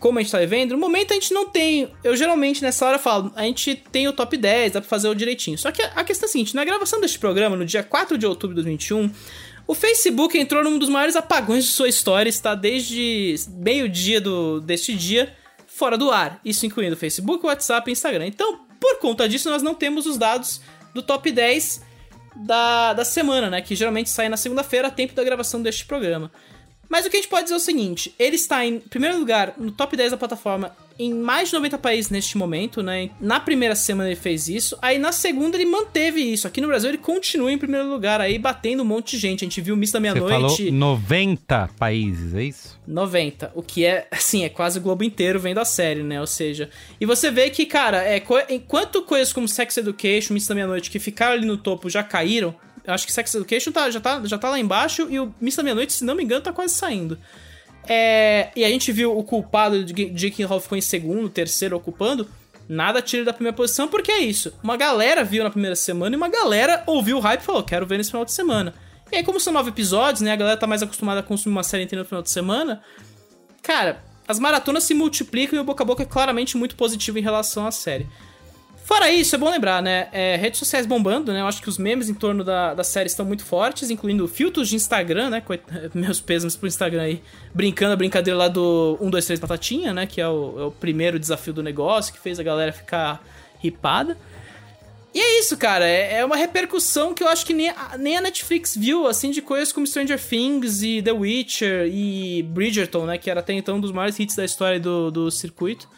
como 0.00 0.18
a 0.18 0.22
gente 0.22 0.32
tá 0.32 0.38
vendo, 0.38 0.72
no 0.72 0.78
momento 0.78 1.12
a 1.12 1.14
gente 1.14 1.32
não 1.32 1.46
tem. 1.46 1.92
Eu 2.02 2.16
geralmente 2.16 2.62
nessa 2.62 2.86
hora 2.86 2.98
falo, 2.98 3.30
a 3.36 3.42
gente 3.42 3.76
tem 3.92 4.08
o 4.08 4.12
top 4.12 4.36
10, 4.36 4.72
dá 4.72 4.80
pra 4.80 4.88
fazer 4.88 5.08
o 5.08 5.14
direitinho. 5.14 5.58
Só 5.58 5.70
que 5.70 5.82
a 5.82 6.02
questão 6.02 6.26
é 6.26 6.28
a 6.28 6.32
seguinte: 6.32 6.56
na 6.56 6.64
gravação 6.64 7.00
deste 7.00 7.18
programa, 7.18 7.54
no 7.54 7.66
dia 7.66 7.82
4 7.82 8.16
de 8.16 8.26
outubro 8.26 8.56
de 8.56 8.62
2021, 8.62 9.12
o 9.66 9.74
Facebook 9.74 10.36
entrou 10.36 10.64
num 10.64 10.78
dos 10.78 10.88
maiores 10.88 11.14
apagões 11.14 11.64
de 11.64 11.70
sua 11.70 11.88
história, 11.88 12.30
está 12.30 12.54
desde 12.54 13.36
meio-dia 13.50 14.20
deste 14.64 14.94
dia 14.94 15.36
fora 15.66 15.96
do 15.96 16.10
ar. 16.10 16.40
Isso 16.44 16.64
incluindo 16.64 16.96
Facebook, 16.96 17.44
WhatsApp 17.44 17.90
e 17.90 17.92
Instagram. 17.92 18.26
Então, 18.26 18.66
por 18.80 18.98
conta 18.98 19.28
disso, 19.28 19.50
nós 19.50 19.62
não 19.62 19.74
temos 19.74 20.06
os 20.06 20.16
dados 20.16 20.62
do 20.94 21.02
top 21.02 21.30
10 21.30 21.82
da, 22.36 22.94
da 22.94 23.04
semana, 23.04 23.50
né? 23.50 23.60
Que 23.60 23.74
geralmente 23.74 24.08
sai 24.08 24.28
na 24.28 24.36
segunda-feira, 24.36 24.88
a 24.88 24.90
tempo 24.90 25.14
da 25.14 25.22
gravação 25.22 25.62
deste 25.62 25.84
programa. 25.84 26.32
Mas 26.90 27.06
o 27.06 27.10
que 27.10 27.16
a 27.16 27.20
gente 27.20 27.30
pode 27.30 27.44
dizer 27.44 27.54
é 27.54 27.56
o 27.56 27.60
seguinte: 27.60 28.12
ele 28.18 28.34
está 28.34 28.66
em 28.66 28.80
primeiro 28.80 29.16
lugar 29.16 29.54
no 29.56 29.70
top 29.70 29.96
10 29.96 30.10
da 30.10 30.16
plataforma 30.16 30.76
em 30.98 31.14
mais 31.14 31.48
de 31.48 31.54
90 31.54 31.78
países 31.78 32.10
neste 32.10 32.36
momento, 32.36 32.82
né? 32.82 33.08
Na 33.18 33.40
primeira 33.40 33.74
semana 33.74 34.10
ele 34.10 34.20
fez 34.20 34.48
isso, 34.48 34.76
aí 34.82 34.98
na 34.98 35.12
segunda 35.12 35.56
ele 35.56 35.64
manteve 35.64 36.20
isso. 36.20 36.46
Aqui 36.46 36.60
no 36.60 36.66
Brasil 36.66 36.90
ele 36.90 36.98
continua 36.98 37.50
em 37.50 37.56
primeiro 37.56 37.88
lugar 37.88 38.20
aí, 38.20 38.38
batendo 38.38 38.82
um 38.82 38.86
monte 38.86 39.12
de 39.12 39.18
gente. 39.18 39.42
A 39.42 39.46
gente 39.48 39.62
viu 39.62 39.74
o 39.74 39.78
Miss 39.78 39.92
da 39.92 39.98
Meia-Noite. 39.98 40.66
Falou 40.66 40.72
90 40.72 41.70
países, 41.78 42.34
é 42.34 42.42
isso? 42.42 42.78
90, 42.86 43.50
o 43.54 43.62
que 43.62 43.86
é, 43.86 44.08
assim, 44.10 44.44
é 44.44 44.50
quase 44.50 44.78
o 44.78 44.82
globo 44.82 45.02
inteiro 45.02 45.40
vendo 45.40 45.58
a 45.58 45.64
série, 45.64 46.02
né? 46.02 46.20
Ou 46.20 46.26
seja, 46.26 46.68
e 47.00 47.06
você 47.06 47.30
vê 47.30 47.48
que, 47.48 47.64
cara, 47.64 48.04
é, 48.04 48.22
enquanto 48.50 49.00
coisas 49.00 49.32
como 49.32 49.48
Sex 49.48 49.78
Education, 49.78 50.34
Miss 50.34 50.46
da 50.46 50.54
Meia-Noite, 50.54 50.90
que 50.90 50.98
ficaram 50.98 51.32
ali 51.32 51.46
no 51.46 51.56
topo, 51.56 51.88
já 51.88 52.02
caíram, 52.02 52.54
acho 52.94 53.06
que 53.06 53.12
Sex 53.12 53.34
Education 53.34 53.72
tá, 53.72 53.90
já, 53.90 54.00
tá, 54.00 54.20
já 54.24 54.38
tá 54.38 54.50
lá 54.50 54.58
embaixo 54.58 55.06
e 55.10 55.18
o 55.18 55.34
Miss 55.40 55.56
da 55.56 55.62
Meia-Noite, 55.62 55.92
se 55.92 56.04
não 56.04 56.14
me 56.14 56.24
engano, 56.24 56.42
tá 56.42 56.52
quase 56.52 56.74
saindo. 56.74 57.18
É, 57.88 58.50
e 58.54 58.64
a 58.64 58.68
gente 58.68 58.92
viu 58.92 59.16
o 59.16 59.24
culpado 59.24 59.84
de 59.84 60.10
Jake 60.10 60.42
Hall 60.44 60.60
ficou 60.60 60.76
em 60.76 60.80
segundo, 60.80 61.28
terceiro 61.28 61.76
ocupando. 61.76 62.28
Nada 62.68 63.02
tira 63.02 63.24
da 63.24 63.32
primeira 63.32 63.56
posição, 63.56 63.88
porque 63.88 64.12
é 64.12 64.20
isso. 64.20 64.52
Uma 64.62 64.76
galera 64.76 65.24
viu 65.24 65.42
na 65.42 65.50
primeira 65.50 65.74
semana 65.74 66.14
e 66.14 66.16
uma 66.16 66.28
galera 66.28 66.84
ouviu 66.86 67.16
o 67.16 67.20
hype 67.20 67.40
e 67.40 67.44
falou: 67.44 67.64
quero 67.64 67.84
ver 67.84 67.98
nesse 67.98 68.10
final 68.10 68.24
de 68.24 68.32
semana. 68.32 68.74
E 69.10 69.16
aí, 69.16 69.24
como 69.24 69.40
são 69.40 69.52
nove 69.52 69.70
episódios, 69.70 70.20
né? 70.20 70.32
A 70.32 70.36
galera 70.36 70.56
tá 70.56 70.68
mais 70.68 70.80
acostumada 70.80 71.18
a 71.18 71.22
consumir 71.22 71.52
uma 71.52 71.64
série 71.64 71.82
inteira 71.82 72.04
no 72.04 72.08
final 72.08 72.22
de 72.22 72.30
semana. 72.30 72.80
Cara, 73.60 74.04
as 74.28 74.38
maratonas 74.38 74.84
se 74.84 74.94
multiplicam 74.94 75.58
e 75.58 75.60
o 75.60 75.64
boca 75.64 75.82
a 75.82 75.86
boca 75.86 76.04
é 76.04 76.06
claramente 76.06 76.56
muito 76.56 76.76
positivo 76.76 77.18
em 77.18 77.22
relação 77.22 77.66
à 77.66 77.72
série. 77.72 78.06
Fora 78.90 79.08
isso, 79.08 79.36
é 79.36 79.38
bom 79.38 79.48
lembrar, 79.48 79.80
né? 79.80 80.08
É, 80.10 80.34
redes 80.34 80.58
sociais 80.58 80.84
bombando, 80.84 81.32
né? 81.32 81.42
Eu 81.42 81.46
acho 81.46 81.62
que 81.62 81.68
os 81.68 81.78
memes 81.78 82.08
em 82.08 82.14
torno 82.14 82.42
da, 82.42 82.74
da 82.74 82.82
série 82.82 83.06
estão 83.06 83.24
muito 83.24 83.44
fortes, 83.44 83.88
incluindo 83.88 84.26
filtros 84.26 84.68
de 84.68 84.74
Instagram, 84.74 85.30
né? 85.30 85.40
Meus 85.94 86.20
pêsames 86.20 86.56
pro 86.56 86.66
Instagram 86.66 87.02
aí. 87.02 87.22
Brincando 87.54 87.92
a 87.92 87.96
brincadeira 87.96 88.36
lá 88.36 88.48
do 88.48 88.98
1, 89.00 89.08
2, 89.08 89.26
3 89.26 89.38
Batatinha, 89.38 89.94
né? 89.94 90.06
Que 90.06 90.20
é 90.20 90.26
o, 90.26 90.54
é 90.58 90.64
o 90.64 90.70
primeiro 90.72 91.20
desafio 91.20 91.52
do 91.52 91.62
negócio, 91.62 92.12
que 92.12 92.18
fez 92.18 92.40
a 92.40 92.42
galera 92.42 92.72
ficar 92.72 93.24
ripada. 93.60 94.18
E 95.14 95.20
é 95.20 95.38
isso, 95.38 95.56
cara. 95.56 95.86
É, 95.86 96.14
é, 96.14 96.24
uma 96.24 96.34
repercussão 96.34 97.14
que 97.14 97.22
eu 97.22 97.28
acho 97.28 97.46
que 97.46 97.54
nem 97.54 97.68
a, 97.68 97.96
nem 97.96 98.16
a 98.16 98.20
Netflix 98.20 98.76
viu, 98.76 99.06
assim, 99.06 99.30
de 99.30 99.40
coisas 99.40 99.72
como 99.72 99.86
Stranger 99.86 100.20
Things 100.20 100.82
e 100.82 101.00
The 101.00 101.12
Witcher 101.12 101.86
e 101.86 102.42
Bridgerton, 102.42 103.06
né? 103.06 103.18
Que 103.18 103.30
era 103.30 103.38
até 103.38 103.52
então 103.52 103.76
um 103.76 103.80
dos 103.80 103.92
maiores 103.92 104.18
hits 104.18 104.34
da 104.34 104.44
história 104.44 104.80
do, 104.80 105.12
do 105.12 105.30
circuito. 105.30 105.88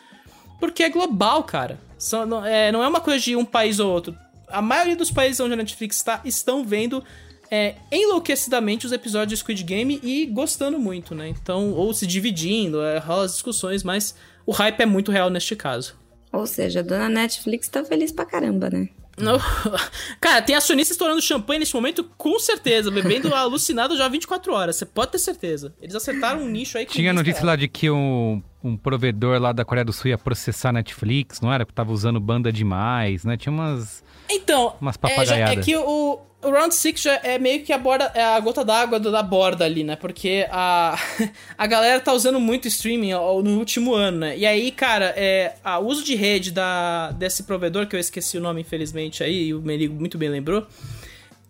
Porque 0.63 0.85
é 0.85 0.89
global, 0.89 1.43
cara. 1.43 1.81
São, 1.99 2.25
não, 2.25 2.47
é, 2.47 2.71
não 2.71 2.85
é 2.85 2.87
uma 2.87 3.01
coisa 3.01 3.19
de 3.19 3.35
um 3.35 3.45
país 3.45 3.81
ou 3.81 3.91
outro. 3.91 4.17
A 4.47 4.63
maioria 4.63 4.95
dos 4.95 5.11
países 5.11 5.41
onde 5.41 5.55
a 5.55 5.57
Netflix 5.57 5.97
está 5.97 6.21
estão 6.25 6.65
vendo 6.65 7.03
é, 7.51 7.75
enlouquecidamente 7.91 8.87
os 8.87 8.93
episódios 8.93 9.31
de 9.31 9.37
Squid 9.39 9.65
Game 9.65 9.99
e 10.05 10.25
gostando 10.27 10.79
muito, 10.79 11.17
né? 11.17 11.29
Então, 11.29 11.73
ou 11.73 11.93
se 11.93 12.07
dividindo, 12.07 12.81
é, 12.81 12.99
rola 12.99 13.25
as 13.25 13.33
discussões, 13.33 13.83
mas 13.83 14.15
o 14.47 14.53
hype 14.53 14.81
é 14.81 14.87
muito 14.87 15.11
real 15.11 15.31
neste 15.31 15.57
caso. 15.57 15.97
Ou 16.33 16.47
seja, 16.47 16.79
a 16.79 16.85
dona 16.85 17.09
Netflix 17.09 17.67
tá 17.67 17.85
feliz 17.85 18.13
pra 18.13 18.25
caramba, 18.25 18.71
né? 18.71 18.89
No... 19.19 19.41
Cara, 20.21 20.43
tem 20.43 20.55
acionista 20.55 20.95
estourando 20.95 21.21
champanhe 21.21 21.59
neste 21.59 21.75
momento, 21.75 22.05
com 22.17 22.39
certeza, 22.39 22.89
bebendo 22.89 23.35
alucinado 23.35 23.97
já 23.97 24.07
24 24.07 24.53
horas, 24.53 24.77
você 24.77 24.87
pode 24.87 25.11
ter 25.11 25.19
certeza. 25.19 25.75
Eles 25.83 25.97
acertaram 25.97 26.43
um 26.43 26.49
nicho 26.49 26.79
aí 26.79 26.87
que 26.87 26.93
Tinha 26.93 27.13
notícia 27.13 27.45
lá 27.45 27.57
de 27.57 27.67
que 27.67 27.91
o 27.91 28.41
um 28.65 28.77
provedor 28.77 29.41
lá 29.41 29.53
da 29.53 29.65
Coreia 29.65 29.85
do 29.85 29.93
Sul 29.93 30.11
ia 30.11 30.19
processar 30.19 30.71
a 30.71 30.73
Netflix, 30.73 31.41
não 31.41 31.53
era? 31.53 31.65
Que 31.65 31.73
tava 31.73 31.93
usando 31.93 32.21
banda 32.21 32.53
demais, 32.53 33.25
né? 33.25 33.37
Tinha 33.37 33.53
umas. 33.53 34.03
Então, 34.31 34.75
Umas 34.81 34.97
é, 35.03 35.25
já- 35.27 35.37
é, 35.37 35.57
que 35.57 35.77
o, 35.77 36.19
o 36.43 36.51
Round 36.51 36.75
6 36.75 37.01
já 37.01 37.15
é 37.23 37.39
meio 37.39 37.63
que 37.63 37.73
a, 37.73 37.79
borda, 37.79 38.11
é 38.15 38.23
a 38.25 38.41
gota 38.41 38.65
d'água 38.65 38.99
da 38.99 39.23
borda 39.23 39.65
ali, 39.65 39.85
né? 39.85 39.97
Porque 39.97 40.47
a, 40.51 40.97
a 41.59 41.67
galera 41.67 42.01
tá 42.01 42.13
usando 42.13 42.41
muito 42.41 42.67
streaming 42.69 43.13
no 43.13 43.59
último 43.59 43.95
ano, 43.95 44.19
né? 44.19 44.37
E 44.39 44.47
aí, 44.47 44.71
cara, 44.71 45.13
é, 45.17 45.55
a 45.63 45.79
uso 45.79 46.03
de 46.05 46.15
rede 46.15 46.51
da, 46.51 47.11
desse 47.13 47.43
provedor, 47.43 47.87
que 47.87 47.95
eu 47.97 48.01
esqueci 48.01 48.39
o 48.39 48.41
nome, 48.41 48.61
infelizmente, 48.63 49.23
aí, 49.23 49.49
e 49.49 49.55
o 49.55 49.61
Merigo 49.61 49.95
muito 49.95 50.17
bem 50.17 50.29
lembrou. 50.29 50.67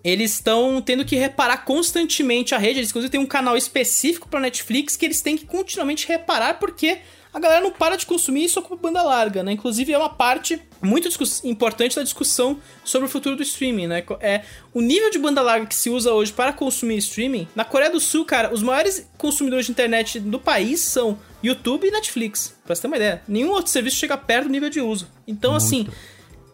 Eles 0.05 0.35
estão 0.35 0.81
tendo 0.81 1.05
que 1.05 1.17
reparar 1.17 1.59
constantemente 1.59 2.55
a 2.55 2.59
rede. 2.59 2.81
Eles, 2.81 2.91
inclusive, 2.91 3.11
têm 3.11 3.21
um 3.21 3.27
canal 3.27 3.57
específico 3.57 4.29
pra 4.29 4.41
Netflix 4.41 4.97
que 4.97 5.05
eles 5.05 5.21
têm 5.21 5.37
que 5.37 5.47
continuamente 5.47 6.07
reparar 6.09 6.59
porque 6.59 6.99
a 7.33 7.41
galera 7.41 7.62
não 7.62 7.71
para 7.71 7.97
de 7.97 8.05
consumir 8.05 8.45
isso 8.45 8.61
com 8.61 8.77
banda 8.77 9.03
larga, 9.03 9.43
né? 9.43 9.53
Inclusive, 9.53 9.93
é 9.93 9.97
uma 9.97 10.11
parte 10.11 10.61
muito 10.83 11.09
importante 11.45 11.97
da 11.97 12.03
discussão 12.03 12.61
sobre 12.85 13.07
o 13.07 13.11
futuro 13.11 13.37
do 13.37 13.43
streaming, 13.43 13.87
né? 13.87 14.05
É 14.21 14.43
o 14.75 14.83
nível 14.83 15.11
de 15.11 15.19
banda 15.19 15.41
larga 15.41 15.65
que 15.65 15.75
se 15.75 15.88
usa 15.88 16.12
hoje 16.12 16.31
para 16.31 16.53
consumir 16.53 16.99
streaming. 16.99 17.49
Na 17.55 17.65
Coreia 17.65 17.91
do 17.91 18.01
Sul, 18.01 18.27
cara, 18.27 18.53
os 18.53 18.62
maiores 18.62 19.09
consumidores 19.17 19.65
de 19.65 19.73
internet 19.73 20.21
do 20.21 20.38
país 20.38 20.83
são 20.83 21.19
YouTube 21.43 21.87
e 21.87 21.91
Netflix. 21.91 22.55
Pra 22.67 22.75
você 22.75 22.83
ter 22.83 22.88
uma 22.88 22.97
ideia. 22.97 23.23
Nenhum 23.27 23.51
outro 23.51 23.73
serviço 23.73 23.97
chega 23.97 24.17
perto 24.19 24.49
do 24.49 24.53
nível 24.53 24.69
de 24.69 24.83
uso. 24.83 25.09
Então, 25.27 25.55
assim, 25.55 25.88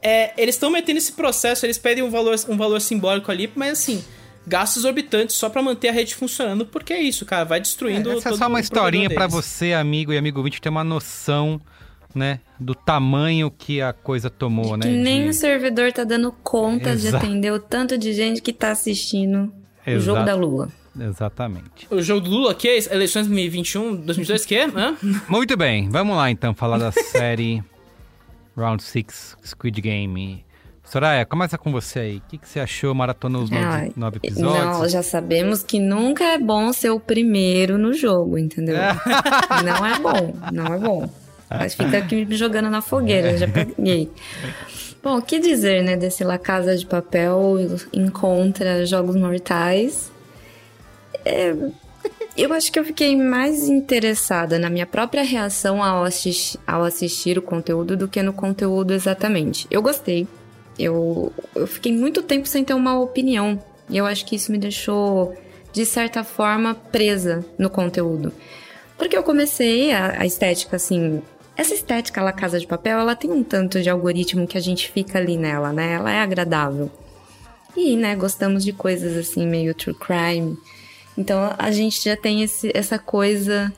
é, 0.03 0.33
eles 0.41 0.55
estão 0.55 0.71
metendo 0.71 0.99
esse 0.99 1.13
processo, 1.13 1.67
eles 1.67 1.79
pedem 1.79 2.03
um 2.05 2.11
valor, 2.11 2.35
um 2.49 2.57
valor 2.57 2.81
simbólico 2.81 3.31
ali, 3.31 3.51
mas 3.55 3.73
assim, 3.73 4.05
gastos 4.47 4.79
exorbitantes 4.83 5.37
só 5.37 5.49
pra 5.51 5.63
manter 5.63 5.89
a 5.89 5.93
rede 5.93 6.15
funcionando, 6.15 6.65
porque 6.67 6.93
é 6.93 7.01
isso, 7.03 7.25
cara, 7.27 7.45
vai 7.45 7.61
destruindo 7.61 8.11
Essa 8.13 8.31
é 8.31 8.37
só 8.37 8.47
uma 8.47 8.59
o 8.59 8.61
historinha 8.61 9.09
deles. 9.09 9.33
você, 9.33 9.73
amigo 9.73 10.13
e 10.13 10.19
amigo 10.19 10.39
ouvinte, 10.39 10.61
ter 10.61 10.69
uma 10.69 10.85
noção, 10.85 11.61
né? 12.15 12.41
Do 12.59 12.75
tamanho 12.75 13.51
que 13.51 13.83
a 13.83 13.93
coisa 13.93 14.31
tomou, 14.31 14.77
né? 14.77 14.87
Que 14.87 14.97
nem 14.97 15.25
de- 15.25 15.29
o 15.31 15.33
servidor 15.35 15.93
tá 15.93 16.05
dando 16.05 16.33
conta 16.43 16.97
de 16.97 17.09
Exato. 17.09 17.25
atender 17.27 17.53
o 17.53 17.59
tanto 17.61 17.99
de 17.99 18.13
gente 18.13 18.41
que 18.41 18.53
tá 18.53 18.71
assistindo 18.71 19.53
o 19.87 19.91
Exato. 19.91 20.01
jogo 20.01 20.25
da 20.25 20.35
Lula. 20.35 20.69
Exatamente. 20.99 21.87
O 21.91 22.01
jogo 22.03 22.21
do 22.23 22.31
Lula, 22.31 22.55
que 22.55 22.67
é 22.69 22.77
eleições 22.93 23.27
2021, 23.27 23.97
2022, 23.97 24.45
que 24.47 24.55
é? 24.57 24.65
Hã? 24.67 24.97
Muito 25.29 25.57
bem, 25.57 25.89
vamos 25.91 26.17
lá 26.17 26.31
então 26.31 26.55
falar 26.55 26.79
da 26.79 26.91
série 26.93 27.63
Round 28.59 28.83
6 28.83 29.37
Squid 29.45 29.81
Game. 29.81 30.45
Soraya, 30.85 31.25
começa 31.27 31.59
com 31.59 31.71
você 31.71 31.99
aí. 31.99 32.17
O 32.17 32.23
que, 32.23 32.39
que 32.39 32.49
você 32.49 32.61
achou? 32.61 32.95
Maratonou 32.95 33.43
os 33.43 33.51
nove, 33.51 33.93
nove 33.95 34.17
episódios? 34.23 34.79
Não, 34.79 34.89
já 34.89 35.03
sabemos 35.03 35.63
que 35.63 35.79
nunca 35.79 36.25
é 36.25 36.39
bom 36.39 36.73
ser 36.73 36.91
o 36.91 36.99
primeiro 36.99 37.77
no 37.77 37.93
jogo, 37.93 38.39
entendeu? 38.39 38.77
não 39.65 39.87
é 39.87 39.99
bom, 39.99 40.35
não 40.51 40.67
é 40.67 40.79
bom. 40.79 41.11
Mas 41.51 41.75
fica 41.75 41.99
aqui 41.99 42.25
me 42.25 42.37
jogando 42.37 42.71
na 42.71 42.81
fogueira, 42.81 43.37
já 43.37 43.47
peguei. 43.47 44.11
Bom, 45.03 45.19
o 45.19 45.23
que 45.23 45.39
dizer, 45.39 45.83
né, 45.83 45.97
desse 45.97 46.25
La 46.25 46.39
Casa 46.39 46.77
de 46.77 46.85
Papel 46.85 47.57
encontra 47.93 48.85
Jogos 48.85 49.15
Mortais? 49.15 50.11
É, 51.25 51.55
eu 52.37 52.53
acho 52.53 52.71
que 52.71 52.79
eu 52.79 52.85
fiquei 52.85 53.17
mais 53.17 53.69
interessada 53.69 54.59
na 54.59 54.71
minha 54.71 54.87
própria 54.87 55.23
reação 55.23 55.83
ao, 55.83 56.05
assis- 56.05 56.57
ao 56.67 56.85
assistir 56.85 57.39
o 57.39 57.43
conteúdo 57.43 57.97
do 57.97 58.09
que 58.09 58.23
no 58.23 58.33
conteúdo 58.33 58.93
exatamente. 58.93 59.67
Eu 59.71 59.83
gostei. 59.83 60.27
Eu, 60.79 61.33
eu 61.55 61.67
fiquei 61.67 61.93
muito 61.93 62.23
tempo 62.23 62.47
sem 62.47 62.65
ter 62.65 62.75
uma 62.75 62.99
opinião. 62.99 63.63
E 63.91 63.97
eu 63.97 64.07
acho 64.07 64.25
que 64.27 64.37
isso 64.37 64.53
me 64.53 64.59
deixou, 64.59 65.35
de 65.73 65.85
certa 65.85 66.23
forma, 66.23 66.75
presa 66.75 67.45
no 67.59 67.69
conteúdo. 67.71 68.33
Porque 68.97 69.17
eu 69.17 69.23
comecei 69.23 69.93
a, 69.93 70.21
a 70.23 70.27
estética, 70.27 70.77
assim. 70.77 71.23
Essa 71.57 71.75
estética 71.75 72.23
La 72.23 72.33
Casa 72.33 72.61
de 72.61 72.67
Papel, 72.67 72.99
ela 72.99 73.17
tem 73.17 73.31
um 73.33 73.43
tanto 73.43 73.81
de 73.83 73.91
algoritmo 73.91 74.47
que 74.47 74.57
a 74.57 74.61
gente 74.61 74.91
fica 74.93 75.19
ali 75.19 75.37
nela, 75.37 75.73
né? 75.73 75.95
Ela 75.95 76.13
é 76.13 76.21
agradável. 76.21 76.91
E, 77.77 77.97
né, 77.97 78.15
gostamos 78.15 78.65
de 78.65 78.73
coisas 78.73 79.17
assim, 79.17 79.47
meio 79.47 79.75
true 79.75 79.95
crime. 79.95 80.57
Então 81.19 81.53
a 81.59 81.71
gente 81.73 82.03
já 82.05 82.17
tem 82.17 82.43
esse- 82.43 82.71
essa 82.73 82.99
coisa 82.99 83.73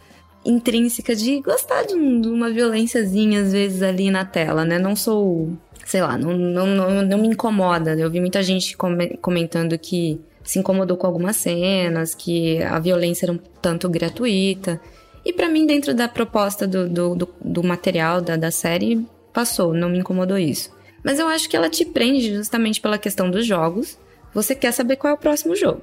intrínseca 0.44 1.14
de 1.16 1.40
gostar 1.40 1.84
de, 1.84 1.94
um- 1.94 2.20
de 2.20 2.28
uma 2.28 2.50
violênciazinha, 2.50 3.40
às 3.42 3.52
vezes, 3.52 3.82
ali 3.82 4.10
na 4.10 4.24
tela, 4.24 4.64
né? 4.64 4.78
Não 4.78 4.94
sou. 4.94 5.50
Sei 5.86 6.00
lá, 6.02 6.16
não, 6.16 6.36
não, 6.36 6.66
não, 6.66 7.02
não 7.02 7.18
me 7.18 7.28
incomoda. 7.28 7.94
Eu 7.94 8.10
vi 8.10 8.20
muita 8.20 8.42
gente 8.42 8.76
come- 8.76 9.16
comentando 9.20 9.76
que 9.78 10.20
se 10.44 10.58
incomodou 10.58 10.96
com 10.96 11.06
algumas 11.06 11.36
cenas, 11.36 12.14
que 12.14 12.62
a 12.62 12.78
violência 12.78 13.24
era 13.24 13.32
um 13.32 13.38
tanto 13.60 13.88
gratuita. 13.88 14.80
E 15.24 15.32
pra 15.32 15.48
mim, 15.48 15.66
dentro 15.66 15.92
da 15.94 16.08
proposta 16.08 16.66
do, 16.66 16.88
do, 16.88 17.14
do, 17.14 17.28
do 17.44 17.62
material 17.62 18.20
da, 18.20 18.36
da 18.36 18.50
série, 18.50 19.04
passou, 19.32 19.74
não 19.74 19.88
me 19.88 19.98
incomodou 19.98 20.38
isso. 20.38 20.70
Mas 21.02 21.18
eu 21.18 21.26
acho 21.28 21.48
que 21.48 21.56
ela 21.56 21.68
te 21.68 21.84
prende 21.84 22.34
justamente 22.34 22.80
pela 22.80 22.98
questão 22.98 23.30
dos 23.30 23.44
jogos. 23.46 23.98
Você 24.32 24.54
quer 24.54 24.72
saber 24.72 24.96
qual 24.96 25.10
é 25.12 25.14
o 25.14 25.18
próximo 25.18 25.56
jogo. 25.56 25.82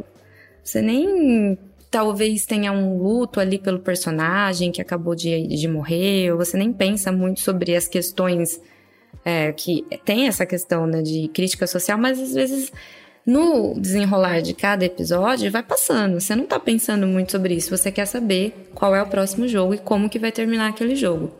Você 0.67 0.81
nem 0.81 1.57
talvez 1.89 2.45
tenha 2.45 2.73
um 2.73 3.01
luto 3.01 3.39
ali 3.39 3.57
pelo 3.57 3.79
personagem 3.79 4.69
que 4.69 4.81
acabou 4.81 5.15
de, 5.15 5.47
de 5.47 5.65
morrer, 5.65 6.29
ou 6.33 6.37
você 6.37 6.57
nem 6.57 6.73
pensa 6.73 7.09
muito 7.09 7.39
sobre 7.39 7.73
as 7.73 7.87
questões 7.87 8.59
é, 9.23 9.53
que 9.53 9.85
tem 10.03 10.27
essa 10.27 10.45
questão 10.45 10.85
né, 10.85 11.01
de 11.01 11.29
crítica 11.29 11.65
social, 11.65 11.97
mas 11.97 12.19
às 12.19 12.33
vezes 12.33 12.69
no 13.25 13.79
desenrolar 13.79 14.41
de 14.41 14.53
cada 14.53 14.83
episódio 14.83 15.49
vai 15.49 15.63
passando. 15.63 16.19
Você 16.19 16.35
não 16.35 16.45
tá 16.45 16.59
pensando 16.59 17.07
muito 17.07 17.31
sobre 17.31 17.53
isso, 17.53 17.75
você 17.75 17.89
quer 17.89 18.05
saber 18.05 18.69
qual 18.75 18.93
é 18.93 19.01
o 19.01 19.07
próximo 19.07 19.47
jogo 19.47 19.73
e 19.73 19.77
como 19.77 20.09
que 20.09 20.19
vai 20.19 20.33
terminar 20.33 20.67
aquele 20.67 20.97
jogo. 20.97 21.31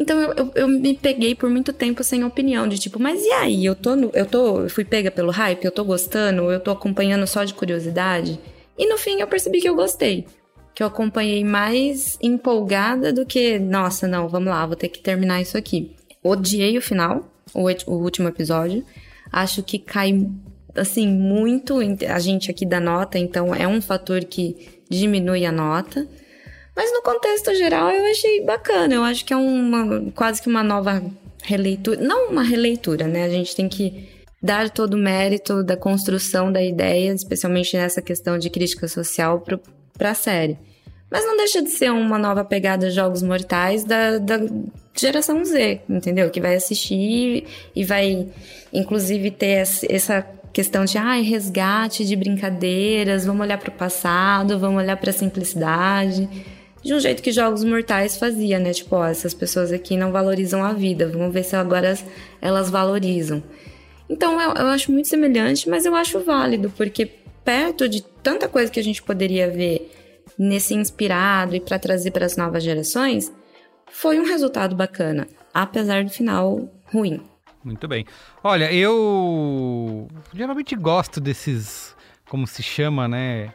Então 0.00 0.18
eu, 0.18 0.32
eu, 0.34 0.52
eu 0.54 0.66
me 0.68 0.94
peguei 0.94 1.34
por 1.34 1.50
muito 1.50 1.74
tempo 1.74 2.02
sem 2.02 2.24
opinião, 2.24 2.66
de 2.66 2.78
tipo, 2.78 2.98
mas 2.98 3.22
e 3.22 3.30
aí? 3.32 3.64
Eu 3.66 3.74
tô, 3.74 3.94
no- 3.94 4.10
eu 4.14 4.24
tô, 4.24 4.62
eu 4.62 4.70
fui 4.70 4.82
pega 4.82 5.10
pelo 5.10 5.30
hype, 5.30 5.62
eu 5.62 5.70
tô 5.70 5.84
gostando, 5.84 6.50
eu 6.50 6.58
tô 6.58 6.70
acompanhando 6.70 7.26
só 7.26 7.44
de 7.44 7.52
curiosidade. 7.52 8.40
E 8.78 8.88
no 8.88 8.96
fim 8.96 9.20
eu 9.20 9.26
percebi 9.26 9.60
que 9.60 9.68
eu 9.68 9.74
gostei. 9.74 10.26
Que 10.74 10.82
eu 10.82 10.86
acompanhei 10.86 11.44
mais 11.44 12.16
empolgada 12.22 13.12
do 13.12 13.26
que, 13.26 13.58
nossa, 13.58 14.08
não, 14.08 14.26
vamos 14.26 14.48
lá, 14.48 14.64
vou 14.64 14.74
ter 14.76 14.88
que 14.88 15.00
terminar 15.00 15.42
isso 15.42 15.58
aqui. 15.58 15.94
Odiei 16.24 16.78
o 16.78 16.82
final, 16.82 17.30
o, 17.52 17.66
o 17.86 17.94
último 17.96 18.28
episódio. 18.28 18.82
Acho 19.30 19.62
que 19.62 19.78
cai, 19.78 20.26
assim, 20.74 21.06
muito. 21.06 21.76
A 22.08 22.18
gente 22.18 22.50
aqui 22.50 22.64
dá 22.64 22.80
nota, 22.80 23.18
então 23.18 23.54
é 23.54 23.68
um 23.68 23.82
fator 23.82 24.24
que 24.24 24.80
diminui 24.88 25.44
a 25.44 25.52
nota. 25.52 26.08
Mas 26.76 26.92
no 26.92 27.02
contexto 27.02 27.54
geral 27.54 27.90
eu 27.90 28.10
achei 28.10 28.44
bacana. 28.44 28.94
Eu 28.94 29.02
acho 29.02 29.24
que 29.24 29.32
é 29.32 29.36
uma 29.36 30.10
quase 30.12 30.40
que 30.40 30.48
uma 30.48 30.62
nova 30.62 31.02
releitura. 31.42 32.00
Não 32.00 32.30
uma 32.30 32.42
releitura, 32.42 33.06
né? 33.06 33.24
A 33.24 33.28
gente 33.28 33.54
tem 33.54 33.68
que 33.68 34.08
dar 34.42 34.70
todo 34.70 34.94
o 34.94 34.98
mérito 34.98 35.62
da 35.62 35.76
construção 35.76 36.50
da 36.50 36.62
ideia, 36.62 37.12
especialmente 37.12 37.76
nessa 37.76 38.00
questão 38.00 38.38
de 38.38 38.48
crítica 38.48 38.88
social 38.88 39.44
para 39.96 40.10
a 40.10 40.14
série. 40.14 40.58
Mas 41.10 41.24
não 41.26 41.36
deixa 41.36 41.60
de 41.60 41.70
ser 41.70 41.90
uma 41.90 42.18
nova 42.18 42.44
pegada 42.44 42.90
Jogos 42.90 43.20
Mortais 43.20 43.84
da, 43.84 44.18
da 44.18 44.38
geração 44.94 45.44
Z, 45.44 45.80
entendeu? 45.88 46.30
Que 46.30 46.40
vai 46.40 46.54
assistir 46.54 47.44
e 47.74 47.84
vai, 47.84 48.28
inclusive, 48.72 49.30
ter 49.30 49.66
essa 49.88 50.24
questão 50.52 50.84
de 50.84 50.98
ai, 50.98 51.22
resgate 51.22 52.04
de 52.04 52.14
brincadeiras, 52.14 53.24
vamos 53.24 53.42
olhar 53.42 53.58
para 53.58 53.70
o 53.70 53.72
passado, 53.72 54.58
vamos 54.58 54.82
olhar 54.82 54.96
para 54.96 55.10
a 55.10 55.12
simplicidade. 55.12 56.28
De 56.82 56.94
um 56.94 57.00
jeito 57.00 57.22
que 57.22 57.30
Jogos 57.30 57.62
Mortais 57.62 58.16
fazia, 58.16 58.58
né? 58.58 58.72
Tipo, 58.72 58.96
ó, 58.96 59.06
essas 59.06 59.34
pessoas 59.34 59.70
aqui 59.70 59.96
não 59.96 60.10
valorizam 60.12 60.64
a 60.64 60.72
vida, 60.72 61.08
vamos 61.08 61.32
ver 61.32 61.44
se 61.44 61.54
agora 61.54 61.98
elas 62.40 62.70
valorizam. 62.70 63.42
Então 64.08 64.40
eu, 64.40 64.54
eu 64.54 64.66
acho 64.68 64.90
muito 64.90 65.08
semelhante, 65.08 65.68
mas 65.68 65.84
eu 65.84 65.94
acho 65.94 66.20
válido, 66.20 66.70
porque 66.70 67.06
perto 67.44 67.88
de 67.88 68.02
tanta 68.02 68.48
coisa 68.48 68.72
que 68.72 68.80
a 68.80 68.84
gente 68.84 69.02
poderia 69.02 69.50
ver 69.50 69.92
nesse 70.38 70.74
inspirado 70.74 71.54
e 71.54 71.60
para 71.60 71.78
trazer 71.78 72.10
para 72.10 72.26
as 72.26 72.36
novas 72.36 72.62
gerações, 72.62 73.32
foi 73.90 74.18
um 74.18 74.24
resultado 74.24 74.74
bacana, 74.74 75.28
apesar 75.52 76.04
do 76.04 76.10
final 76.10 76.72
ruim. 76.86 77.20
Muito 77.62 77.86
bem. 77.86 78.06
Olha, 78.42 78.72
eu 78.72 80.08
geralmente 80.32 80.74
gosto 80.74 81.20
desses, 81.20 81.94
como 82.28 82.46
se 82.46 82.62
chama, 82.62 83.06
né, 83.06 83.52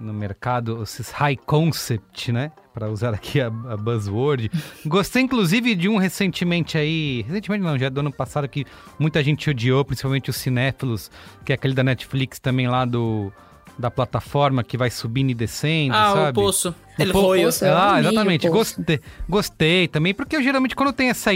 no 0.00 0.12
mercado, 0.12 0.82
esses 0.82 1.10
high 1.10 1.36
concept, 1.36 2.32
né, 2.32 2.50
para 2.72 2.88
usar 2.88 3.12
aqui 3.14 3.40
a, 3.40 3.46
a 3.46 3.76
buzzword. 3.76 4.50
Gostei 4.86 5.22
inclusive 5.22 5.74
de 5.74 5.88
um 5.88 5.98
recentemente 5.98 6.78
aí, 6.78 7.22
recentemente 7.26 7.62
não, 7.62 7.78
já 7.78 7.86
é 7.86 7.90
do 7.90 8.00
ano 8.00 8.12
passado 8.12 8.48
que 8.48 8.64
muita 8.98 9.22
gente 9.22 9.50
odiou, 9.50 9.84
principalmente 9.84 10.30
os 10.30 10.36
cinéfilos, 10.36 11.10
que 11.44 11.52
é 11.52 11.54
aquele 11.54 11.74
da 11.74 11.84
Netflix 11.84 12.38
também 12.38 12.66
lá 12.68 12.84
do 12.84 13.32
da 13.78 13.90
plataforma 13.90 14.62
que 14.62 14.76
vai 14.76 14.90
subindo 14.90 15.30
e 15.30 15.34
descendo, 15.34 15.94
Ah, 15.94 16.12
sabe? 16.12 16.38
o 16.38 16.42
Poço. 16.42 16.74
Ele. 16.98 17.12
Poço, 17.12 17.64
eu 17.64 17.76
Ah, 17.76 17.98
exatamente. 17.98 18.46
Gostei, 18.48 19.00
gostei 19.26 19.88
também, 19.88 20.12
porque 20.12 20.36
eu, 20.36 20.42
geralmente 20.42 20.76
quando 20.76 20.92
tem 20.92 21.08
essa 21.08 21.30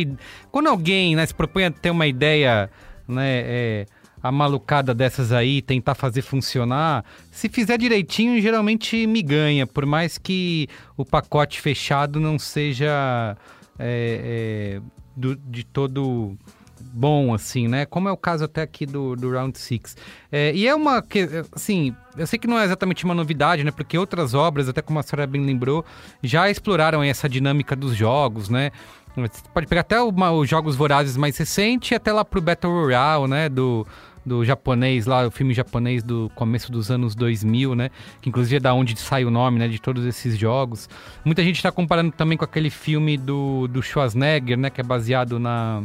quando 0.53 0.69
alguém 0.69 1.17
né, 1.17 1.25
se 1.25 1.35
propõe 1.35 1.65
a 1.65 1.71
ter 1.71 1.89
uma 1.91 2.07
ideia, 2.07 2.69
né, 3.09 3.41
é, 3.47 3.87
a 4.25 4.33
malucada 4.33 4.95
dessas 4.95 5.33
aí, 5.33 5.61
tentar 5.61 5.95
fazer 5.95 6.23
funcionar, 6.23 7.05
se 7.31 7.47
fizer 7.47 7.77
direitinho, 7.77 8.41
geralmente 8.41 9.07
me 9.07 9.21
ganha, 9.23 9.67
por 9.67 9.85
mais 9.85 10.17
que 10.17 10.67
o 10.97 11.05
pacote 11.05 11.61
fechado 11.61 12.19
não 12.19 12.39
seja 12.39 13.37
é, 13.79 14.79
é, 14.79 14.81
do, 15.15 15.37
de 15.37 15.63
todo 15.63 16.39
bom, 16.81 17.35
assim, 17.35 17.69
né? 17.69 17.85
Como 17.85 18.09
é 18.09 18.13
o 18.13 18.17
caso 18.17 18.45
até 18.45 18.63
aqui 18.63 18.87
do, 18.87 19.15
do 19.15 19.31
Round 19.31 19.59
6. 19.59 19.95
É, 20.33 20.55
e 20.55 20.67
é 20.67 20.75
uma, 20.75 21.03
que, 21.03 21.29
assim, 21.55 21.95
eu 22.17 22.27
sei 22.27 22.39
que 22.39 22.47
não 22.47 22.59
é 22.59 22.65
exatamente 22.65 23.05
uma 23.05 23.15
novidade, 23.15 23.63
né? 23.63 23.71
Porque 23.71 23.99
outras 23.99 24.33
obras, 24.33 24.71
até 24.71 24.81
como 24.81 24.99
a 24.99 25.03
senhora 25.03 25.27
bem 25.27 25.45
lembrou, 25.45 25.85
já 26.23 26.49
exploraram 26.49 27.03
essa 27.03 27.29
dinâmica 27.29 27.77
dos 27.77 27.95
jogos, 27.95 28.49
né? 28.49 28.71
Você 29.17 29.43
pode 29.53 29.67
pegar 29.67 29.83
até 29.83 30.01
uma, 30.01 30.33
os 30.33 30.49
jogos 30.49 30.75
vorazes 30.75 31.15
mais 31.17 31.37
recentes 31.37 31.91
e 31.91 31.95
até 31.95 32.11
lá 32.11 32.25
pro 32.25 32.41
Battle 32.41 32.73
Royale, 32.73 33.29
né? 33.29 33.49
Do, 33.51 33.87
do 34.25 34.45
japonês 34.45 35.07
lá, 35.07 35.27
o 35.27 35.31
filme 35.31 35.53
japonês 35.53 36.03
do 36.03 36.31
começo 36.35 36.71
dos 36.73 36.91
anos 36.91 37.15
2000, 37.15 37.75
né? 37.75 37.91
Que 38.21 38.29
inclusive 38.29 38.57
é 38.57 38.61
da 38.61 38.73
onde 38.73 38.99
sai 38.99 39.25
o 39.25 39.31
nome, 39.31 39.59
né? 39.59 39.69
De 39.69 39.81
todos 39.81 40.05
esses 40.05 40.39
jogos. 40.39 40.89
Muita 41.25 41.43
gente 41.43 41.57
está 41.57 41.71
comparando 41.71 42.13
também 42.13 42.39
com 42.39 42.45
aquele 42.45 42.71
filme 42.71 43.17
do, 43.17 43.69
do 43.69 43.83
Schwarzenegger, 43.83 44.59
né? 44.59 44.71
Que 44.71 44.81
é 44.81 44.85
baseado 44.85 45.39
na... 45.39 45.83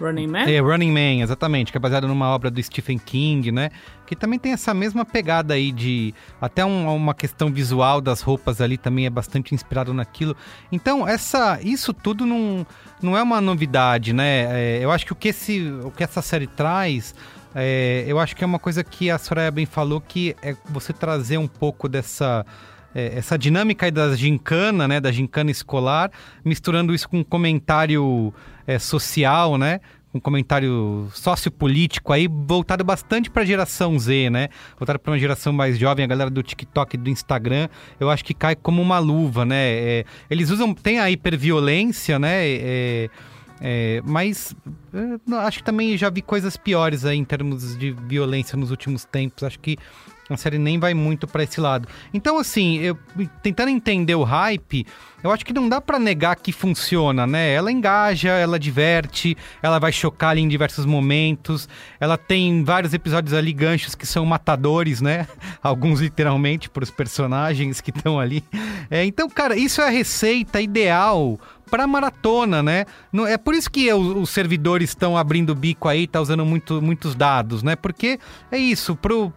Running 0.00 0.26
Man? 0.26 0.50
É, 0.50 0.58
Running 0.60 0.90
Man, 0.90 1.22
exatamente, 1.22 1.70
que 1.70 1.78
é 1.78 1.80
baseado 1.80 2.08
numa 2.08 2.28
obra 2.28 2.50
do 2.50 2.62
Stephen 2.62 2.98
King, 2.98 3.52
né? 3.52 3.70
Que 4.06 4.16
também 4.16 4.38
tem 4.38 4.52
essa 4.52 4.74
mesma 4.74 5.04
pegada 5.04 5.54
aí 5.54 5.70
de. 5.70 6.12
Até 6.40 6.64
um, 6.64 6.94
uma 6.94 7.14
questão 7.14 7.50
visual 7.52 8.00
das 8.00 8.20
roupas 8.20 8.60
ali 8.60 8.76
também 8.76 9.06
é 9.06 9.10
bastante 9.10 9.54
inspirado 9.54 9.94
naquilo. 9.94 10.36
Então, 10.70 11.06
essa, 11.06 11.60
isso 11.62 11.94
tudo 11.94 12.26
não, 12.26 12.66
não 13.00 13.16
é 13.16 13.22
uma 13.22 13.40
novidade, 13.40 14.12
né? 14.12 14.46
É, 14.50 14.84
eu 14.84 14.90
acho 14.90 15.06
que 15.06 15.12
o 15.12 15.16
que, 15.16 15.28
esse, 15.28 15.62
o 15.84 15.90
que 15.90 16.02
essa 16.02 16.20
série 16.20 16.46
traz. 16.46 17.14
É, 17.54 18.04
eu 18.06 18.18
acho 18.18 18.34
que 18.34 18.42
é 18.42 18.46
uma 18.46 18.58
coisa 18.58 18.82
que 18.82 19.10
a 19.10 19.18
Soraya 19.18 19.50
bem 19.50 19.66
falou, 19.66 20.00
que 20.00 20.34
é 20.42 20.56
você 20.68 20.92
trazer 20.92 21.38
um 21.38 21.46
pouco 21.46 21.88
dessa 21.88 22.44
é, 22.94 23.18
essa 23.18 23.36
dinâmica 23.36 23.86
aí 23.86 23.90
da 23.90 24.14
gincana, 24.14 24.86
né, 24.86 25.00
da 25.00 25.10
gincana 25.10 25.50
escolar, 25.50 26.10
misturando 26.44 26.94
isso 26.94 27.08
com 27.08 27.18
um 27.18 27.24
comentário 27.24 28.32
é, 28.66 28.78
social, 28.78 29.58
né, 29.58 29.80
um 30.14 30.20
comentário 30.20 31.08
sociopolítico 31.12 32.12
aí, 32.12 32.28
voltado 32.28 32.84
bastante 32.84 33.28
para 33.28 33.42
a 33.42 33.44
geração 33.44 33.98
Z, 33.98 34.30
né? 34.30 34.48
Voltado 34.78 34.96
para 35.00 35.10
uma 35.10 35.18
geração 35.18 35.52
mais 35.52 35.76
jovem, 35.76 36.04
a 36.04 36.08
galera 36.08 36.30
do 36.30 36.40
TikTok 36.40 36.96
do 36.96 37.10
Instagram, 37.10 37.68
eu 37.98 38.08
acho 38.08 38.24
que 38.24 38.32
cai 38.32 38.54
como 38.54 38.80
uma 38.80 39.00
luva, 39.00 39.44
né? 39.44 39.72
É, 39.72 40.04
eles 40.30 40.50
usam, 40.50 40.72
tem 40.72 41.00
a 41.00 41.10
hiperviolência, 41.10 42.16
né? 42.16 42.46
É, 42.46 43.10
é, 43.60 44.02
mas 44.04 44.54
é, 44.92 45.36
acho 45.38 45.58
que 45.58 45.64
também 45.64 45.96
já 45.96 46.10
vi 46.10 46.22
coisas 46.22 46.56
piores 46.56 47.04
aí 47.04 47.16
em 47.16 47.24
termos 47.24 47.76
de 47.78 47.92
violência 47.92 48.56
nos 48.56 48.70
últimos 48.70 49.04
tempos. 49.04 49.42
Acho 49.42 49.58
que 49.58 49.78
a 50.28 50.36
série 50.36 50.58
nem 50.58 50.78
vai 50.78 50.94
muito 50.94 51.26
para 51.26 51.44
esse 51.44 51.60
lado. 51.60 51.86
Então, 52.12 52.38
assim, 52.38 52.78
eu, 52.78 52.98
tentando 53.42 53.68
entender 53.68 54.14
o 54.14 54.22
hype, 54.22 54.86
eu 55.22 55.30
acho 55.30 55.44
que 55.44 55.52
não 55.52 55.68
dá 55.68 55.80
para 55.80 55.98
negar 55.98 56.36
que 56.36 56.50
funciona, 56.52 57.26
né? 57.26 57.52
Ela 57.52 57.70
engaja, 57.70 58.30
ela 58.30 58.58
diverte, 58.58 59.36
ela 59.62 59.78
vai 59.78 59.92
chocar 59.92 60.30
ali 60.30 60.40
em 60.40 60.48
diversos 60.48 60.86
momentos. 60.86 61.68
Ela 62.00 62.16
tem 62.16 62.64
vários 62.64 62.94
episódios 62.94 63.34
ali, 63.34 63.52
ganchos 63.52 63.94
que 63.94 64.06
são 64.06 64.24
matadores, 64.24 65.00
né? 65.00 65.26
Alguns 65.62 66.00
literalmente 66.00 66.70
para 66.70 66.84
os 66.84 66.90
personagens 66.90 67.80
que 67.80 67.90
estão 67.90 68.18
ali. 68.18 68.42
É, 68.90 69.04
então, 69.04 69.28
cara, 69.28 69.56
isso 69.56 69.80
é 69.82 69.86
a 69.86 69.90
receita 69.90 70.60
ideal 70.60 71.38
para 71.74 71.88
maratona, 71.88 72.62
né? 72.62 72.86
É 73.28 73.36
por 73.36 73.52
isso 73.52 73.68
que 73.68 73.92
os 73.92 74.30
servidores 74.30 74.90
estão 74.90 75.18
abrindo 75.18 75.50
o 75.50 75.54
bico 75.56 75.88
aí, 75.88 76.06
tá 76.06 76.20
usando 76.20 76.46
muito, 76.46 76.80
muitos 76.80 77.16
dados, 77.16 77.64
né? 77.64 77.74
Porque 77.74 78.20
é 78.52 78.56
isso, 78.56 78.94
pro 78.94 79.32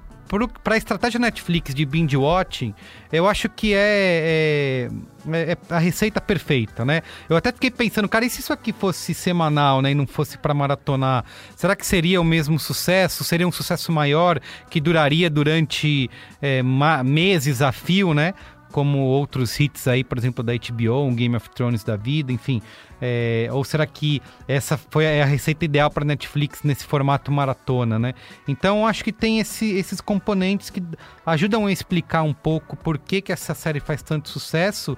para 0.61 0.75
a 0.75 0.77
estratégia 0.77 1.19
Netflix 1.19 1.73
de 1.73 1.85
binge 1.85 2.17
watching, 2.17 2.75
eu 3.13 3.25
acho 3.29 3.47
que 3.47 3.73
é, 3.73 4.89
é, 5.31 5.51
é, 5.53 5.57
a 5.69 5.79
receita 5.79 6.19
perfeita, 6.19 6.83
né? 6.83 7.01
Eu 7.29 7.37
até 7.37 7.49
fiquei 7.49 7.71
pensando, 7.71 8.09
cara, 8.09 8.25
e 8.25 8.29
se 8.29 8.41
isso 8.41 8.51
aqui 8.51 8.73
fosse 8.73 9.13
semanal, 9.13 9.81
né, 9.81 9.91
e 9.91 9.95
não 9.95 10.05
fosse 10.05 10.37
para 10.37 10.53
maratonar, 10.53 11.23
será 11.55 11.77
que 11.77 11.85
seria 11.85 12.19
o 12.19 12.25
mesmo 12.25 12.59
sucesso? 12.59 13.23
Seria 13.23 13.47
um 13.47 13.51
sucesso 13.53 13.89
maior 13.89 14.37
que 14.69 14.81
duraria 14.81 15.29
durante 15.29 16.09
é, 16.41 16.61
meses 17.05 17.61
a 17.61 17.71
fio, 17.71 18.13
né? 18.13 18.33
Como 18.71 18.99
outros 18.99 19.59
hits 19.59 19.87
aí, 19.87 20.03
por 20.03 20.17
exemplo, 20.17 20.43
da 20.43 20.53
HBO, 20.53 21.03
um 21.03 21.15
Game 21.15 21.35
of 21.35 21.49
Thrones 21.49 21.83
da 21.83 21.95
vida, 21.95 22.31
enfim. 22.31 22.61
É, 23.01 23.47
ou 23.51 23.63
será 23.63 23.85
que 23.85 24.21
essa 24.47 24.77
foi 24.77 25.21
a 25.21 25.25
receita 25.25 25.65
ideal 25.65 25.89
para 25.91 26.03
Netflix 26.03 26.63
nesse 26.63 26.85
formato 26.85 27.31
maratona, 27.31 27.99
né? 27.99 28.13
Então 28.47 28.87
acho 28.87 29.03
que 29.03 29.11
tem 29.11 29.39
esse, 29.39 29.69
esses 29.75 30.01
componentes 30.01 30.69
que 30.69 30.81
ajudam 31.25 31.65
a 31.67 31.71
explicar 31.71 32.23
um 32.23 32.33
pouco 32.33 32.75
por 32.75 32.97
que, 32.97 33.21
que 33.21 33.31
essa 33.31 33.53
série 33.53 33.79
faz 33.79 34.01
tanto 34.01 34.29
sucesso. 34.29 34.97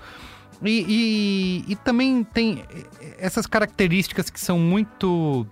E, 0.62 1.65
e, 1.67 1.71
e 1.71 1.75
também 1.77 2.23
tem 2.23 2.63
essas 3.17 3.45
características 3.45 4.29
que 4.29 4.39
são 4.39 4.60
muito 4.60 5.47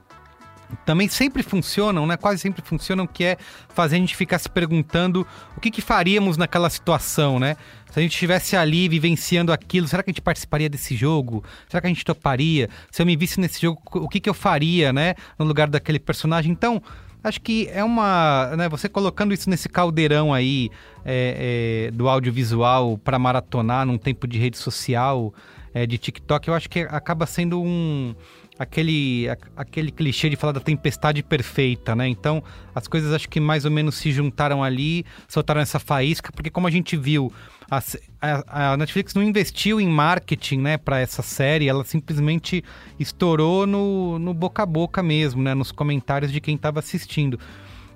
também 0.85 1.07
sempre 1.07 1.43
funcionam, 1.43 2.05
né? 2.05 2.17
Quase 2.17 2.39
sempre 2.39 2.61
funcionam, 2.61 3.07
que 3.07 3.23
é 3.23 3.37
fazer 3.69 3.95
a 3.95 3.99
gente 3.99 4.15
ficar 4.15 4.37
se 4.39 4.49
perguntando 4.49 5.25
o 5.55 5.59
que, 5.59 5.71
que 5.71 5.81
faríamos 5.81 6.37
naquela 6.37 6.69
situação, 6.69 7.39
né? 7.39 7.55
Se 7.91 7.99
a 7.99 8.01
gente 8.01 8.13
estivesse 8.13 8.55
ali 8.55 8.89
vivenciando 8.89 9.51
aquilo, 9.51 9.87
será 9.87 10.03
que 10.03 10.09
a 10.09 10.13
gente 10.13 10.21
participaria 10.21 10.69
desse 10.69 10.95
jogo? 10.95 11.43
Será 11.69 11.81
que 11.81 11.87
a 11.87 11.89
gente 11.89 12.03
toparia? 12.03 12.69
Se 12.91 13.01
eu 13.01 13.05
me 13.05 13.15
visse 13.15 13.39
nesse 13.39 13.61
jogo, 13.61 13.81
o 13.93 14.09
que, 14.09 14.19
que 14.19 14.29
eu 14.29 14.33
faria, 14.33 14.91
né? 14.91 15.15
No 15.39 15.45
lugar 15.45 15.69
daquele 15.69 15.99
personagem. 15.99 16.51
Então, 16.51 16.81
acho 17.23 17.41
que 17.41 17.69
é 17.71 17.83
uma. 17.83 18.55
Né, 18.57 18.69
você 18.69 18.89
colocando 18.89 19.33
isso 19.33 19.49
nesse 19.49 19.69
caldeirão 19.69 20.33
aí 20.33 20.69
é, 21.05 21.87
é, 21.87 21.91
do 21.91 22.09
audiovisual 22.09 22.97
para 22.97 23.17
maratonar 23.17 23.85
num 23.85 23.97
tempo 23.97 24.27
de 24.27 24.37
rede 24.37 24.57
social, 24.57 25.33
é, 25.73 25.85
de 25.85 25.97
TikTok, 25.97 26.47
eu 26.47 26.53
acho 26.53 26.69
que 26.69 26.81
acaba 26.81 27.25
sendo 27.25 27.61
um 27.61 28.15
aquele, 28.57 29.27
aquele 29.55 29.91
clichê 29.91 30.29
de 30.29 30.35
falar 30.35 30.53
da 30.53 30.59
tempestade 30.59 31.21
perfeita, 31.23 31.95
né? 31.95 32.07
Então, 32.07 32.43
as 32.73 32.87
coisas 32.87 33.13
acho 33.13 33.29
que 33.29 33.39
mais 33.39 33.65
ou 33.65 33.71
menos 33.71 33.95
se 33.95 34.11
juntaram 34.11 34.63
ali, 34.63 35.05
soltaram 35.27 35.61
essa 35.61 35.79
faísca, 35.79 36.31
porque 36.31 36.49
como 36.49 36.67
a 36.67 36.71
gente 36.71 36.95
viu, 36.97 37.31
a, 37.69 37.81
a, 38.21 38.73
a 38.73 38.77
Netflix 38.77 39.13
não 39.13 39.23
investiu 39.23 39.79
em 39.79 39.87
marketing, 39.87 40.59
né, 40.59 40.77
para 40.77 40.99
essa 40.99 41.21
série, 41.21 41.67
ela 41.67 41.83
simplesmente 41.83 42.63
estourou 42.99 43.67
no, 43.67 44.17
no 44.17 44.33
boca 44.33 44.63
a 44.63 44.65
boca 44.65 45.03
mesmo, 45.03 45.41
né, 45.41 45.53
nos 45.53 45.71
comentários 45.71 46.31
de 46.31 46.39
quem 46.39 46.55
estava 46.55 46.79
assistindo. 46.79 47.39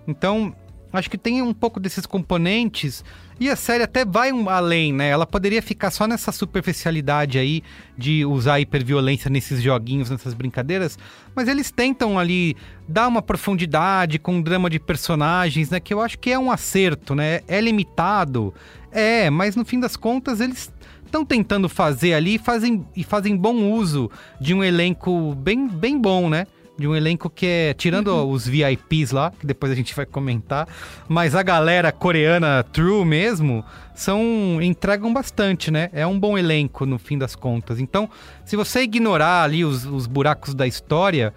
Então, 0.08 0.56
acho 0.92 1.10
que 1.10 1.18
tem 1.18 1.42
um 1.42 1.54
pouco 1.54 1.80
desses 1.80 2.06
componentes 2.06 3.04
e 3.40 3.50
a 3.50 3.56
série 3.56 3.84
até 3.84 4.06
vai 4.06 4.32
um 4.32 4.50
além, 4.50 4.94
né? 4.94 5.10
Ela 5.10 5.26
poderia 5.26 5.62
ficar 5.62 5.90
só 5.90 6.06
nessa 6.06 6.32
superficialidade 6.32 7.40
aí 7.40 7.64
de 7.98 8.24
usar 8.24 8.60
hiperviolência 8.60 9.30
nesses 9.30 9.62
joguinhos, 9.62 10.10
nessas 10.10 10.34
brincadeiras, 10.34 10.98
mas 11.36 11.48
eles 11.48 11.72
tentam 11.72 12.20
ali 12.20 12.56
dar 12.88 13.08
uma 13.08 13.22
profundidade 13.22 14.20
com 14.20 14.36
um 14.36 14.42
drama 14.42 14.70
de 14.70 14.80
personagens, 14.80 15.70
né? 15.70 15.80
Que 15.80 15.94
eu 15.94 16.02
acho 16.02 16.20
que 16.20 16.30
é 16.30 16.38
um 16.38 16.52
acerto, 16.52 17.16
né? 17.16 17.42
É 17.48 17.60
limitado, 17.60 18.54
é, 18.92 19.30
mas 19.30 19.56
no 19.56 19.66
fim 19.66 19.80
das 19.80 19.96
contas 19.96 20.40
eles 20.40 20.72
estão 21.04 21.26
tentando 21.26 21.68
fazer 21.68 22.14
ali 22.14 22.38
fazem, 22.38 22.86
e 22.96 23.04
fazem 23.04 23.36
bom 23.36 23.72
uso 23.72 24.10
de 24.40 24.54
um 24.54 24.64
elenco 24.64 25.36
bem, 25.36 25.68
bem 25.68 26.00
bom, 26.00 26.30
né? 26.30 26.46
De 26.82 26.88
um 26.88 26.96
elenco 26.96 27.30
que 27.30 27.46
é, 27.46 27.74
tirando 27.74 28.10
uhum. 28.10 28.30
os 28.30 28.46
VIPs 28.48 29.12
lá, 29.12 29.32
que 29.32 29.46
depois 29.46 29.72
a 29.72 29.76
gente 29.76 29.96
vai 29.96 30.06
comentar, 30.06 30.68
mas 31.08 31.36
a 31.36 31.44
galera 31.44 31.92
coreana 31.92 32.64
true 32.64 33.06
mesmo, 33.06 33.64
são 33.96 34.60
entregam 34.62 35.14
bastante, 35.14 35.72
né? 35.72 35.90
É 35.94 36.06
um 36.06 36.20
bom 36.20 36.38
elenco 36.38 36.86
no 36.86 36.98
fim 36.98 37.18
das 37.18 37.36
contas. 37.36 37.80
Então, 37.80 38.10
se 38.44 38.56
você 38.56 38.82
ignorar 38.82 39.44
ali 39.44 39.64
os, 39.64 39.86
os 39.86 40.08
buracos 40.08 40.54
da 40.54 40.68
história, 40.68 41.34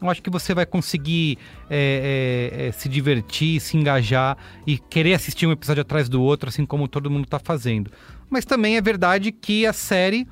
eu 0.00 0.08
acho 0.08 0.22
que 0.22 0.30
você 0.30 0.54
vai 0.54 0.66
conseguir 0.66 1.38
é, 1.68 2.50
é, 2.52 2.66
é, 2.66 2.72
se 2.72 2.88
divertir, 2.88 3.60
se 3.60 3.76
engajar 3.76 4.36
e 4.66 4.78
querer 4.78 5.14
assistir 5.14 5.46
um 5.46 5.52
episódio 5.52 5.80
atrás 5.80 6.08
do 6.08 6.22
outro, 6.22 6.48
assim 6.48 6.64
como 6.64 6.86
todo 6.86 7.10
mundo 7.10 7.24
está 7.24 7.38
fazendo. 7.38 7.90
Mas 8.30 8.44
também 8.44 8.76
é 8.76 8.80
verdade 8.80 9.32
que 9.32 9.66
a 9.66 9.72
série 9.72 10.26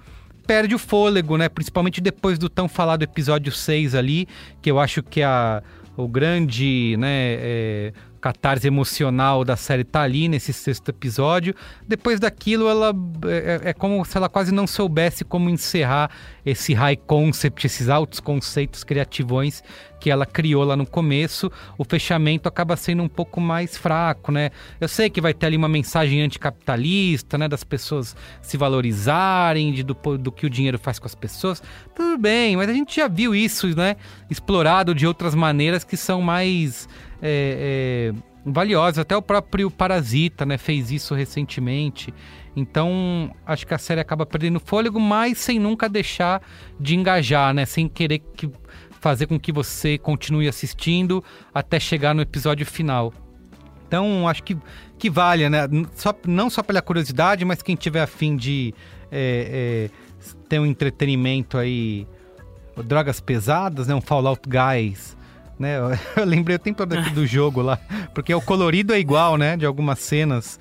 perde 0.47 0.75
o 0.75 0.79
fôlego, 0.79 1.37
né? 1.37 1.49
Principalmente 1.49 2.01
depois 2.01 2.39
do 2.39 2.49
tão 2.49 2.69
falado 2.69 3.03
episódio 3.03 3.53
6 3.53 3.95
ali, 3.95 4.29
que 4.63 4.71
eu 4.71 4.79
acho 4.79 5.03
que 5.03 5.23
a, 5.23 5.63
o 5.97 6.07
grande, 6.07 6.97
né, 6.99 7.35
é, 7.39 7.93
catarse 8.21 8.67
emocional 8.67 9.45
da 9.45 9.57
série 9.57 9.85
tá 9.85 10.03
ali 10.03 10.29
nesse 10.29 10.53
sexto 10.53 10.89
episódio. 10.91 11.55
Depois 11.87 12.19
daquilo, 12.19 12.69
ela 12.69 12.95
é, 13.27 13.71
é, 13.71 13.73
como 13.73 14.05
se 14.05 14.17
ela 14.17 14.29
quase 14.29 14.53
não 14.53 14.67
soubesse 14.67 15.25
como 15.25 15.49
encerrar 15.51 16.11
esse 16.45 16.75
high 16.75 16.97
concept, 16.97 17.67
esses 17.67 17.89
altos 17.89 18.21
conceitos 18.21 18.85
criativões 18.85 19.63
que 19.99 20.11
ela 20.11 20.27
criou 20.27 20.63
lá 20.63 20.77
no 20.77 20.87
começo, 20.87 21.51
o 21.79 21.85
fechamento 21.85 22.49
acaba 22.49 22.77
sendo 22.77 23.03
um 23.03 23.09
pouco 23.09 23.41
mais 23.41 23.77
fraco, 23.77 24.31
né? 24.31 24.51
Eu 24.81 24.89
sei 24.89 25.09
que 25.09 25.21
vai 25.21 25.33
ter 25.33 25.47
ali 25.47 25.57
uma 25.57 25.69
mensagem 25.69 26.23
anticapitalista, 26.23 27.39
né? 27.39 27.49
Das 27.49 27.65
pessoas 27.65 28.15
se 28.43 28.57
valorizarem, 28.57 29.73
de, 29.73 29.83
do, 29.83 29.95
do 30.19 30.31
que 30.31 30.47
o 30.47 30.51
dinheiro 30.51 30.79
faz 30.79 30.99
com 30.99 31.07
as 31.07 31.15
pessoas. 31.15 31.63
Tudo 31.95 32.19
bem, 32.19 32.57
mas 32.57 32.69
a 32.69 32.73
gente 32.73 32.97
já 32.97 33.09
viu 33.09 33.35
isso, 33.35 33.75
né? 33.75 33.97
Explorado 34.31 34.95
de 34.95 35.07
outras 35.07 35.35
maneiras 35.35 35.83
que 35.83 35.97
são 35.97 36.21
mais 36.21 36.89
é, 37.23 38.13
é. 38.13 39.01
Até 39.01 39.17
o 39.17 39.23
próprio 39.23 39.69
Parasita, 39.71 40.47
né, 40.47 40.57
fez 40.57 40.93
isso 40.93 41.15
recentemente. 41.15 42.15
Então, 42.57 43.31
acho 43.45 43.67
que 43.67 43.75
a 43.75 43.79
série 43.79 44.01
acaba 44.01 44.25
perdendo 44.25 44.59
fôlego, 44.59 44.99
mas 44.99 45.37
sem 45.39 45.59
nunca 45.59 45.89
deixar 45.89 46.41
de 46.81 46.95
engajar, 46.95 47.53
né? 47.53 47.67
Sem 47.67 47.87
querer 47.87 48.21
que, 48.21 48.49
fazer 48.99 49.27
com 49.27 49.39
que 49.39 49.53
você 49.53 49.99
continue 49.99 50.49
assistindo 50.49 51.23
até 51.53 51.79
chegar 51.79 52.15
no 52.15 52.23
episódio 52.23 52.65
final. 52.65 53.13
Então, 53.87 54.27
acho 54.27 54.43
que, 54.43 54.57
que 54.99 55.11
vale, 55.11 55.49
né? 55.51 55.69
Só, 55.95 56.15
não 56.27 56.49
só 56.49 56.63
pela 56.63 56.81
curiosidade, 56.81 57.45
mas 57.45 57.61
quem 57.61 57.77
tiver 57.77 58.01
afim 58.01 58.37
de 58.37 58.75
é, 59.13 59.91
é, 59.93 60.27
ter 60.49 60.59
um 60.59 60.65
entretenimento 60.65 61.59
aí, 61.59 62.07
drogas 62.85 63.21
pesadas, 63.21 63.87
né? 63.87 63.95
Um 63.95 64.01
Fallout 64.01 64.43
Guys, 64.49 65.17
né? 65.59 65.77
Eu 66.17 66.25
lembrei 66.25 66.57
o 66.57 66.59
tempo 66.59 66.79
todo 66.79 66.93
aqui 66.93 67.11
do 67.11 67.27
jogo 67.27 67.63
lá, 67.63 67.79
porque 68.15 68.35
o 68.35 68.41
colorido 68.41 68.93
é 68.95 68.99
igual, 68.99 69.37
né? 69.37 69.57
De 69.57 69.67
algumas 69.67 69.99
cenas. 69.99 70.59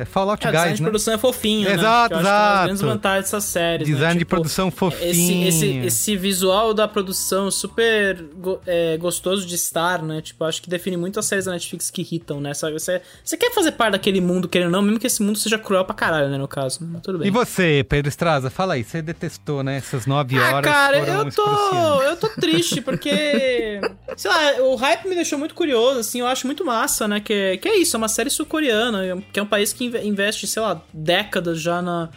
É 0.00 0.04
Fallout 0.04 0.44
é, 0.44 0.50
Guys, 0.50 0.58
design 0.62 0.76
de 0.76 0.82
né? 0.82 0.88
produção 0.88 1.14
é 1.14 1.18
fofinho, 1.18 1.68
né? 1.68 1.74
Exato, 1.74 2.14
eu 2.14 2.18
acho 2.18 2.26
que 2.26 2.28
é 2.28 2.32
uma 2.32 2.40
das 2.40 2.48
exato. 2.50 2.64
grandes 2.64 2.82
vantagens 2.82 3.44
séries, 3.44 3.88
né? 3.88 3.94
Design 3.94 4.14
de 4.14 4.18
Tipo, 4.18 4.30
produção 4.30 4.68
fofinho. 4.68 5.48
Esse, 5.48 5.64
esse, 5.64 5.86
esse 5.86 6.16
visual 6.16 6.74
da 6.74 6.88
produção 6.88 7.52
super 7.52 8.24
é, 8.66 8.96
gostoso 8.96 9.46
de 9.46 9.54
estar, 9.54 10.02
né? 10.02 10.20
Tipo, 10.22 10.42
acho 10.42 10.60
que 10.60 10.68
define 10.68 10.96
muito 10.96 11.20
as 11.20 11.26
séries 11.26 11.44
da 11.44 11.52
Netflix 11.52 11.88
que 11.88 12.00
irritam, 12.02 12.40
né? 12.40 12.52
Sabe? 12.52 12.72
Você, 12.72 13.00
você 13.22 13.36
quer 13.36 13.52
fazer 13.54 13.70
parte 13.70 13.92
daquele 13.92 14.20
mundo, 14.20 14.48
querendo 14.48 14.66
ou 14.66 14.72
não, 14.72 14.82
mesmo 14.82 14.98
que 14.98 15.06
esse 15.06 15.22
mundo 15.22 15.38
seja 15.38 15.56
cruel 15.56 15.84
pra 15.84 15.94
caralho, 15.94 16.28
né? 16.28 16.36
No 16.36 16.48
caso, 16.48 16.80
mas 16.82 17.00
tudo 17.00 17.18
bem. 17.18 17.28
E 17.28 17.30
você, 17.30 17.86
Pedro 17.88 18.08
Estraza, 18.08 18.50
fala 18.50 18.74
aí, 18.74 18.82
você 18.82 19.00
detestou, 19.00 19.62
né? 19.62 19.76
Essas 19.76 20.04
nove 20.04 20.36
Ah, 20.36 20.56
horas 20.56 20.68
cara, 20.68 20.98
foram 20.98 21.26
eu 21.26 21.32
tô, 21.32 22.02
eu 22.02 22.16
tô 22.16 22.28
triste, 22.30 22.80
porque. 22.80 23.80
sei 24.16 24.30
lá, 24.30 24.62
o 24.62 24.74
hype 24.76 25.08
me 25.08 25.14
deixou 25.14 25.38
muito 25.38 25.54
curioso, 25.54 26.00
assim, 26.00 26.20
eu 26.20 26.26
acho 26.26 26.46
muito 26.46 26.64
massa, 26.64 27.06
né? 27.08 27.20
Que, 27.20 27.56
que 27.58 27.68
é 27.68 27.76
isso, 27.78 27.96
é 27.96 27.98
uma 27.98 28.08
série 28.08 28.30
sul-coreana, 28.30 29.22
que 29.32 29.38
é 29.38 29.42
um 29.42 29.46
país 29.46 29.72
que 29.72 29.84
inve- 29.84 30.02
investe, 30.06 30.46
sei 30.46 30.62
lá, 30.62 30.80
décadas 30.92 31.60
já 31.60 31.80
na, 31.82 32.08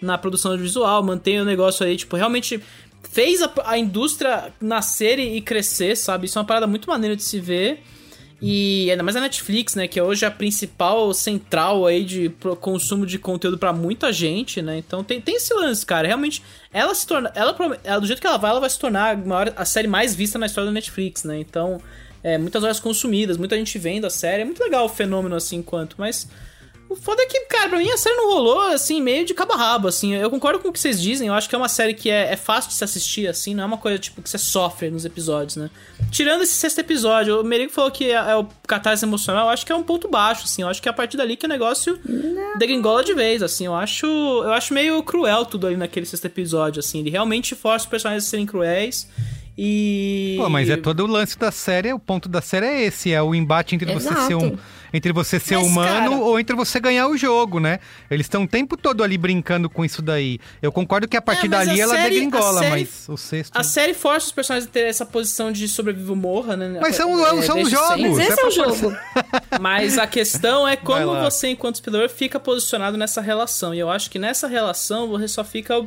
na 0.00 0.16
produção 0.18 0.50
audiovisual, 0.52 1.02
mantém 1.02 1.40
o 1.40 1.44
negócio 1.44 1.84
aí, 1.84 1.96
tipo, 1.96 2.16
realmente 2.16 2.60
fez 3.10 3.42
a, 3.42 3.50
a 3.64 3.78
indústria 3.78 4.52
nascer 4.60 5.18
e 5.18 5.40
crescer, 5.40 5.96
sabe? 5.96 6.26
Isso 6.26 6.38
é 6.38 6.40
uma 6.42 6.46
parada 6.46 6.66
muito 6.66 6.88
maneira 6.88 7.16
de 7.16 7.22
se 7.22 7.40
ver. 7.40 7.82
E 8.42 8.90
ainda 8.90 9.02
mais 9.02 9.16
a 9.16 9.20
Netflix, 9.20 9.74
né? 9.74 9.86
Que 9.86 9.98
é 9.98 10.02
hoje 10.02 10.24
a 10.24 10.30
principal 10.30 11.12
central 11.12 11.86
aí 11.86 12.04
de 12.04 12.30
consumo 12.60 13.04
de 13.04 13.18
conteúdo 13.18 13.58
pra 13.58 13.72
muita 13.72 14.10
gente, 14.12 14.62
né? 14.62 14.78
Então 14.78 15.04
tem, 15.04 15.20
tem 15.20 15.36
esse 15.36 15.52
lance, 15.52 15.84
cara. 15.84 16.06
Realmente, 16.06 16.42
ela 16.72 16.94
se 16.94 17.06
torna. 17.06 17.30
Ela, 17.34 17.54
ela, 17.84 18.00
do 18.00 18.06
jeito 18.06 18.20
que 18.20 18.26
ela 18.26 18.38
vai, 18.38 18.50
ela 18.50 18.60
vai 18.60 18.70
se 18.70 18.78
tornar 18.78 19.14
a, 19.14 19.16
maior, 19.16 19.52
a 19.54 19.64
série 19.66 19.88
mais 19.88 20.14
vista 20.14 20.38
na 20.38 20.46
história 20.46 20.66
da 20.70 20.72
Netflix, 20.72 21.24
né? 21.24 21.38
Então, 21.38 21.80
é, 22.22 22.38
muitas 22.38 22.64
horas 22.64 22.80
consumidas, 22.80 23.36
muita 23.36 23.56
gente 23.56 23.78
vendo 23.78 24.06
a 24.06 24.10
série. 24.10 24.42
É 24.42 24.44
muito 24.44 24.62
legal 24.62 24.86
o 24.86 24.88
fenômeno 24.88 25.36
assim 25.36 25.56
enquanto, 25.56 25.96
mas. 25.98 26.26
O 26.90 26.96
foda 26.96 27.22
é 27.22 27.26
que, 27.26 27.38
cara, 27.42 27.68
pra 27.68 27.78
mim 27.78 27.88
a 27.88 27.96
série 27.96 28.16
não 28.16 28.32
rolou, 28.32 28.60
assim, 28.62 29.00
meio 29.00 29.24
de 29.24 29.32
cabo 29.32 29.52
a 29.52 29.56
rabo, 29.56 29.86
assim. 29.86 30.12
Eu 30.12 30.28
concordo 30.28 30.58
com 30.58 30.70
o 30.70 30.72
que 30.72 30.80
vocês 30.80 31.00
dizem, 31.00 31.28
eu 31.28 31.34
acho 31.34 31.48
que 31.48 31.54
é 31.54 31.58
uma 31.58 31.68
série 31.68 31.94
que 31.94 32.10
é, 32.10 32.32
é 32.32 32.36
fácil 32.36 32.68
de 32.68 32.74
se 32.74 32.82
assistir, 32.82 33.28
assim, 33.28 33.54
não 33.54 33.62
é 33.62 33.66
uma 33.66 33.78
coisa, 33.78 33.96
tipo, 33.96 34.20
que 34.20 34.28
você 34.28 34.38
sofre 34.38 34.90
nos 34.90 35.04
episódios, 35.04 35.54
né? 35.54 35.70
Tirando 36.10 36.42
esse 36.42 36.54
sexto 36.54 36.80
episódio, 36.80 37.40
o 37.40 37.44
Merigo 37.44 37.70
falou 37.70 37.92
que 37.92 38.06
é, 38.06 38.14
é 38.14 38.34
o 38.34 38.44
catarse 38.66 39.04
emocional, 39.04 39.46
eu 39.46 39.50
acho 39.50 39.64
que 39.64 39.70
é 39.70 39.74
um 39.76 39.84
ponto 39.84 40.08
baixo, 40.08 40.42
assim. 40.46 40.62
Eu 40.62 40.68
acho 40.68 40.82
que 40.82 40.88
é 40.88 40.90
a 40.90 40.92
partir 40.92 41.16
dali 41.16 41.36
que 41.36 41.46
o 41.46 41.48
negócio 41.48 41.96
degringola 42.58 43.04
de 43.04 43.14
vez, 43.14 43.40
assim. 43.40 43.66
Eu 43.66 43.74
acho, 43.76 44.06
eu 44.06 44.52
acho 44.52 44.74
meio 44.74 45.00
cruel 45.04 45.46
tudo 45.46 45.68
ali 45.68 45.76
naquele 45.76 46.06
sexto 46.06 46.24
episódio, 46.24 46.80
assim. 46.80 46.98
Ele 46.98 47.10
realmente 47.10 47.54
força 47.54 47.84
os 47.84 47.90
personagens 47.90 48.26
a 48.26 48.30
serem 48.30 48.46
cruéis 48.46 49.06
e... 49.62 50.36
Pô, 50.38 50.48
mas 50.48 50.70
é 50.70 50.76
todo 50.76 51.04
o 51.04 51.06
lance 51.06 51.38
da 51.38 51.52
série, 51.52 51.92
o 51.92 51.98
ponto 51.98 52.28
da 52.28 52.40
série 52.40 52.66
é 52.66 52.82
esse, 52.84 53.12
é 53.12 53.22
o 53.22 53.34
embate 53.34 53.74
entre 53.74 53.92
você 53.92 54.08
Exato. 54.08 54.26
ser 54.26 54.34
um, 54.34 54.56
entre 54.92 55.12
você 55.12 55.38
ser 55.40 55.56
Mas, 55.56 55.66
humano 55.66 56.10
cara- 56.10 56.22
ou 56.22 56.38
entre 56.40 56.54
você 56.56 56.80
ganhar 56.80 57.08
o 57.08 57.16
jogo, 57.16 57.60
né? 57.60 57.78
Eles 58.10 58.26
estão 58.26 58.44
o 58.44 58.48
tempo 58.48 58.76
todo 58.76 59.02
ali 59.02 59.16
brincando 59.18 59.68
com 59.70 59.84
isso 59.84 60.02
daí. 60.02 60.38
Eu 60.60 60.72
concordo 60.72 61.06
que 61.08 61.16
a 61.16 61.22
partir 61.22 61.46
É, 61.46 61.48
dali 61.48 61.80
a 61.80 61.84
ela 61.84 61.94
série- 61.94 62.14
degringola, 62.14 62.60
série- 62.60 62.70
mas 62.70 63.08
o 63.08 63.16
sexto 63.16 63.56
A 63.56 63.62
série 63.62 63.94
força 63.94 64.26
os 64.26 64.32
personagens 64.32 64.68
a 64.68 64.72
ter 64.72 64.86
essa 64.86 65.06
posição 65.06 65.52
de 65.52 65.66
sobrevive 65.68 66.10
ou 66.10 66.16
morra, 66.16 66.56
né? 66.56 66.78
Mas 66.80 66.96
são, 66.96 67.10
É, 67.26 67.42
são 67.42 67.56
desde 67.56 67.72
jogos. 67.74 67.88
sempre. 67.96 68.10
Mas 68.10 68.18
esse 68.18 68.32
é 68.32 68.36
pra 68.36 68.48
o 68.48 68.50
jogo. 68.50 68.96
Mas 69.60 69.98
a 69.98 70.06
questão 70.06 70.66
é 70.66 70.76
como 70.76 71.20
você, 71.22 71.48
enquanto 71.48 71.76
espectador, 71.76 72.08
fica 72.08 72.38
posicionado 72.40 72.96
nessa 72.96 73.20
relação. 73.20 73.74
E 73.74 73.78
eu 73.78 73.90
acho 73.90 74.10
que 74.10 74.18
nessa 74.18 74.46
relação 74.46 75.08
você 75.08 75.28
só 75.28 75.44
fica 75.44 75.84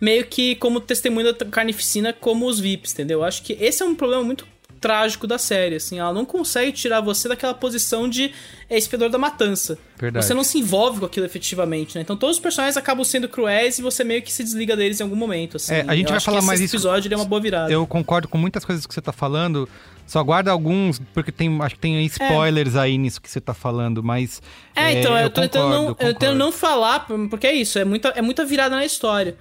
meio 0.00 0.24
que 0.26 0.54
como 0.56 0.80
testemunha 0.80 1.32
da 1.32 1.44
carnificina, 1.46 2.12
como 2.12 2.46
os 2.46 2.60
VIPs, 2.60 2.92
entendeu? 2.92 3.20
Eu 3.20 3.24
acho 3.24 3.42
que 3.42 3.54
esse 3.60 3.82
é 3.82 3.86
um 3.86 3.94
problema 3.94 4.22
muito 4.22 4.46
trágico 4.84 5.26
da 5.26 5.38
série, 5.38 5.76
assim. 5.76 5.98
Ela 5.98 6.12
não 6.12 6.26
consegue 6.26 6.70
tirar 6.70 7.00
você 7.00 7.26
daquela 7.26 7.54
posição 7.54 8.06
de 8.06 8.30
é, 8.68 9.08
da 9.08 9.16
matança. 9.16 9.78
Verdade. 9.98 10.26
Você 10.26 10.34
não 10.34 10.44
se 10.44 10.58
envolve 10.58 11.00
com 11.00 11.06
aquilo 11.06 11.24
efetivamente, 11.24 11.94
né? 11.94 12.02
Então 12.02 12.14
todos 12.18 12.36
os 12.36 12.42
personagens 12.42 12.76
acabam 12.76 13.02
sendo 13.02 13.26
cruéis 13.26 13.78
e 13.78 13.82
você 13.82 14.04
meio 14.04 14.20
que 14.20 14.30
se 14.30 14.44
desliga 14.44 14.76
deles 14.76 15.00
em 15.00 15.02
algum 15.02 15.16
momento, 15.16 15.56
assim. 15.56 15.72
É, 15.72 15.84
a 15.88 15.96
gente 15.96 16.04
Eu 16.04 16.10
vai 16.10 16.20
falar 16.20 16.42
mais 16.42 16.60
esse 16.60 16.66
isso- 16.66 16.76
episódio 16.76 17.08
ele 17.08 17.14
é 17.14 17.16
uma 17.16 17.24
boa 17.24 17.40
virada. 17.40 17.72
Eu 17.72 17.86
concordo 17.86 18.28
com 18.28 18.36
muitas 18.36 18.62
coisas 18.62 18.86
que 18.86 18.92
você 18.92 19.00
tá 19.00 19.12
falando. 19.12 19.66
Só 20.06 20.22
guarda 20.22 20.50
alguns, 20.50 21.00
porque 21.14 21.32
tem, 21.32 21.62
acho 21.62 21.76
que 21.76 21.80
tem 21.80 22.04
spoilers 22.04 22.76
aí 22.76 22.98
nisso 22.98 23.22
que 23.22 23.30
você 23.30 23.40
tá 23.40 23.54
falando, 23.54 24.02
mas. 24.02 24.42
É, 24.76 25.00
então, 25.00 25.16
eu, 25.16 25.30
tô 25.30 25.40
tentando 25.40 25.70
não, 25.70 25.88
eu 25.88 25.94
concordo. 25.94 26.34
não 26.34 26.52
falar, 26.52 27.06
porque 27.30 27.46
é 27.46 27.54
isso, 27.54 27.78
é 27.78 27.86
muita, 27.86 28.08
é 28.10 28.20
muita 28.20 28.44
virada 28.44 28.76
na 28.76 28.84
história. 28.84 29.34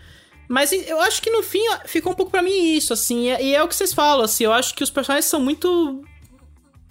Mas 0.53 0.71
eu 0.71 1.01
acho 1.01 1.19
que 1.19 1.31
no 1.31 1.41
fim 1.41 1.63
ficou 1.87 2.11
um 2.11 2.15
pouco 2.15 2.31
pra 2.31 2.43
mim 2.43 2.75
isso, 2.75 2.93
assim, 2.93 3.27
e- 3.31 3.43
e 3.47 3.55
é 3.55 3.63
o 3.63 3.67
que 3.67 3.75
vocês 3.75 3.91
falam, 3.91 4.23
assim, 4.23 4.43
eu 4.43 4.53
acho 4.53 4.75
que 4.75 4.83
os 4.83 4.91
personagens 4.91 5.25
são 5.25 5.39
muito 5.41 6.03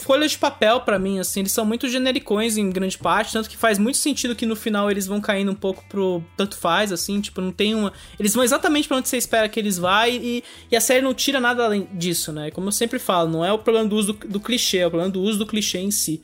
folhas 0.00 0.32
de 0.32 0.38
papel 0.38 0.80
pra 0.80 0.98
mim, 0.98 1.20
assim, 1.20 1.38
eles 1.40 1.52
são 1.52 1.64
muito 1.64 1.88
genericões 1.88 2.56
em 2.56 2.68
grande 2.70 2.98
parte, 2.98 3.32
tanto 3.32 3.48
que 3.48 3.56
faz 3.56 3.78
muito 3.78 3.98
sentido 3.98 4.34
que 4.34 4.44
no 4.44 4.56
final 4.56 4.90
eles 4.90 5.06
vão 5.06 5.20
caindo 5.20 5.52
um 5.52 5.54
pouco 5.54 5.84
pro 5.88 6.20
tanto 6.36 6.56
faz, 6.58 6.90
assim, 6.90 7.20
tipo, 7.20 7.40
não 7.40 7.52
tem 7.52 7.72
uma... 7.72 7.92
Eles 8.18 8.34
vão 8.34 8.42
exatamente 8.42 8.88
pra 8.88 8.96
onde 8.96 9.08
você 9.08 9.16
espera 9.16 9.48
que 9.48 9.60
eles 9.60 9.78
vá 9.78 10.08
e, 10.08 10.42
e 10.68 10.74
a 10.76 10.80
série 10.80 11.00
não 11.00 11.14
tira 11.14 11.38
nada 11.38 11.64
além 11.64 11.86
disso, 11.92 12.32
né? 12.32 12.50
Como 12.50 12.66
eu 12.66 12.72
sempre 12.72 12.98
falo, 12.98 13.30
não 13.30 13.44
é 13.44 13.52
o 13.52 13.58
problema 13.60 13.88
do 13.88 13.94
uso 13.94 14.12
do, 14.14 14.26
do 14.26 14.40
clichê, 14.40 14.78
é 14.78 14.86
o 14.88 14.90
problema 14.90 15.12
do 15.12 15.22
uso 15.22 15.38
do 15.38 15.46
clichê 15.46 15.78
em 15.78 15.92
si. 15.92 16.20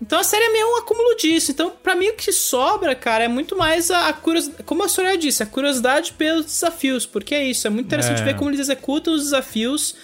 Então 0.00 0.18
a 0.18 0.24
série 0.24 0.44
é 0.44 0.50
meio 0.52 0.66
um 0.74 0.76
acúmulo 0.76 1.16
disso. 1.16 1.50
Então, 1.50 1.70
pra 1.82 1.94
mim, 1.94 2.08
o 2.08 2.14
que 2.14 2.30
sobra, 2.32 2.94
cara, 2.94 3.24
é 3.24 3.28
muito 3.28 3.56
mais 3.56 3.90
a, 3.90 4.08
a 4.08 4.12
curiosidade. 4.12 4.62
Como 4.64 4.82
a 4.84 4.88
Soraya 4.88 5.16
disse, 5.16 5.42
a 5.42 5.46
curiosidade 5.46 6.12
pelos 6.12 6.44
desafios. 6.44 7.06
Porque 7.06 7.34
é 7.34 7.44
isso, 7.44 7.66
é 7.66 7.70
muito 7.70 7.86
interessante 7.86 8.20
É. 8.20 8.24
ver 8.24 8.36
como 8.36 8.50
eles 8.50 8.60
executam 8.60 9.14
os 9.14 9.24
desafios. 9.24 9.94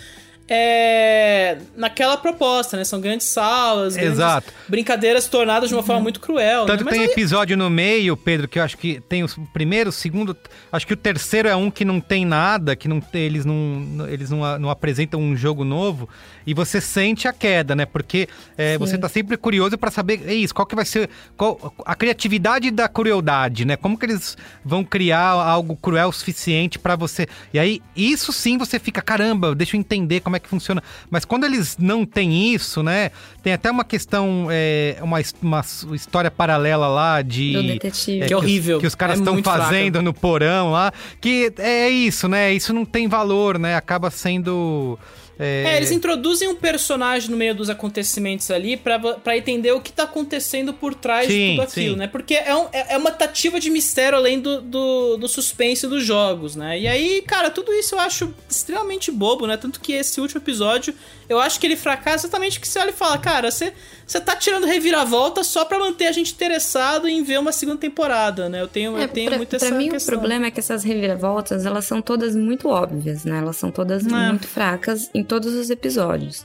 É, 0.48 1.58
naquela 1.76 2.16
proposta, 2.16 2.76
né? 2.76 2.84
São 2.84 3.00
grandes 3.00 3.26
salas, 3.26 3.94
grandes 3.94 4.14
Exato. 4.14 4.52
brincadeiras 4.68 5.26
tornadas 5.26 5.68
de 5.68 5.74
uma 5.74 5.82
forma 5.82 6.02
muito 6.02 6.20
cruel. 6.20 6.66
Tanto 6.66 6.84
né? 6.84 6.90
Tem 6.90 7.00
aí- 7.00 7.06
episódio 7.06 7.56
no 7.56 7.70
meio, 7.70 8.16
Pedro, 8.16 8.48
que 8.48 8.58
eu 8.58 8.62
acho 8.62 8.76
que 8.76 9.00
tem 9.08 9.22
o 9.24 9.28
primeiro, 9.52 9.90
o 9.90 9.92
segundo. 9.92 10.36
Acho 10.70 10.86
que 10.86 10.92
o 10.92 10.96
terceiro 10.96 11.48
é 11.48 11.56
um 11.56 11.70
que 11.70 11.84
não 11.84 12.00
tem 12.00 12.24
nada, 12.24 12.76
que 12.76 12.88
não 12.88 13.02
eles, 13.14 13.44
não, 13.44 14.06
eles 14.08 14.30
não, 14.30 14.58
não 14.58 14.70
apresentam 14.70 15.20
um 15.20 15.36
jogo 15.36 15.64
novo. 15.64 16.08
E 16.46 16.52
você 16.54 16.80
sente 16.80 17.28
a 17.28 17.32
queda, 17.32 17.74
né? 17.74 17.86
Porque 17.86 18.28
é, 18.56 18.76
você 18.76 18.98
tá 18.98 19.08
sempre 19.08 19.36
curioso 19.36 19.78
pra 19.78 19.90
saber 19.90 20.22
é 20.26 20.34
isso, 20.34 20.54
qual 20.54 20.66
que 20.66 20.74
vai 20.74 20.84
ser. 20.84 21.08
Qual, 21.36 21.74
a 21.84 21.94
criatividade 21.94 22.70
da 22.70 22.88
crueldade, 22.88 23.64
né? 23.64 23.76
Como 23.76 23.96
que 23.96 24.06
eles 24.06 24.36
vão 24.64 24.84
criar 24.84 25.30
algo 25.30 25.76
cruel 25.76 26.08
o 26.08 26.12
suficiente 26.12 26.78
pra 26.78 26.96
você. 26.96 27.26
E 27.54 27.58
aí, 27.58 27.80
isso 27.94 28.32
sim 28.32 28.58
você 28.58 28.78
fica, 28.78 29.00
caramba, 29.00 29.54
deixa 29.54 29.76
eu 29.76 29.80
entender 29.80 30.20
como 30.20 30.31
é 30.36 30.40
que 30.40 30.48
funciona. 30.48 30.82
Mas 31.10 31.24
quando 31.24 31.44
eles 31.44 31.76
não 31.78 32.04
têm 32.04 32.52
isso, 32.54 32.82
né? 32.82 33.10
Tem 33.42 33.52
até 33.52 33.70
uma 33.70 33.84
questão, 33.84 34.46
é, 34.50 34.96
uma, 35.02 35.18
uma 35.42 35.64
história 35.94 36.30
paralela 36.30 36.86
lá 36.88 37.22
de. 37.22 37.52
Do 37.52 37.62
detetive. 37.62 38.26
Que 38.26 38.32
é 38.32 38.36
os- 38.36 38.42
horrível. 38.42 38.78
Que 38.80 38.86
os 38.86 38.94
caras 38.94 39.16
É 39.16 39.18
estão 39.20 39.34
muito 39.34 39.48
fraca. 39.50 39.64
fazendo 39.64 40.02
no 40.02 40.12
porão 40.14 40.70
lá. 40.70 40.92
Que 41.20 41.52
é 41.58 41.88
isso, 41.88 42.28
né? 42.28 42.52
Isso 42.52 42.72
não 42.72 42.84
tem 42.84 43.08
valor, 43.08 43.58
né? 43.58 43.76
Acaba 43.76 44.10
sendo. 44.10 44.98
É, 45.38 45.76
eles 45.76 45.90
introduzem 45.90 46.46
um 46.48 46.54
personagem 46.54 47.30
no 47.30 47.36
meio 47.36 47.54
dos 47.54 47.68
acontecimentos 47.70 48.50
ali 48.50 48.76
pra, 48.76 48.98
pra 48.98 49.36
entender 49.36 49.72
o 49.72 49.80
que 49.80 49.90
tá 49.90 50.04
acontecendo 50.04 50.72
por 50.74 50.94
trás 50.94 51.26
de 51.26 51.32
Sim, 51.32 51.50
tudo 51.56 51.62
aquilo, 51.62 51.94
sim. 51.94 51.98
né? 51.98 52.06
Porque 52.06 52.34
é, 52.34 52.54
um- 52.54 52.68
é 52.72 52.94
é 52.94 52.96
uma 52.98 53.10
tativa 53.10 53.58
de 53.58 53.70
mistério 53.70 54.16
além 54.18 54.38
do, 54.40 54.60
do, 54.60 55.16
do 55.16 55.26
suspense 55.28 55.86
dos 55.86 56.04
jogos, 56.04 56.54
né? 56.54 56.78
E 56.78 56.86
aí, 56.86 57.22
cara, 57.22 57.50
tudo 57.50 57.72
isso 57.72 57.94
eu 57.94 58.00
acho 58.00 58.32
extremamente 58.48 59.10
bobo, 59.10 59.46
né? 59.46 59.56
Tanto 59.56 59.80
que 59.80 59.92
esse 59.94 60.20
último 60.20 60.40
episódio, 60.40 60.94
eu 61.28 61.38
acho 61.38 61.58
que 61.60 61.66
ele 61.66 61.76
fracassa 61.76 62.26
exatamente 62.26 62.58
porque 62.58 62.68
você 62.70 62.78
olha 62.78 62.90
e 62.90 62.92
fala, 62.92 63.16
cara, 63.18 63.50
você, 63.50 63.72
você 64.06 64.20
tá 64.20 64.36
tirando 64.36 64.66
reviravolta 64.66 65.42
só 65.44 65.64
pra 65.64 65.78
manter 65.78 66.06
a 66.06 66.12
gente 66.12 66.32
interessado 66.32 67.08
em 67.08 67.22
ver 67.22 67.38
uma 67.38 67.52
segunda 67.52 67.78
temporada, 67.78 68.48
né? 68.48 68.60
Eu 68.60 68.68
tenho, 68.68 68.96
É, 68.98 69.04
eu 69.04 69.08
tenho 69.08 69.28
pra, 69.28 69.36
muito 69.38 69.56
pra 69.56 69.66
essa 69.66 69.74
mim 69.76 69.88
questão. 69.90 70.14
o 70.14 70.18
problema 70.18 70.46
é 70.46 70.50
que 70.50 70.60
essas 70.60 70.82
reviravoltas, 70.84 71.64
elas 71.66 71.84
são 71.84 72.02
todas 72.02 72.34
muito 72.36 72.68
óbvias, 72.68 73.24
né? 73.24 73.38
Elas 73.38 73.56
são 73.56 73.70
todas 73.70 74.06
É. 74.06 74.08
muito 74.10 74.46
fracas 74.46 75.10
em 75.14 75.22
todos 75.24 75.54
os 75.54 75.70
episódios. 75.70 76.44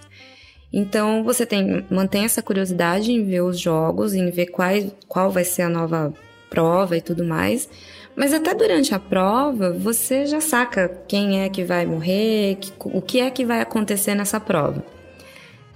Então 0.71 1.23
você 1.23 1.45
tem 1.45 1.85
mantém 1.89 2.25
essa 2.25 2.41
curiosidade 2.41 3.11
em 3.11 3.23
ver 3.25 3.41
os 3.41 3.59
jogos, 3.59 4.13
em 4.13 4.29
ver 4.29 4.47
qual, 4.47 4.69
qual 5.07 5.31
vai 5.31 5.43
ser 5.43 5.61
a 5.63 5.69
nova 5.69 6.13
prova 6.49 6.97
e 6.97 7.01
tudo 7.01 7.23
mais. 7.23 7.69
Mas 8.17 8.33
até 8.33 8.55
durante 8.55 8.95
a 8.95 8.99
prova, 8.99 9.71
você 9.71 10.25
já 10.25 10.41
saca 10.41 10.89
quem 11.07 11.43
é 11.43 11.49
que 11.49 11.63
vai 11.63 11.85
morrer, 11.85 12.57
o 12.85 12.99
que 12.99 13.19
é 13.19 13.29
que 13.29 13.45
vai 13.45 13.61
acontecer 13.61 14.15
nessa 14.15 14.39
prova. 14.39 14.83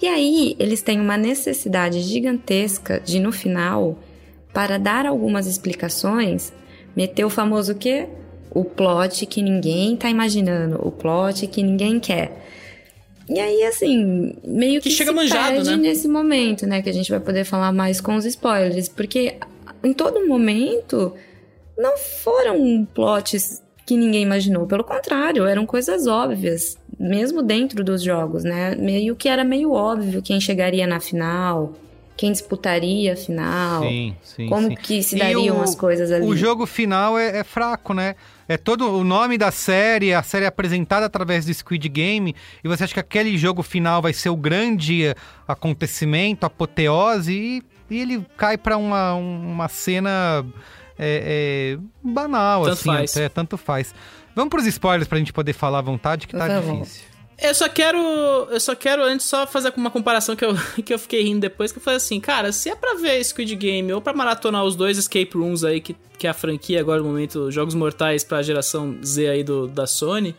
E 0.02 0.08
aí, 0.08 0.56
eles 0.58 0.82
têm 0.82 1.00
uma 1.00 1.16
necessidade 1.16 2.02
gigantesca 2.02 3.00
de, 3.00 3.20
no 3.20 3.32
final, 3.32 4.00
para 4.52 4.80
dar 4.80 5.06
algumas 5.06 5.46
explicações, 5.46 6.52
meter 6.96 7.24
o 7.24 7.30
famoso 7.30 7.76
quê? 7.76 8.08
O 8.50 8.66
plot 8.66 9.28
que 9.28 9.44
ninguém 9.44 9.96
tá 9.96 10.10
imaginando, 10.10 10.80
o 10.84 10.92
plot 10.92 11.46
que 11.46 11.62
ninguém 11.62 12.00
quer. 12.00 12.44
E 13.30 13.40
aí, 13.40 13.64
assim, 13.66 14.36
meio 14.44 14.82
que, 14.82 14.90
Que 14.90 14.96
chega 14.96 15.12
se 15.12 15.16
manjado, 15.16 15.54
perde 15.58 15.70
né? 15.70 15.78
nesse 15.78 16.08
momento, 16.08 16.66
né? 16.66 16.82
Que 16.82 16.90
a 16.90 16.94
gente 16.94 17.12
vai 17.12 17.20
poder 17.20 17.46
falar 17.46 17.72
mais 17.72 18.02
com 18.02 18.16
os 18.16 18.26
spoilers. 18.26 18.90
Porque 18.90 19.36
em 19.84 19.94
todo 19.94 20.28
momento 20.28 21.14
não 21.82 21.98
foram 21.98 22.86
plots 22.94 23.62
que 23.86 23.98
ninguém 23.98 24.22
imaginou. 24.24 24.66
Pelo 24.68 24.84
contrário, 24.84 25.46
eram 25.46 25.66
coisas 25.66 26.08
óbvias, 26.08 26.78
mesmo 27.00 27.42
dentro 27.42 27.84
dos 27.84 28.02
jogos, 28.04 28.44
né? 28.44 28.76
Meio 28.76 29.16
que 29.16 29.28
era 29.28 29.44
meio 29.44 29.72
óbvio 29.74 30.22
quem 30.22 30.40
chegaria 30.40 30.86
na 30.88 31.00
final, 31.00 31.74
quem 32.16 32.32
disputaria 32.32 33.14
a 33.14 33.16
final, 33.16 33.82
Sim, 33.82 34.16
sim. 34.22 34.48
como 34.48 34.68
sim. 34.68 34.76
que 34.76 35.02
se 35.02 35.16
dariam 35.18 35.58
o- 35.58 35.62
as 35.64 35.74
coisas 35.74 36.12
ali. 36.12 36.26
O 36.26 36.36
jogo 36.38 36.66
final 36.68 37.18
é, 37.18 37.40
é 37.40 37.44
fraco, 37.44 37.94
né? 37.94 38.16
É 38.48 38.58
todo 38.58 38.98
o 38.98 39.04
nome 39.04 39.38
da 39.38 39.50
série, 39.50 40.14
a 40.14 40.22
série 40.22 40.46
é 40.46 40.48
apresentada 40.48 41.06
através 41.08 41.46
do 41.46 41.54
Squid 41.54 41.88
Game, 41.90 42.36
e 42.64 42.68
você 42.68 42.84
acha 42.84 42.94
que 42.94 43.00
aquele 43.00 43.38
jogo 43.38 43.64
final 43.64 44.02
vai 44.02 44.14
ser 44.14 44.30
o 44.30 44.36
grande 44.36 45.16
acontecimento, 45.48 46.46
apoteose, 46.46 47.34
e, 47.34 47.64
e 47.90 48.00
ele 48.02 48.26
cai 48.38 48.58
pra 48.58 48.78
uma, 48.78 49.14
uma 49.16 49.68
cena 49.68 50.46
é, 51.02 51.76
é, 51.76 51.78
banal, 52.04 52.64
Tanto 52.64 52.74
assim, 52.74 52.86
faz. 52.86 53.12
até 53.18 53.28
tanto 53.30 53.58
faz. 53.58 53.94
Vamos 54.36 54.50
pros 54.50 54.66
spoilers 54.68 55.08
pra 55.08 55.18
gente 55.18 55.34
poder 55.34 55.54
falar 55.54 55.80
à 55.80 55.82
vontade, 55.82 56.28
que 56.28 56.34
tá 56.38 56.48
favor. 56.48 56.80
difícil. 56.82 57.12
Eu 57.42 57.56
só 57.56 57.68
quero. 57.68 57.98
Eu 58.52 58.60
só 58.60 58.76
quero 58.76 59.04
antes 59.04 59.26
só 59.26 59.48
fazer 59.48 59.74
uma 59.76 59.90
comparação 59.90 60.36
que 60.36 60.46
eu, 60.46 60.54
que 60.86 60.94
eu 60.94 61.00
fiquei 61.00 61.24
rindo 61.24 61.40
depois, 61.40 61.72
que 61.72 61.80
eu 61.80 61.84
falei 61.84 61.98
assim, 61.98 62.20
cara, 62.20 62.52
se 62.52 62.70
é 62.70 62.76
pra 62.76 62.94
ver 62.94 63.24
Squid 63.24 63.56
Game 63.56 63.92
ou 63.92 64.00
pra 64.00 64.14
maratonar 64.14 64.64
os 64.64 64.76
dois 64.76 64.98
escape 64.98 65.32
rooms 65.36 65.64
aí, 65.64 65.82
que, 65.82 65.96
que 66.20 66.28
é 66.28 66.30
a 66.30 66.34
franquia 66.36 66.80
agora 66.80 67.00
no 67.02 67.08
momento, 67.08 67.50
Jogos 67.50 67.74
Mortais 67.74 68.24
pra 68.24 68.44
geração 68.44 68.96
Z 69.04 69.28
aí 69.28 69.44
do, 69.44 69.68
da 69.68 69.88
Sony. 69.88 70.36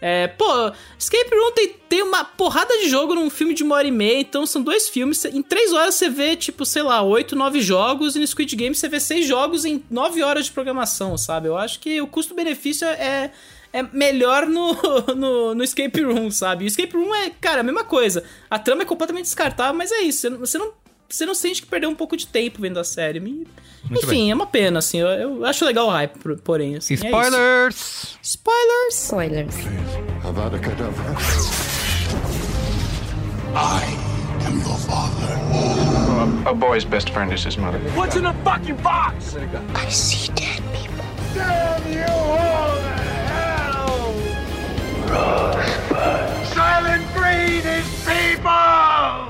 É, 0.00 0.28
pô, 0.28 0.72
Escape 0.98 1.30
Room 1.30 1.52
tem, 1.52 1.74
tem 1.88 2.02
uma 2.02 2.24
porrada 2.24 2.76
de 2.78 2.88
jogo 2.88 3.14
num 3.14 3.28
filme 3.28 3.52
de 3.52 3.62
uma 3.62 3.76
hora 3.76 3.86
e 3.86 3.90
meia, 3.90 4.20
então 4.20 4.46
são 4.46 4.62
dois 4.62 4.88
filmes. 4.88 5.24
Em 5.26 5.42
três 5.42 5.72
horas 5.72 5.94
você 5.94 6.08
vê, 6.08 6.34
tipo, 6.36 6.64
sei 6.64 6.82
lá, 6.82 7.02
oito, 7.02 7.36
nove 7.36 7.60
jogos, 7.60 8.16
e 8.16 8.18
no 8.18 8.26
Squid 8.26 8.56
Game 8.56 8.74
você 8.74 8.88
vê 8.88 8.98
seis 8.98 9.26
jogos 9.26 9.64
em 9.64 9.84
nove 9.90 10.22
horas 10.22 10.46
de 10.46 10.52
programação, 10.52 11.18
sabe? 11.18 11.48
Eu 11.48 11.56
acho 11.56 11.80
que 11.80 12.00
o 12.00 12.06
custo-benefício 12.06 12.88
é, 12.88 13.30
é 13.72 13.82
melhor 13.82 14.46
no, 14.46 14.74
no, 15.14 15.54
no 15.54 15.62
Escape 15.62 16.02
Room, 16.02 16.30
sabe? 16.30 16.64
O 16.64 16.66
Escape 16.66 16.96
Room 16.96 17.14
é, 17.14 17.30
cara, 17.30 17.60
a 17.60 17.64
mesma 17.64 17.84
coisa. 17.84 18.24
A 18.48 18.58
trama 18.58 18.82
é 18.82 18.86
completamente 18.86 19.24
descartável, 19.24 19.74
mas 19.74 19.92
é 19.92 20.00
isso. 20.00 20.20
Você 20.20 20.30
não, 20.30 20.38
você 20.38 20.58
não, 20.58 20.72
você 21.16 21.26
não 21.26 21.34
sente 21.34 21.62
que 21.62 21.68
perdeu 21.68 21.90
um 21.90 21.94
pouco 21.94 22.16
de 22.16 22.26
tempo 22.26 22.60
vendo 22.60 22.78
a 22.78 22.84
série. 22.84 23.18
Me- 23.20 23.46
Enfim, 23.90 24.06
bem. 24.06 24.30
é 24.30 24.34
uma 24.34 24.46
pena, 24.46 24.78
assim. 24.78 24.98
Eu, 24.98 25.08
eu 25.08 25.44
acho 25.44 25.64
legal 25.64 25.86
o 25.86 25.90
hype, 25.90 26.18
por- 26.18 26.36
porém. 26.38 26.76
Assim, 26.76 26.94
é. 26.94 26.96
Spoilers! 26.96 28.18
Spoilers! 28.22 28.94
Spoilers. 28.94 29.54
Kedavra. 30.62 31.16
I 33.52 33.82
am 34.46 34.58
your 34.60 34.76
father. 34.78 36.48
A 36.48 36.54
boy's 36.54 36.84
best 36.84 37.10
friend 37.10 37.32
is 37.32 37.44
his 37.44 37.56
mother. 37.56 37.78
What's 37.96 38.16
in 38.16 38.22
the 38.22 38.32
fucking 38.44 38.76
box? 38.82 39.34
I 39.74 39.88
see 39.90 40.30
dead 40.32 40.62
people. 40.72 41.04
Damn 41.34 41.92
you 41.92 42.04
all 42.04 42.76
to 42.76 42.88
hell! 43.32 44.14
Rosebud. 45.08 46.46
Silent 46.54 47.04
breed 47.14 47.64
is 47.64 47.86
people! 48.04 49.29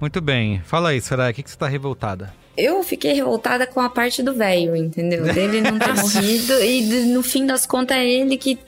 Muito 0.00 0.20
bem. 0.20 0.60
Fala 0.64 0.90
aí, 0.90 1.00
Soraya, 1.00 1.30
o 1.30 1.34
que, 1.34 1.42
que 1.42 1.50
você 1.50 1.56
tá 1.56 1.68
revoltada? 1.68 2.32
Eu 2.56 2.82
fiquei 2.82 3.12
revoltada 3.12 3.66
com 3.66 3.80
a 3.80 3.88
parte 3.88 4.22
do 4.22 4.34
velho, 4.34 4.76
entendeu? 4.76 5.24
Dele 5.24 5.60
não 5.60 5.78
ter 5.78 5.94
morrido 6.00 6.62
e 6.62 7.06
no 7.06 7.22
fim 7.22 7.46
das 7.46 7.66
contas 7.66 7.96
é 7.96 8.06
ele 8.06 8.36
que, 8.36 8.58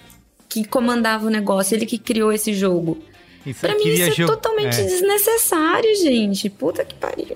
que 0.49 0.64
comandava 0.64 1.27
o 1.27 1.31
negócio, 1.31 1.74
ele 1.74 1.87
que 1.87 1.99
criou 1.99 2.33
esse 2.33 2.53
jogo. 2.53 2.99
Isso 3.47 3.61
Pra 3.61 3.74
mim 3.76 3.88
isso 3.88 4.22
é 4.22 4.26
totalmente 4.26 4.80
é. 4.80 4.84
desnecessário, 4.84 5.94
gente. 5.97 6.51
Puta 6.51 6.84
que 6.84 6.94
pariu. 6.94 7.26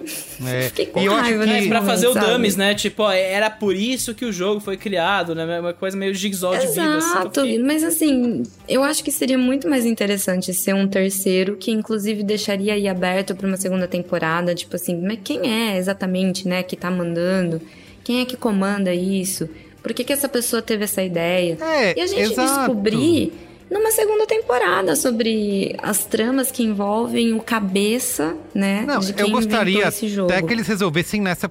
É. 0.46 0.62
Fiquei 0.68 0.86
com 0.86 1.00
E 1.00 1.08
raiva 1.08 1.44
que- 1.44 1.50
nesse 1.50 1.66
É, 1.66 1.68
pra 1.68 1.82
fazer 1.82 2.08
o 2.08 2.14
dummies, 2.14 2.56
né? 2.56 2.74
Tipo, 2.74 3.04
ó, 3.04 3.12
era 3.12 3.48
por 3.48 3.74
isso 3.76 4.12
que 4.14 4.24
o 4.24 4.32
jogo 4.32 4.60
foi 4.60 4.76
criado, 4.76 5.34
né? 5.34 5.60
Uma 5.60 5.72
coisa 5.72 5.96
meio 5.96 6.12
jigsaw 6.14 6.56
de 6.58 6.66
vida, 6.66 6.96
assim. 6.96 7.08
Exato, 7.10 7.40
fiquei- 7.42 7.58
mas 7.58 7.84
assim, 7.84 8.42
eu 8.68 8.82
acho 8.82 9.04
que 9.04 9.12
seria 9.12 9.38
muito 9.38 9.68
mais 9.68 9.86
interessante 9.86 10.52
ser 10.52 10.74
um 10.74 10.88
terceiro 10.88 11.56
que 11.56 11.70
inclusive 11.70 12.22
deixaria 12.22 12.74
aí 12.74 12.88
aberto 12.88 13.34
pra 13.36 13.46
uma 13.46 13.56
segunda 13.56 13.86
temporada, 13.86 14.54
tipo 14.54 14.74
assim, 14.76 15.00
mas 15.00 15.18
quem 15.22 15.40
é 15.48 15.76
exatamente, 15.78 16.46
né, 16.48 16.62
que 16.62 16.76
tá 16.76 16.90
mandando? 16.90 17.60
Quem 18.02 18.20
é 18.20 18.24
que 18.24 18.36
comanda 18.36 18.92
isso? 18.94 19.48
Por 19.82 19.92
que 19.94 20.04
que 20.04 20.12
essa 20.12 20.28
pessoa 20.28 20.60
teve 20.60 20.84
essa 20.84 21.02
ideia? 21.02 21.56
É, 21.60 21.98
e 21.98 22.00
a 22.02 22.06
gente 22.06 22.32
exato. 22.32 22.48
descobrir 22.58 23.32
numa 23.70 23.90
segunda 23.92 24.26
temporada 24.26 24.96
sobre 24.96 25.76
as 25.80 26.04
tramas 26.04 26.50
que 26.50 26.62
envolvem 26.62 27.32
o 27.34 27.40
cabeça, 27.40 28.36
né, 28.54 28.84
Não, 28.86 28.98
de 28.98 29.12
quem 29.12 29.26
eu 29.26 29.30
gostaria 29.30 29.86
esse 29.88 30.08
jogo. 30.08 30.32
até 30.32 30.42
que 30.42 30.52
eles 30.52 30.66
resolvessem 30.66 31.20
nessa. 31.20 31.50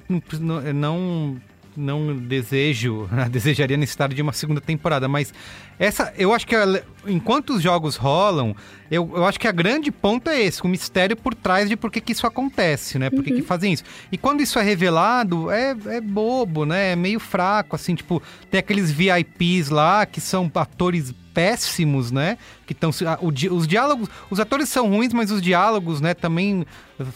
Não. 0.76 1.38
Não 1.78 2.14
desejo, 2.14 3.08
desejaria 3.32 3.78
necessidade 3.78 4.14
de 4.14 4.22
uma 4.22 4.34
segunda 4.34 4.60
temporada, 4.60 5.08
mas 5.08 5.34
essa, 5.80 6.14
eu 6.18 6.34
acho 6.34 6.46
que 6.46 6.56
a- 6.56 6.84
enquanto 7.08 7.52
os 7.54 7.62
jogos 7.64 7.96
rolam, 7.96 8.54
eu, 8.92 9.10
eu 9.16 9.26
acho 9.26 9.40
que 9.40 9.48
a 9.48 9.52
grande 9.52 9.90
ponto 9.92 10.30
é 10.30 10.42
esse, 10.42 10.62
o 10.64 10.68
mistério 10.68 11.16
por 11.16 11.34
trás 11.34 11.70
de 11.70 11.76
por 11.78 11.90
que, 11.90 12.02
que 12.02 12.12
isso 12.12 12.28
acontece, 12.28 13.00
né? 13.00 13.10
Por 13.10 13.24
que, 13.24 13.32
que 13.32 13.42
fazem 13.42 13.72
isso. 13.74 13.84
E 14.12 14.18
quando 14.18 14.42
isso 14.42 14.60
é 14.60 14.62
revelado, 14.64 15.50
é, 15.50 15.76
é 15.88 16.02
bobo, 16.02 16.66
né? 16.66 16.92
É 16.92 16.96
meio 16.96 17.20
fraco, 17.20 17.76
assim, 17.76 17.96
tipo, 17.96 18.22
tem 18.52 18.60
aqueles 18.60 18.92
VIPs 18.92 19.70
lá 19.70 20.06
que 20.06 20.20
são 20.20 20.52
atores 20.56 21.14
péssimos, 21.34 22.12
né? 22.12 22.38
Que 22.66 22.74
estão 22.74 22.90
os 23.22 23.68
diálogos, 23.68 24.10
os 24.30 24.40
atores 24.40 24.68
são 24.68 24.90
ruins, 24.90 25.14
mas 25.14 25.32
os 25.32 25.42
diálogos, 25.42 26.02
né, 26.02 26.14
também 26.14 26.66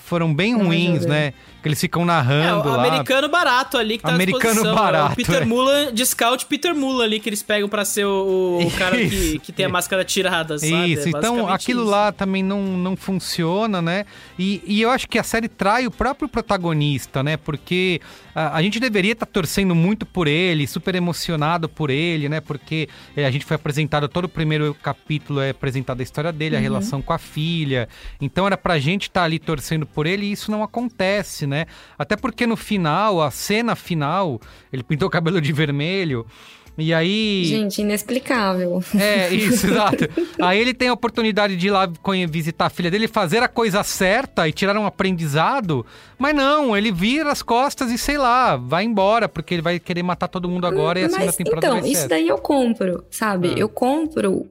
foram 0.06 0.34
bem 0.34 0.54
Não 0.54 0.68
ruins, 0.68 1.06
né? 1.06 1.34
Que 1.62 1.68
eles 1.68 1.80
ficam 1.82 2.04
É, 2.04 2.06
narrando 2.06 2.70
o 2.70 2.72
lá. 2.72 2.86
americano 2.86 3.28
barato 3.28 3.78
ali 3.78 3.98
que 3.98 4.04
tá 4.04 4.14
Americano 4.14 4.54
disposição. 4.54 4.76
barato, 4.76 5.10
É 5.10 5.14
o 5.14 5.16
Peter 5.16 5.42
é. 5.42 5.46
Mullen, 5.46 5.94
de 5.94 6.06
scout 6.06 6.46
Peter 6.46 6.74
Mullen 6.74 7.06
ali, 7.06 7.20
que 7.20 7.28
eles 7.28 7.44
pegam 7.44 7.68
pra 7.68 7.84
ser 7.84 8.06
o, 8.06 8.53
o 8.60 8.72
cara 8.72 8.98
que, 8.98 9.40
que 9.40 9.52
tem 9.52 9.66
a 9.66 9.70
máscara 9.70 10.04
tirada, 10.04 10.58
sabe? 10.58 10.94
Isso, 10.94 11.08
É 11.08 11.10
então 11.10 11.48
aquilo 11.48 11.82
isso. 11.82 11.90
lá 11.92 12.12
também 12.12 12.44
não, 12.44 12.62
não 12.62 12.96
funciona, 12.96 13.82
né? 13.82 14.06
E, 14.38 14.62
e 14.66 14.82
eu 14.82 14.90
acho 14.90 15.08
que 15.08 15.18
a 15.18 15.24
série 15.24 15.48
trai 15.48 15.88
o 15.88 15.92
próprio 15.92 16.28
protagonista, 16.30 17.24
né? 17.24 17.38
Porque 17.38 18.02
a, 18.36 18.58
a 18.58 18.62
gente 18.62 18.80
deveria 18.80 19.14
estar 19.14 19.26
torcendo 19.26 19.74
muito 19.76 20.06
por 20.06 20.28
ele, 20.28 20.68
super 20.68 20.96
emocionado 20.96 21.70
por 21.70 21.90
ele, 21.90 22.28
né? 22.30 22.42
Porque 22.42 22.88
eh, 23.16 23.26
a 23.26 23.32
gente 23.32 23.46
foi 23.46 23.56
apresentado, 23.56 24.08
todo 24.08 24.26
o 24.26 24.30
primeiro 24.30 24.74
capítulo 24.82 25.40
é 25.40 25.52
apresentado 25.52 26.00
a 26.00 26.04
história 26.04 26.32
dele, 26.32 26.56
a 26.56 26.60
relação 26.60 27.02
com 27.02 27.14
a 27.14 27.18
filha. 27.18 27.88
Então 28.22 28.46
era 28.46 28.58
pra 28.58 28.80
gente 28.80 29.04
estar 29.04 29.24
ali 29.24 29.40
torcendo 29.40 29.86
por 29.86 30.06
ele 30.06 30.26
e 30.26 30.32
isso 30.32 30.52
não 30.52 30.64
acontece, 30.64 31.46
né? 31.48 31.66
Até 31.98 32.16
porque 32.16 32.46
no 32.48 32.56
final, 32.56 33.22
a 33.22 33.32
cena 33.32 33.76
final, 33.76 34.40
ele 34.72 34.84
pintou 34.84 35.08
o 35.08 35.12
cabelo 35.12 35.40
de 35.42 35.52
vermelho. 35.54 36.26
E 36.78 36.94
aí. 36.94 37.46
Gente, 37.46 37.82
inexplicável. 37.82 38.84
É, 39.00 39.30
isso, 39.34 39.68
exato. 39.68 40.10
Aí 40.42 40.60
ele 40.60 40.74
tem 40.74 40.88
a 40.88 40.94
oportunidade 40.94 41.56
de 41.56 41.68
ir 41.68 41.72
lá 41.72 41.88
visitar 42.28 42.66
a 42.66 42.70
filha 42.70 42.90
dele, 42.90 43.08
fazer 43.08 43.44
a 43.44 43.48
coisa 43.48 43.84
certa 43.84 44.48
e 44.48 44.52
tirar 44.52 44.78
um 44.78 44.86
aprendizado, 44.86 45.86
mas 46.18 46.36
não, 46.36 46.76
ele 46.76 46.92
vira 46.92 47.32
as 47.32 47.42
costas 47.42 47.92
e 47.92 47.98
sei 47.98 48.18
lá, 48.18 48.56
vai 48.56 48.84
embora, 48.84 49.30
porque 49.30 49.54
ele 49.54 49.62
vai 49.62 49.80
querer 49.80 50.04
matar 50.04 50.28
todo 50.28 50.50
mundo 50.50 50.66
agora 50.66 51.00
e 51.00 51.04
a 51.04 51.10
segunda 51.10 51.26
Mas 51.26 51.36
temporada 51.36 51.68
então, 51.68 51.88
isso 51.88 52.08
daí 52.08 52.28
eu 52.28 52.38
compro, 52.38 53.04
sabe? 53.12 53.50
Ah. 53.50 53.60
Eu 53.60 53.70
compro 53.70 54.48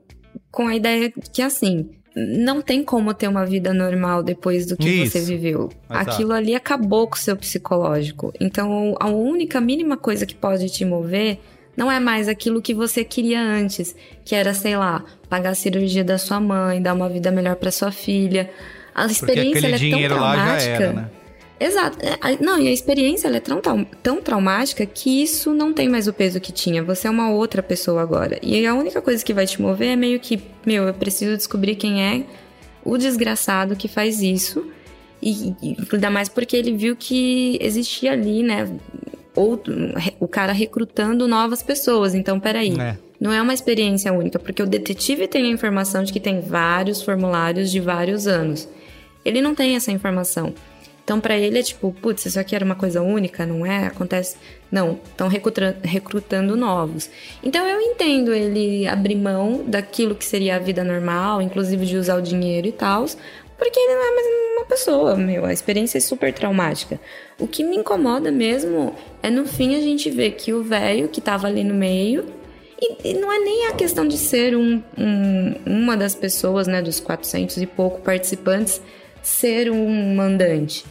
com 0.50 0.68
a 0.68 0.76
ideia 0.76 1.12
que 1.32 1.42
assim, 1.42 1.88
não 2.14 2.60
tem 2.60 2.84
como 2.84 3.12
ter 3.14 3.26
uma 3.26 3.44
vida 3.44 3.72
normal 3.72 4.22
depois 4.22 4.66
do 4.66 4.76
que 4.76 4.88
Isso. 4.88 5.12
você 5.12 5.20
viveu. 5.20 5.70
Exato. 5.90 6.10
Aquilo 6.10 6.32
ali 6.32 6.54
acabou 6.54 7.08
com 7.08 7.16
o 7.16 7.18
seu 7.18 7.36
psicológico. 7.36 8.32
Então, 8.38 8.94
a 9.00 9.08
única 9.08 9.60
mínima 9.60 9.96
coisa 9.96 10.26
que 10.26 10.34
pode 10.34 10.68
te 10.68 10.84
mover 10.84 11.40
não 11.76 11.90
é 11.90 11.98
mais 11.98 12.28
aquilo 12.28 12.60
que 12.60 12.74
você 12.74 13.04
queria 13.04 13.40
antes, 13.40 13.94
que 14.24 14.34
era, 14.34 14.52
sei 14.52 14.76
lá, 14.76 15.04
pagar 15.28 15.50
a 15.50 15.54
cirurgia 15.54 16.04
da 16.04 16.18
sua 16.18 16.38
mãe, 16.40 16.82
dar 16.82 16.94
uma 16.94 17.08
vida 17.08 17.30
melhor 17.30 17.56
pra 17.56 17.70
sua 17.70 17.90
filha. 17.90 18.50
A 18.94 19.06
experiência 19.06 19.68
é 19.68 19.90
tão 19.90 20.02
traumática. 20.02 20.70
era, 20.70 20.92
né? 20.92 21.10
Exato. 21.58 21.98
É, 22.00 22.36
Não, 22.40 22.60
e 22.60 22.66
a 22.66 22.72
experiência 22.72 23.28
é 23.28 23.40
tão, 23.40 23.60
tão 24.02 24.20
traumática 24.20 24.84
que 24.84 25.22
isso 25.22 25.54
não 25.54 25.72
tem 25.72 25.88
mais 25.88 26.08
o 26.08 26.12
peso 26.12 26.40
que 26.40 26.52
tinha. 26.52 26.82
Você 26.82 27.06
é 27.06 27.10
uma 27.10 27.30
outra 27.30 27.62
pessoa 27.62 28.02
agora. 28.02 28.38
E 28.42 28.66
a 28.66 28.74
única 28.74 29.00
coisa 29.00 29.24
que 29.24 29.32
vai 29.32 29.46
te 29.46 29.62
mover 29.62 29.90
é 29.90 29.96
meio 29.96 30.18
que, 30.18 30.42
meu, 30.66 30.84
eu 30.84 30.94
preciso 30.94 31.36
descobrir 31.36 31.76
quem 31.76 32.02
é 32.02 32.24
o 32.84 32.98
desgraçado 32.98 33.76
que 33.76 33.86
faz 33.86 34.20
isso. 34.20 34.66
E, 35.22 35.54
e 35.62 35.76
ainda 35.92 36.10
mais 36.10 36.28
porque 36.28 36.56
ele 36.56 36.76
viu 36.76 36.96
que 36.96 37.56
existia 37.62 38.12
ali, 38.12 38.42
né? 38.42 38.68
Outro, 39.34 39.74
o 40.20 40.28
cara 40.28 40.52
recrutando 40.52 41.26
novas 41.26 41.62
pessoas. 41.62 42.14
Então, 42.14 42.38
peraí. 42.38 42.78
É. 42.78 42.96
Não 43.18 43.32
é 43.32 43.40
uma 43.40 43.54
experiência 43.54 44.12
única, 44.12 44.36
porque 44.36 44.60
o 44.60 44.66
detetive 44.66 45.28
tem 45.28 45.46
a 45.46 45.48
informação 45.48 46.02
de 46.02 46.12
que 46.12 46.18
tem 46.18 46.40
vários 46.40 47.02
formulários 47.02 47.70
de 47.70 47.78
vários 47.78 48.26
anos. 48.26 48.68
Ele 49.24 49.40
não 49.40 49.54
tem 49.54 49.76
essa 49.76 49.92
informação. 49.92 50.52
Então, 51.04 51.20
para 51.20 51.36
ele 51.36 51.58
é 51.58 51.62
tipo, 51.62 51.92
putz, 51.92 52.26
isso 52.26 52.38
aqui 52.38 52.54
era 52.54 52.64
uma 52.64 52.74
coisa 52.74 53.02
única, 53.02 53.44
não 53.44 53.66
é? 53.66 53.86
Acontece. 53.86 54.36
Não, 54.70 54.98
estão 55.04 55.28
recrutando, 55.28 55.76
recrutando 55.82 56.56
novos. 56.56 57.10
Então, 57.42 57.66
eu 57.66 57.80
entendo 57.80 58.32
ele 58.32 58.86
abrir 58.86 59.16
mão 59.16 59.64
daquilo 59.66 60.14
que 60.14 60.24
seria 60.24 60.56
a 60.56 60.58
vida 60.58 60.82
normal, 60.84 61.42
inclusive 61.42 61.86
de 61.86 61.96
usar 61.96 62.16
o 62.16 62.22
dinheiro 62.22 62.68
e 62.68 62.72
tal, 62.72 63.04
porque 63.62 63.78
ele 63.78 63.94
não 63.94 64.02
é 64.02 64.14
mais 64.14 64.26
uma 64.56 64.64
pessoa, 64.64 65.16
meu. 65.16 65.44
A 65.44 65.52
experiência 65.52 65.98
é 65.98 66.00
super 66.00 66.34
traumática. 66.34 66.98
O 67.38 67.46
que 67.46 67.62
me 67.62 67.76
incomoda 67.76 68.32
mesmo 68.32 68.92
é 69.22 69.30
no 69.30 69.46
fim 69.46 69.76
a 69.76 69.80
gente 69.80 70.10
ver 70.10 70.32
que 70.32 70.52
o 70.52 70.64
velho 70.64 71.08
que 71.08 71.20
tava 71.20 71.46
ali 71.46 71.62
no 71.62 71.72
meio. 71.72 72.26
E, 72.80 73.10
e, 73.10 73.14
não 73.14 73.32
é 73.32 73.38
nem 73.38 73.68
a 73.68 73.74
questão 73.74 74.08
de 74.08 74.18
ser 74.18 74.56
um, 74.56 74.82
um, 74.98 75.54
uma 75.64 75.96
das 75.96 76.16
pessoas, 76.16 76.66
né, 76.66 76.82
dos 76.82 76.98
400 76.98 77.58
e 77.58 77.66
pouco 77.66 78.00
participantes, 78.00 78.82
ser 79.22 79.70
um 79.70 80.16
mandante. 80.16 80.84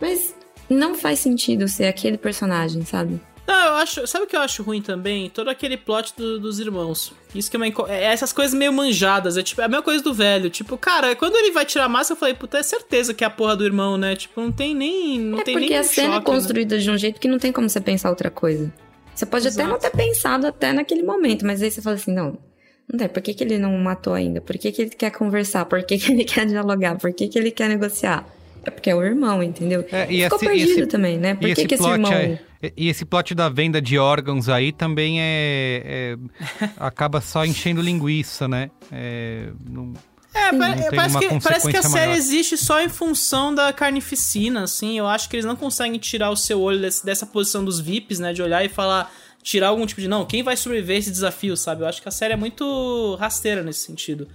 Mas 0.00 0.32
não 0.70 0.94
faz 0.94 1.18
sentido 1.18 1.66
ser 1.66 1.86
aquele 1.86 2.16
personagem, 2.16 2.84
sabe? 2.84 3.20
Não, 3.52 3.66
eu 3.66 3.74
acho. 3.74 4.06
Sabe 4.06 4.24
o 4.24 4.26
que 4.26 4.34
eu 4.34 4.40
acho 4.40 4.62
ruim 4.62 4.80
também? 4.80 5.28
Todo 5.28 5.48
aquele 5.50 5.76
plot 5.76 6.14
do, 6.16 6.40
dos 6.40 6.58
irmãos. 6.58 7.12
Isso 7.34 7.50
que 7.50 7.56
é, 7.56 7.60
uma, 7.60 7.66
é 7.88 8.04
essas 8.04 8.32
coisas 8.32 8.54
meio 8.54 8.72
manjadas. 8.72 9.36
É 9.36 9.42
tipo 9.42 9.60
é 9.60 9.64
a 9.64 9.68
mesma 9.68 9.82
coisa 9.82 10.02
do 10.02 10.14
velho. 10.14 10.48
Tipo, 10.48 10.78
cara, 10.78 11.14
quando 11.14 11.36
ele 11.36 11.50
vai 11.50 11.66
tirar 11.66 11.84
a 11.84 11.88
máscara, 11.88 12.16
eu 12.16 12.20
falei, 12.20 12.34
puta, 12.34 12.56
é 12.56 12.62
certeza 12.62 13.12
que 13.12 13.22
é 13.22 13.26
a 13.26 13.30
porra 13.30 13.54
do 13.54 13.64
irmão, 13.64 13.98
né? 13.98 14.16
Tipo, 14.16 14.40
não 14.40 14.50
tem 14.50 14.74
nem. 14.74 15.20
Não 15.20 15.38
é 15.38 15.42
tem 15.42 15.54
porque 15.54 15.68
nem 15.68 15.78
a 15.78 15.84
cena 15.84 16.14
choque, 16.14 16.30
é 16.30 16.32
construída 16.32 16.76
né? 16.76 16.80
de 16.80 16.90
um 16.90 16.96
jeito 16.96 17.20
que 17.20 17.28
não 17.28 17.38
tem 17.38 17.52
como 17.52 17.68
você 17.68 17.80
pensar 17.80 18.08
outra 18.08 18.30
coisa. 18.30 18.72
Você 19.14 19.26
pode 19.26 19.46
Exato. 19.46 19.60
até 19.60 19.70
não 19.70 19.78
ter 19.78 19.90
pensado 19.90 20.46
até 20.46 20.72
naquele 20.72 21.02
momento, 21.02 21.44
mas 21.44 21.62
aí 21.62 21.70
você 21.70 21.82
fala 21.82 21.96
assim, 21.96 22.12
não. 22.12 22.38
Não 22.90 22.98
tem, 22.98 23.08
por 23.08 23.22
que, 23.22 23.34
que 23.34 23.44
ele 23.44 23.58
não 23.58 23.76
matou 23.76 24.14
ainda? 24.14 24.40
Por 24.40 24.56
que, 24.56 24.72
que 24.72 24.82
ele 24.82 24.90
quer 24.90 25.10
conversar? 25.10 25.66
Por 25.66 25.82
que, 25.82 25.98
que 25.98 26.10
ele 26.10 26.24
quer 26.24 26.46
dialogar? 26.46 26.96
Por 26.96 27.12
que, 27.12 27.28
que 27.28 27.38
ele 27.38 27.50
quer 27.50 27.68
negociar? 27.68 28.26
É 28.64 28.70
porque 28.70 28.88
é 28.88 28.94
o 28.94 29.02
irmão, 29.02 29.42
entendeu? 29.42 29.84
É, 29.92 30.10
e 30.10 30.22
Ficou 30.22 30.36
esse, 30.36 30.46
perdido 30.46 30.70
esse, 30.70 30.86
também, 30.86 31.18
né? 31.18 31.34
Por 31.34 31.54
que, 31.54 31.66
que 31.66 31.74
esse 31.74 31.86
irmão. 31.86 32.12
É, 32.12 32.40
e 32.76 32.88
esse 32.88 33.04
plot 33.04 33.34
da 33.34 33.48
venda 33.48 33.80
de 33.80 33.98
órgãos 33.98 34.48
aí 34.48 34.72
também 34.72 35.20
é. 35.20 35.82
é 35.84 36.68
acaba 36.78 37.20
só 37.20 37.44
enchendo 37.44 37.80
linguiça, 37.80 38.46
né? 38.46 38.70
É, 38.90 39.48
não, 39.68 39.92
é, 40.34 40.90
parece, 40.90 41.18
que, 41.18 41.40
parece 41.40 41.70
que 41.70 41.76
a 41.76 41.82
série 41.82 42.06
maior. 42.06 42.16
existe 42.16 42.56
só 42.56 42.80
em 42.80 42.88
função 42.88 43.54
da 43.54 43.70
carnificina, 43.72 44.62
assim. 44.62 44.98
Eu 44.98 45.06
acho 45.06 45.28
que 45.28 45.36
eles 45.36 45.44
não 45.44 45.56
conseguem 45.56 45.98
tirar 45.98 46.30
o 46.30 46.36
seu 46.36 46.60
olho 46.60 46.80
desse, 46.80 47.04
dessa 47.04 47.26
posição 47.26 47.62
dos 47.62 47.78
VIPs, 47.78 48.18
né? 48.18 48.32
De 48.32 48.42
olhar 48.42 48.64
e 48.64 48.68
falar. 48.68 49.12
Tirar 49.42 49.68
algum 49.68 49.84
tipo 49.84 50.00
de. 50.00 50.08
Não, 50.08 50.24
quem 50.24 50.42
vai 50.42 50.56
sobreviver 50.56 50.96
a 50.96 50.98
esse 51.00 51.10
desafio, 51.10 51.56
sabe? 51.56 51.82
Eu 51.82 51.88
acho 51.88 52.00
que 52.00 52.08
a 52.08 52.12
série 52.12 52.32
é 52.32 52.36
muito 52.36 53.16
rasteira 53.16 53.62
nesse 53.62 53.80
sentido. 53.80 54.28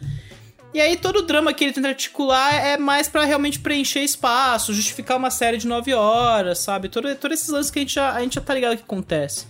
E 0.73 0.81
aí 0.81 0.97
todo 0.97 1.17
o 1.17 1.21
drama 1.21 1.53
que 1.53 1.63
ele 1.63 1.73
tenta 1.73 1.87
articular 1.87 2.53
é 2.53 2.77
mais 2.77 3.07
para 3.07 3.23
realmente 3.23 3.59
preencher 3.59 4.01
espaço, 4.01 4.73
justificar 4.73 5.17
uma 5.17 5.31
série 5.31 5.57
de 5.57 5.67
nove 5.67 5.93
horas, 5.93 6.59
sabe? 6.59 6.89
Todo, 6.89 7.13
todos 7.15 7.39
esses 7.39 7.49
lances 7.49 7.71
que 7.71 7.79
a 7.79 7.81
gente, 7.81 7.95
já, 7.95 8.13
a 8.13 8.21
gente 8.21 8.35
já 8.35 8.41
tá 8.41 8.53
ligado 8.53 8.77
que 8.77 8.83
acontece. 8.83 9.45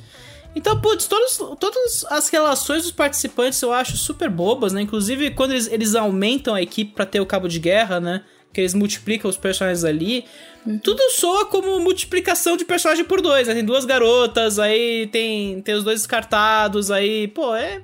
Então, 0.56 0.80
putz, 0.80 1.06
todos, 1.06 1.38
todas 1.60 2.06
as 2.10 2.30
relações 2.30 2.84
dos 2.84 2.92
participantes 2.92 3.62
eu 3.62 3.72
acho 3.72 3.96
super 3.98 4.30
bobas, 4.30 4.74
né? 4.74 4.82
Inclusive, 4.82 5.32
quando 5.32 5.52
eles, 5.52 5.68
eles 5.68 5.96
aumentam 5.96 6.56
a 6.56 6.62
equipe 6.62 6.94
para 6.94 7.06
ter 7.06 7.20
o 7.20 7.26
cabo 7.26 7.48
de 7.48 7.60
guerra, 7.60 8.00
né? 8.00 8.24
Que 8.54 8.62
eles 8.62 8.74
multiplicam 8.74 9.30
os 9.30 9.38
personagens 9.38 9.84
ali. 9.84 10.26
Uhum. 10.66 10.80
Tudo 10.80 11.00
soa 11.12 11.46
como 11.46 11.80
multiplicação 11.80 12.58
de 12.58 12.66
personagem 12.66 13.06
por 13.06 13.22
dois, 13.22 13.48
né? 13.48 13.54
Tem 13.54 13.64
duas 13.64 13.86
garotas, 13.86 14.58
aí 14.58 15.08
tem, 15.12 15.62
tem 15.62 15.76
os 15.76 15.84
dois 15.84 16.00
descartados, 16.00 16.90
aí, 16.90 17.28
pô, 17.28 17.56
é 17.56 17.82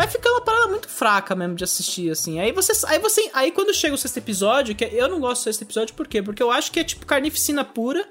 vai 0.00 0.08
ficar 0.08 0.30
uma 0.30 0.40
parada 0.40 0.66
muito 0.68 0.88
fraca 0.88 1.34
mesmo 1.34 1.54
de 1.54 1.62
assistir, 1.62 2.10
assim. 2.10 2.40
Aí 2.40 2.52
você. 2.52 2.72
Aí 2.86 2.98
você. 2.98 3.30
Aí 3.34 3.52
quando 3.52 3.74
chega 3.74 3.94
o 3.94 3.98
sexto 3.98 4.16
episódio, 4.16 4.74
que 4.74 4.84
eu 4.84 5.08
não 5.08 5.20
gosto 5.20 5.42
do 5.42 5.44
sexto 5.44 5.62
episódio, 5.62 5.94
por 5.94 6.08
quê? 6.08 6.22
Porque 6.22 6.42
eu 6.42 6.50
acho 6.50 6.72
que 6.72 6.80
é 6.80 6.84
tipo 6.84 7.04
carnificina 7.04 7.64
pura. 7.64 8.06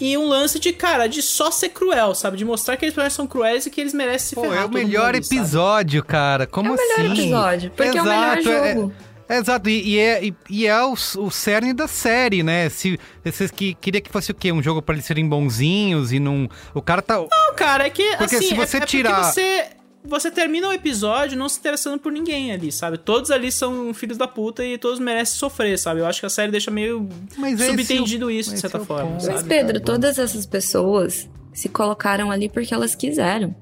E 0.00 0.16
um 0.16 0.28
lance 0.28 0.60
de, 0.60 0.72
cara, 0.72 1.08
de 1.08 1.20
só 1.20 1.50
ser 1.50 1.70
cruel, 1.70 2.14
sabe? 2.14 2.36
De 2.36 2.44
mostrar 2.44 2.76
que 2.76 2.86
eles 2.86 3.12
são 3.12 3.26
cruéis 3.26 3.66
e 3.66 3.70
que 3.70 3.80
eles 3.80 3.92
merecem 3.92 4.28
se 4.28 4.34
Pô, 4.36 4.42
ferrar. 4.42 4.62
É 4.62 4.66
o 4.66 4.70
melhor 4.70 5.12
mundo, 5.12 5.24
episódio, 5.24 6.00
sabe? 6.00 6.08
cara. 6.08 6.46
Como 6.46 6.72
assim? 6.72 6.82
É 6.82 6.84
o 6.84 6.98
melhor 6.98 7.12
assim? 7.12 7.22
episódio, 7.22 7.70
porque 7.72 7.98
Exato, 7.98 7.98
é 7.98 8.02
o 8.02 8.14
melhor 8.14 8.38
é, 8.38 8.42
jogo. 8.42 8.94
É, 9.28 9.34
é, 9.34 9.38
exato, 9.38 9.68
e, 9.68 9.88
e, 9.88 9.98
é, 9.98 10.24
e, 10.24 10.34
e 10.48 10.66
é 10.68 10.84
o, 10.84 10.92
o 10.92 11.30
cerne 11.30 11.72
da 11.72 11.88
série, 11.88 12.44
né? 12.44 12.68
Se 12.68 12.98
vocês 13.24 13.50
que 13.50 13.74
queria 13.74 14.00
que 14.00 14.10
fosse 14.10 14.30
o 14.30 14.34
quê? 14.34 14.52
Um 14.52 14.62
jogo 14.62 14.80
para 14.80 14.94
eles 14.94 15.04
serem 15.04 15.28
bonzinhos 15.28 16.12
e 16.12 16.20
não. 16.20 16.48
O 16.72 16.80
cara 16.80 17.02
tá. 17.02 17.16
Não, 17.16 17.54
cara, 17.56 17.86
é 17.86 17.90
que. 17.90 18.16
Porque 18.16 18.36
assim, 18.36 18.48
se 18.50 18.54
você 18.54 18.76
é, 18.76 18.86
tirar. 18.86 19.24
você 19.24 19.66
você 20.04 20.30
termina 20.30 20.68
o 20.68 20.72
episódio 20.72 21.36
não 21.36 21.48
se 21.48 21.58
interessando 21.58 21.98
por 21.98 22.12
ninguém 22.12 22.52
ali, 22.52 22.70
sabe? 22.72 22.98
Todos 22.98 23.30
ali 23.30 23.50
são 23.50 23.92
filhos 23.92 24.16
da 24.16 24.28
puta 24.28 24.64
e 24.64 24.78
todos 24.78 24.98
merecem 24.98 25.36
sofrer, 25.36 25.78
sabe? 25.78 26.00
Eu 26.00 26.06
acho 26.06 26.20
que 26.20 26.26
a 26.26 26.30
série 26.30 26.50
deixa 26.50 26.70
meio 26.70 27.08
mas 27.36 27.60
subentendido 27.60 28.30
isso, 28.30 28.52
de 28.54 28.60
certa 28.60 28.78
forma. 28.80 29.12
Ponto, 29.12 29.26
mas, 29.26 29.42
Pedro, 29.42 29.80
todas 29.80 30.18
essas 30.18 30.46
pessoas 30.46 31.28
se 31.52 31.68
colocaram 31.68 32.30
ali 32.30 32.48
porque 32.48 32.72
elas 32.72 32.94
quiseram. 32.94 33.54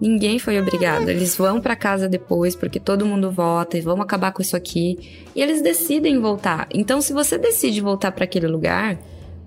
Ninguém 0.00 0.38
foi 0.38 0.60
obrigado. 0.60 1.08
Eles 1.08 1.36
vão 1.36 1.60
para 1.60 1.74
casa 1.74 2.08
depois 2.08 2.54
porque 2.54 2.78
todo 2.78 3.06
mundo 3.06 3.30
vota 3.30 3.78
e 3.78 3.80
vamos 3.80 4.04
acabar 4.04 4.30
com 4.32 4.42
isso 4.42 4.56
aqui. 4.56 5.26
E 5.34 5.40
eles 5.40 5.62
decidem 5.62 6.20
voltar. 6.20 6.68
Então, 6.72 7.00
se 7.00 7.12
você 7.12 7.38
decide 7.38 7.80
voltar 7.80 8.12
para 8.12 8.24
aquele 8.24 8.46
lugar, 8.46 8.98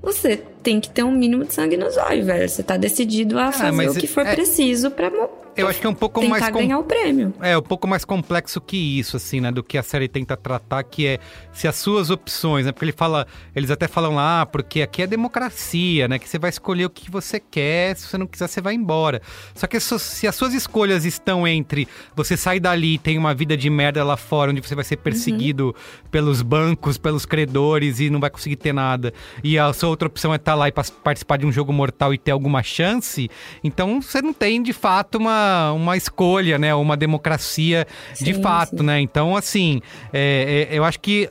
você 0.01 0.41
tem 0.63 0.79
que 0.79 0.89
ter 0.89 1.03
um 1.03 1.11
mínimo 1.11 1.45
de 1.45 1.53
sangue 1.53 1.77
nos 1.77 1.97
olhos, 1.97 2.25
velho. 2.25 2.49
Você 2.49 2.63
tá 2.63 2.77
decidido 2.77 3.37
a 3.37 3.47
ah, 3.47 3.51
fazer 3.51 3.89
o 3.89 3.93
que 3.93 4.07
for 4.07 4.25
é... 4.25 4.33
preciso 4.33 4.89
para 4.89 5.11
eu 5.61 5.67
acho 5.67 5.79
que 5.79 5.87
é 5.87 5.89
um 5.89 5.95
pouco 5.95 6.19
tentar 6.21 6.39
mais. 6.39 6.49
Com... 6.49 6.59
ganhar 6.59 6.79
o 6.79 6.83
prêmio. 6.83 7.33
É, 7.41 7.57
um 7.57 7.61
pouco 7.61 7.87
mais 7.87 8.05
complexo 8.05 8.59
que 8.61 8.77
isso, 8.99 9.17
assim, 9.17 9.41
né? 9.41 9.51
Do 9.51 9.63
que 9.63 9.77
a 9.77 9.83
série 9.83 10.07
tenta 10.07 10.35
tratar, 10.35 10.83
que 10.83 11.05
é 11.05 11.19
se 11.53 11.67
as 11.67 11.75
suas 11.75 12.09
opções, 12.09 12.65
né? 12.65 12.71
Porque 12.71 12.85
ele 12.85 12.91
fala. 12.91 13.27
Eles 13.55 13.71
até 13.71 13.87
falam 13.87 14.15
lá, 14.15 14.41
ah, 14.41 14.45
porque 14.45 14.81
aqui 14.81 15.01
é 15.01 15.07
democracia, 15.07 16.07
né? 16.07 16.19
Que 16.19 16.27
você 16.27 16.39
vai 16.39 16.49
escolher 16.49 16.85
o 16.85 16.89
que 16.89 17.09
você 17.09 17.39
quer, 17.39 17.95
se 17.95 18.07
você 18.07 18.17
não 18.17 18.27
quiser, 18.27 18.47
você 18.47 18.61
vai 18.61 18.73
embora. 18.73 19.21
Só 19.53 19.67
que 19.67 19.79
se 19.79 20.27
as 20.27 20.35
suas 20.35 20.53
escolhas 20.53 21.05
estão 21.05 21.47
entre 21.47 21.87
você 22.15 22.37
sair 22.37 22.59
dali 22.59 22.95
e 22.95 22.97
tem 22.97 23.17
uma 23.17 23.33
vida 23.33 23.55
de 23.57 23.69
merda 23.69 24.03
lá 24.03 24.17
fora, 24.17 24.51
onde 24.51 24.61
você 24.61 24.75
vai 24.75 24.83
ser 24.83 24.97
perseguido 24.97 25.67
uhum. 25.67 26.09
pelos 26.11 26.41
bancos, 26.41 26.97
pelos 26.97 27.25
credores 27.25 27.99
e 27.99 28.09
não 28.09 28.19
vai 28.19 28.29
conseguir 28.29 28.55
ter 28.55 28.73
nada, 28.73 29.13
e 29.43 29.57
a 29.57 29.71
sua 29.73 29.89
outra 29.89 30.07
opção 30.07 30.33
é 30.33 30.35
estar 30.35 30.53
tá 30.53 30.55
lá 30.55 30.67
e 30.67 30.71
participar 30.71 31.37
de 31.37 31.45
um 31.45 31.51
jogo 31.51 31.73
mortal 31.73 32.13
e 32.13 32.17
ter 32.17 32.31
alguma 32.31 32.63
chance, 32.63 33.29
então 33.63 34.01
você 34.01 34.21
não 34.21 34.33
tem 34.33 34.61
de 34.61 34.73
fato 34.73 35.17
uma 35.17 35.48
uma, 35.75 35.97
escolha, 35.97 36.57
né? 36.57 36.73
Uma 36.73 36.97
democracia 36.97 37.87
sim, 38.13 38.25
de 38.25 38.33
fato, 38.35 38.79
sim. 38.79 38.85
né? 38.85 38.99
Então, 38.99 39.35
assim, 39.35 39.81
é, 40.13 40.67
é, 40.71 40.77
eu 40.77 40.83
acho 40.83 40.99
que 40.99 41.29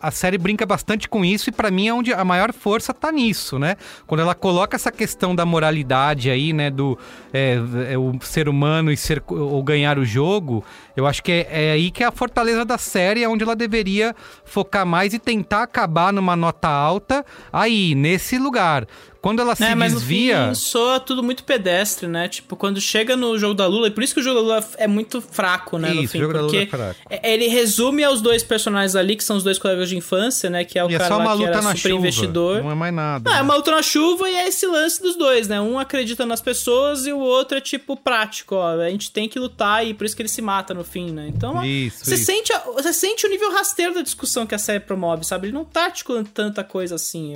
a 0.00 0.10
série 0.10 0.36
brinca 0.36 0.66
bastante 0.66 1.08
com 1.08 1.24
isso 1.24 1.48
e 1.48 1.52
para 1.52 1.70
mim 1.70 1.86
é 1.86 1.94
onde 1.94 2.12
a 2.12 2.24
maior 2.24 2.52
força 2.52 2.92
tá 2.92 3.12
nisso, 3.12 3.58
né? 3.58 3.76
Quando 4.06 4.20
ela 4.20 4.34
coloca 4.34 4.74
essa 4.74 4.90
questão 4.90 5.34
da 5.34 5.46
moralidade 5.46 6.28
aí, 6.28 6.52
né, 6.52 6.70
do 6.70 6.98
é, 7.32 7.58
é, 7.90 7.96
o 7.96 8.18
ser 8.20 8.48
humano 8.48 8.90
e 8.90 8.96
ser 8.96 9.22
ou 9.28 9.62
ganhar 9.62 9.98
o 9.98 10.04
jogo, 10.04 10.64
eu 10.96 11.06
acho 11.06 11.22
que 11.22 11.30
é, 11.30 11.48
é, 11.50 11.72
aí 11.72 11.90
que 11.90 12.02
é 12.02 12.06
a 12.06 12.12
fortaleza 12.12 12.64
da 12.64 12.78
série, 12.78 13.22
é 13.22 13.28
onde 13.28 13.44
ela 13.44 13.54
deveria 13.54 14.14
focar 14.44 14.84
mais 14.84 15.14
e 15.14 15.18
tentar 15.18 15.62
acabar 15.62 16.12
numa 16.12 16.34
nota 16.34 16.68
alta 16.68 17.24
aí 17.52 17.94
nesse 17.94 18.38
lugar. 18.38 18.86
Quando 19.20 19.40
ela 19.40 19.54
se 19.54 19.62
é, 19.62 19.74
mas 19.74 19.92
desvia. 19.92 20.46
No 20.46 20.54
fim, 20.54 20.60
soa 20.60 20.98
tudo 20.98 21.22
muito 21.22 21.44
pedestre, 21.44 22.06
né? 22.06 22.26
Tipo, 22.26 22.56
quando 22.56 22.80
chega 22.80 23.16
no 23.16 23.38
jogo 23.38 23.52
da 23.52 23.66
Lula, 23.66 23.88
e 23.88 23.90
por 23.90 24.02
isso 24.02 24.14
que 24.14 24.20
o 24.20 24.22
jogo 24.22 24.36
da 24.36 24.42
Lula 24.42 24.68
é 24.78 24.86
muito 24.86 25.20
fraco, 25.20 25.76
né? 25.76 25.94
Isso, 25.94 26.12
fim, 26.12 26.18
o 26.18 26.20
jogo 26.22 26.32
da 26.32 26.40
Lula 26.40 26.56
é 26.56 26.66
fraco. 26.66 27.00
Ele 27.22 27.46
resume 27.48 28.02
aos 28.02 28.22
dois 28.22 28.42
personagens 28.42 28.96
ali, 28.96 29.16
que 29.16 29.24
são 29.24 29.36
os 29.36 29.44
dois 29.44 29.58
colegas 29.58 29.90
de 29.90 29.96
infância, 29.96 30.48
né? 30.48 30.64
Que 30.64 30.78
é 30.78 30.84
o 30.84 30.90
e 30.90 30.92
cara 30.92 31.04
é 31.04 31.08
só 31.08 31.16
uma 31.16 31.24
lá 31.24 31.32
luta 31.34 31.50
que 31.50 31.50
era 31.50 31.62
na 31.62 31.76
super 31.76 31.88
chuva, 31.90 32.00
investidor. 32.00 32.62
Não 32.62 32.70
é 32.70 32.74
mais 32.74 32.94
nada. 32.94 33.30
Ah, 33.30 33.34
né? 33.34 33.38
é 33.40 33.42
uma 33.42 33.56
luta 33.56 33.70
na 33.70 33.82
chuva 33.82 34.30
e 34.30 34.34
é 34.34 34.48
esse 34.48 34.66
lance 34.66 35.02
dos 35.02 35.16
dois, 35.16 35.48
né? 35.48 35.60
Um 35.60 35.78
acredita 35.78 36.24
nas 36.24 36.40
pessoas 36.40 37.06
e 37.06 37.12
o 37.12 37.18
outro 37.18 37.58
é 37.58 37.60
tipo 37.60 37.98
prático, 37.98 38.54
ó. 38.54 38.80
A 38.80 38.88
gente 38.88 39.10
tem 39.10 39.28
que 39.28 39.38
lutar 39.38 39.86
e 39.86 39.92
por 39.92 40.06
isso 40.06 40.16
que 40.16 40.22
ele 40.22 40.30
se 40.30 40.40
mata 40.40 40.72
no 40.72 40.82
fim, 40.82 41.10
né? 41.10 41.28
Então, 41.28 41.62
isso, 41.62 42.06
você, 42.06 42.14
isso. 42.14 42.24
Sente 42.24 42.52
você 42.72 42.92
sente 42.92 43.26
o 43.26 43.28
nível 43.28 43.52
rasteiro 43.52 43.92
da 43.92 44.00
discussão 44.00 44.46
que 44.46 44.54
a 44.54 44.58
série 44.58 44.80
promove, 44.80 45.24
sabe? 45.26 45.48
Ele 45.48 45.54
não 45.54 45.64
tá 45.64 45.84
articulando 45.84 46.30
tanta 46.32 46.64
coisa 46.64 46.94
assim. 46.94 47.34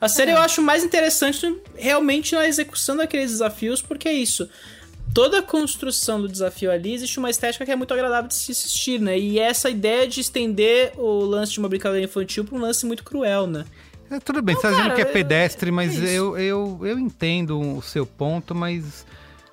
A 0.00 0.08
série 0.08 0.32
é. 0.32 0.34
eu 0.34 0.38
acho 0.38 0.60
mais 0.60 0.82
interessante 0.82 0.95
realmente 1.74 2.34
na 2.34 2.46
execução 2.46 2.96
daqueles 2.96 3.30
desafios, 3.30 3.82
porque 3.82 4.08
é 4.08 4.12
isso. 4.12 4.48
Toda 5.14 5.38
a 5.38 5.42
construção 5.42 6.20
do 6.20 6.28
desafio 6.28 6.70
ali 6.70 6.92
existe 6.92 7.18
uma 7.18 7.30
estética 7.30 7.64
que 7.64 7.70
é 7.70 7.76
muito 7.76 7.94
agradável 7.94 8.28
de 8.28 8.34
se 8.34 8.52
assistir, 8.52 9.00
né? 9.00 9.18
E 9.18 9.38
essa 9.38 9.70
ideia 9.70 10.06
de 10.06 10.20
estender 10.20 10.92
o 10.96 11.20
lance 11.20 11.52
de 11.52 11.58
uma 11.58 11.68
brincadeira 11.68 12.04
infantil 12.04 12.44
para 12.44 12.54
um 12.54 12.60
lance 12.60 12.84
muito 12.84 13.02
cruel, 13.02 13.46
né? 13.46 13.64
É, 14.10 14.20
tudo 14.20 14.42
bem, 14.42 14.54
você 14.54 14.66
está 14.66 14.76
dizendo 14.76 14.94
que 14.94 15.00
é 15.00 15.04
pedestre, 15.04 15.70
mas 15.70 16.00
é 16.00 16.12
eu, 16.12 16.36
eu, 16.36 16.80
eu 16.82 16.98
entendo 16.98 17.58
o 17.78 17.82
seu 17.82 18.06
ponto, 18.06 18.54
mas 18.54 19.04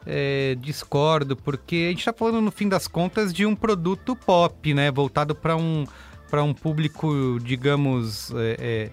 é, 0.06 0.56
discordo, 0.60 1.36
porque 1.36 1.86
a 1.88 1.90
gente 1.90 2.00
está 2.00 2.14
falando, 2.14 2.42
no 2.42 2.52
fim 2.52 2.68
das 2.68 2.88
contas, 2.88 3.34
de 3.34 3.46
um 3.46 3.56
produto 3.56 4.16
pop, 4.16 4.74
né? 4.74 4.92
Voltado 4.92 5.34
para 5.34 5.56
um, 5.56 5.86
um 6.34 6.54
público, 6.54 7.40
digamos. 7.42 8.32
É, 8.36 8.90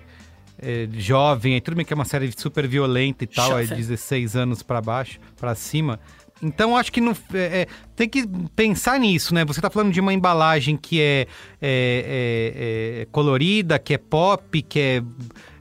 é, 0.63 0.89
jovem, 0.93 1.61
tudo 1.61 1.77
bem 1.77 1.85
que 1.85 1.93
é 1.93 1.97
uma 1.97 2.05
série 2.05 2.31
super 2.37 2.67
violenta 2.69 3.25
e 3.25 3.27
tal, 3.27 3.51
Jovem. 3.51 3.69
é 3.71 3.75
16 3.75 4.37
anos 4.37 4.63
para 4.63 4.81
baixo, 4.81 5.19
para 5.39 5.55
cima, 5.55 5.99
Então 6.43 6.77
acho 6.77 6.93
que 6.93 7.01
não, 7.01 7.13
é, 7.35 7.63
é, 7.63 7.67
tem 7.97 8.09
que 8.09 8.27
pensar 8.55 8.99
nisso, 8.99 9.35
né? 9.35 9.45
Você 9.45 9.61
tá 9.61 9.71
falando 9.71 9.93
de 9.93 10.01
uma 10.01 10.13
embalagem 10.13 10.77
que 10.77 11.01
é, 11.01 11.27
é, 11.61 12.97
é, 12.99 13.03
é 13.03 13.05
colorida, 13.07 13.79
que 13.79 13.95
é 13.95 13.99
pop, 13.99 14.63
que 14.63 14.79
é 14.79 15.03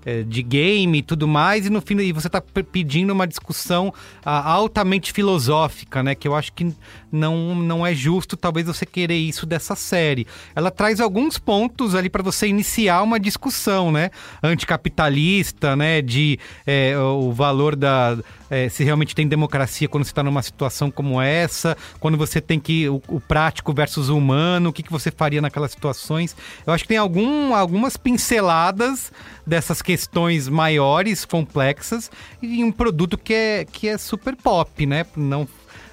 é, 0.06 0.24
de 0.24 0.42
game 0.42 0.98
e 0.98 1.02
tudo 1.02 1.28
mais, 1.28 1.66
e 1.66 1.70
no 1.70 1.82
fim 1.82 1.98
e 2.00 2.12
você 2.12 2.28
está 2.28 2.42
pedindo 2.42 3.12
uma 3.12 3.28
discussão 3.28 3.94
ah, 4.24 4.52
altamente 4.52 5.12
filosófica, 5.12 6.02
né? 6.02 6.16
Que 6.16 6.28
eu 6.28 6.36
acho 6.36 6.54
que 6.54 6.74
não, 7.12 7.56
não 7.56 7.86
é 7.86 7.94
justo, 7.94 8.38
talvez, 8.38 8.68
você 8.68 8.86
querer 8.86 9.18
isso 9.18 9.46
dessa 9.46 9.76
série. 9.76 10.28
Ela 10.56 10.72
traz 10.72 11.00
alguns 11.00 11.38
pontos 11.38 11.96
ali 11.96 12.10
para 12.10 12.24
você 12.24 12.48
iniciar 12.48 13.02
uma 13.02 13.20
discussão, 13.20 13.92
né? 13.92 14.12
Anticapitalista, 14.44 15.76
né? 15.76 16.02
De 16.02 16.40
é, 16.66 16.98
o 16.98 17.32
valor 17.32 17.76
da. 17.76 18.18
É, 18.50 18.68
se 18.68 18.84
realmente 18.84 19.14
tem 19.14 19.28
democracia 19.28 19.88
quando 19.88 20.04
você 20.04 20.12
está 20.12 20.24
numa 20.24 20.42
situação 20.42 20.90
como 20.90 21.22
essa, 21.22 21.78
quando 22.00 22.18
você 22.18 22.42
tem 22.42 22.60
que. 22.60 22.90
O, 22.90 23.02
o, 23.08 23.20
prático 23.20 23.74
versus 23.74 24.10
o 24.10 24.18
humano, 24.18 24.70
o 24.70 24.74
que, 24.74 24.84
que 24.84 24.92
você 24.92 25.12
faria 25.12 25.42
naquelas 25.42 25.72
situações. 25.72 26.36
Eu 26.66 26.74
acho 26.74 26.84
que 26.84 26.90
tem 26.90 26.98
algum, 26.98 27.54
algumas 27.54 27.98
pinceladas 27.98 29.12
dessas 29.46 29.82
questões 29.82 30.48
maiores, 30.48 31.26
complexas, 31.26 32.12
e 32.42 32.64
um 32.64 32.72
produto 32.72 33.18
que 33.18 33.34
é, 33.34 33.66
que 33.66 33.88
é 33.88 33.98
super 33.98 34.36
pop, 34.36 34.86
né? 34.86 35.06
Não 35.16 35.48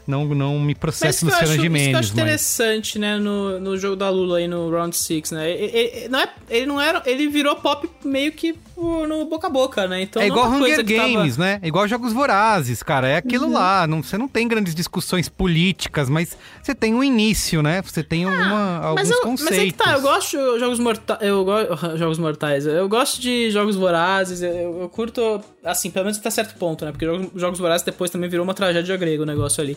não, 0.06 0.24
não 0.26 0.58
me 0.60 0.74
processe 0.74 1.24
no 1.24 1.30
Luciano 1.30 1.54
Gimenez. 1.54 1.82
Isso 1.82 1.88
que 1.90 1.94
eu 1.94 1.98
acho 1.98 2.12
interessante, 2.12 2.98
né, 2.98 3.18
no, 3.18 3.58
no 3.58 3.76
jogo 3.76 3.96
da 3.96 4.08
Lula 4.08 4.38
aí 4.38 4.48
no 4.48 4.70
Round 4.70 4.96
6, 4.96 5.30
né? 5.32 5.50
Ele, 5.50 5.64
ele, 5.64 6.08
não 6.08 6.20
é, 6.20 6.28
ele 6.48 6.66
não 6.66 6.80
era. 6.80 7.02
Ele 7.04 7.28
virou 7.28 7.56
pop 7.56 7.88
meio 8.04 8.32
que 8.32 8.54
no 8.76 9.24
boca 9.24 9.46
a 9.46 9.50
boca, 9.50 9.88
né? 9.88 10.02
Então, 10.02 10.20
é 10.20 10.26
igual 10.26 10.52
é 10.52 10.56
Hunger 10.56 10.84
Games, 10.84 11.36
tava... 11.36 11.48
né? 11.48 11.58
É 11.62 11.68
igual 11.68 11.88
Jogos 11.88 12.12
Vorazes, 12.12 12.82
cara. 12.82 13.08
É 13.08 13.16
aquilo 13.16 13.46
uhum. 13.46 13.54
lá. 13.54 13.86
Não, 13.86 14.02
você 14.02 14.18
não 14.18 14.28
tem 14.28 14.46
grandes 14.46 14.74
discussões 14.74 15.28
políticas, 15.28 16.08
mas 16.08 16.36
você 16.62 16.74
tem 16.74 16.94
um 16.94 17.02
início, 17.02 17.62
né? 17.62 17.82
Você 17.82 18.02
tem 18.02 18.24
ah, 18.24 18.30
alguma, 18.30 18.78
alguns 18.78 19.10
eu, 19.10 19.20
conceitos. 19.22 19.56
Mas 19.56 19.58
é 19.58 19.66
que 19.66 19.72
tá, 19.72 19.92
eu 19.92 20.02
gosto 20.02 20.36
de 20.36 20.60
Jogos 20.60 20.78
Mortais. 20.78 21.18
Eu 21.22 21.44
gosto. 21.44 21.76
Jogos 21.96 22.18
Mortais. 22.18 22.66
Eu 22.66 22.88
gosto 22.88 23.20
de 23.20 23.50
Jogos 23.50 23.76
Vorazes. 23.76 24.42
Eu, 24.42 24.80
eu 24.82 24.88
curto. 24.88 25.40
Assim, 25.66 25.90
pelo 25.90 26.04
menos 26.04 26.18
até 26.18 26.30
certo 26.30 26.56
ponto, 26.58 26.84
né? 26.84 26.92
Porque 26.92 27.06
Jogos, 27.34 27.58
Vorazes 27.58 27.84
depois 27.84 28.10
também 28.10 28.30
virou 28.30 28.44
uma 28.44 28.54
tragédia 28.54 28.96
grega 28.96 29.22
o 29.22 29.26
negócio 29.26 29.62
ali. 29.62 29.76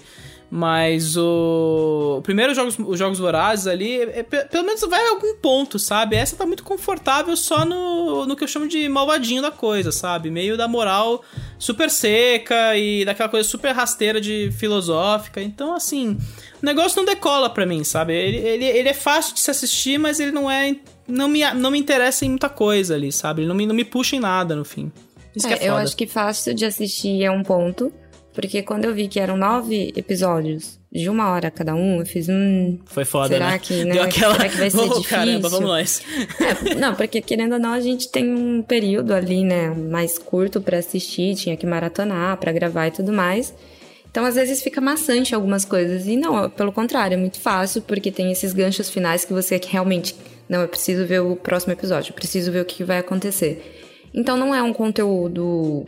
Mas 0.51 1.15
o. 1.15 2.21
Primeiro, 2.23 2.55
jogos, 2.55 2.77
os 2.79 2.97
Jogos 2.97 3.19
Vorazes 3.19 3.67
ali, 3.67 4.01
é, 4.01 4.19
é, 4.19 4.23
pelo 4.23 4.65
menos 4.65 4.81
vai 4.81 5.05
a 5.05 5.09
algum 5.11 5.35
ponto, 5.35 5.77
sabe? 5.77 6.15
Essa 6.15 6.35
tá 6.35 6.45
muito 6.45 6.63
confortável 6.63 7.35
só 7.37 7.63
no, 7.63 8.25
no 8.25 8.35
que 8.35 8.43
eu 8.43 8.47
chamo 8.47 8.67
de 8.67 8.89
malvadinho 8.89 9.41
da 9.41 9.51
coisa, 9.51 9.91
sabe? 9.91 10.31
Meio 10.31 10.57
da 10.57 10.67
moral 10.67 11.23
super 11.59 11.89
seca 11.89 12.75
e 12.75 13.05
daquela 13.05 13.29
coisa 13.29 13.47
super 13.47 13.73
rasteira 13.73 14.19
de 14.19 14.51
filosófica. 14.57 15.39
Então, 15.39 15.75
assim, 15.75 16.17
o 16.61 16.65
negócio 16.65 16.97
não 16.97 17.05
decola 17.05 17.49
pra 17.49 17.65
mim, 17.65 17.83
sabe? 17.83 18.13
Ele, 18.13 18.37
ele, 18.37 18.65
ele 18.65 18.89
é 18.89 18.93
fácil 18.93 19.35
de 19.35 19.41
se 19.41 19.51
assistir, 19.51 19.99
mas 19.99 20.19
ele 20.19 20.31
não 20.31 20.49
é. 20.49 20.75
Não 21.07 21.27
me, 21.27 21.41
não 21.53 21.71
me 21.71 21.79
interessa 21.79 22.23
em 22.23 22.29
muita 22.29 22.49
coisa 22.49 22.93
ali, 22.93 23.11
sabe? 23.11 23.41
Ele 23.41 23.47
não 23.47 23.55
me, 23.55 23.65
não 23.65 23.73
me 23.73 23.83
puxa 23.83 24.15
em 24.15 24.19
nada 24.19 24.55
no 24.55 24.63
fim. 24.63 24.91
Isso 25.35 25.47
é, 25.47 25.49
que 25.49 25.53
é 25.55 25.57
foda. 25.57 25.67
Eu 25.67 25.75
acho 25.75 25.95
que 25.95 26.07
fácil 26.07 26.53
de 26.53 26.65
assistir 26.65 27.23
é 27.23 27.31
um 27.31 27.43
ponto. 27.43 27.91
Porque 28.33 28.61
quando 28.61 28.85
eu 28.85 28.93
vi 28.93 29.07
que 29.07 29.19
eram 29.19 29.35
nove 29.35 29.91
episódios 29.95 30.79
de 30.91 31.09
uma 31.09 31.29
hora 31.29 31.51
cada 31.51 31.75
um, 31.75 31.99
eu 31.99 32.05
fiz 32.05 32.29
um. 32.29 32.79
Foi 32.85 33.03
foda, 33.03 33.29
será 33.29 33.51
né? 33.51 33.59
Que, 33.59 33.83
né? 33.83 33.93
Deu 33.93 34.03
aquela... 34.03 34.35
Será 34.35 34.49
que 34.49 34.57
vai 34.57 34.69
ser 34.69 34.77
oh, 34.79 34.87
difícil? 34.87 35.03
Caramba, 35.09 35.49
vamos 35.49 35.67
nós. 35.67 36.01
É, 36.39 36.75
não, 36.75 36.95
porque 36.95 37.21
querendo 37.21 37.53
ou 37.53 37.59
não, 37.59 37.73
a 37.73 37.81
gente 37.81 38.09
tem 38.09 38.31
um 38.31 38.61
período 38.61 39.13
ali, 39.13 39.43
né, 39.43 39.69
mais 39.69 40.17
curto 40.17 40.61
para 40.61 40.77
assistir, 40.77 41.35
tinha 41.35 41.57
que 41.57 41.65
maratonar, 41.65 42.37
para 42.37 42.51
gravar 42.51 42.87
e 42.87 42.91
tudo 42.91 43.11
mais. 43.11 43.53
Então, 44.09 44.25
às 44.25 44.35
vezes 44.35 44.63
fica 44.63 44.79
maçante 44.79 45.35
algumas 45.35 45.65
coisas. 45.65 46.07
E 46.07 46.15
não, 46.15 46.49
pelo 46.49 46.71
contrário, 46.71 47.15
é 47.15 47.17
muito 47.17 47.39
fácil, 47.39 47.81
porque 47.81 48.11
tem 48.11 48.31
esses 48.31 48.53
ganchos 48.53 48.89
finais 48.89 49.25
que 49.25 49.33
você 49.33 49.59
realmente. 49.67 50.15
Não, 50.47 50.61
eu 50.61 50.67
preciso 50.67 51.05
ver 51.05 51.19
o 51.19 51.35
próximo 51.35 51.73
episódio, 51.73 52.11
eu 52.11 52.15
preciso 52.15 52.51
ver 52.51 52.61
o 52.61 52.65
que 52.65 52.83
vai 52.83 52.99
acontecer. 52.99 53.78
Então, 54.19 54.35
não 54.35 54.53
é 54.53 54.61
um 54.61 54.73
conteúdo 54.73 55.85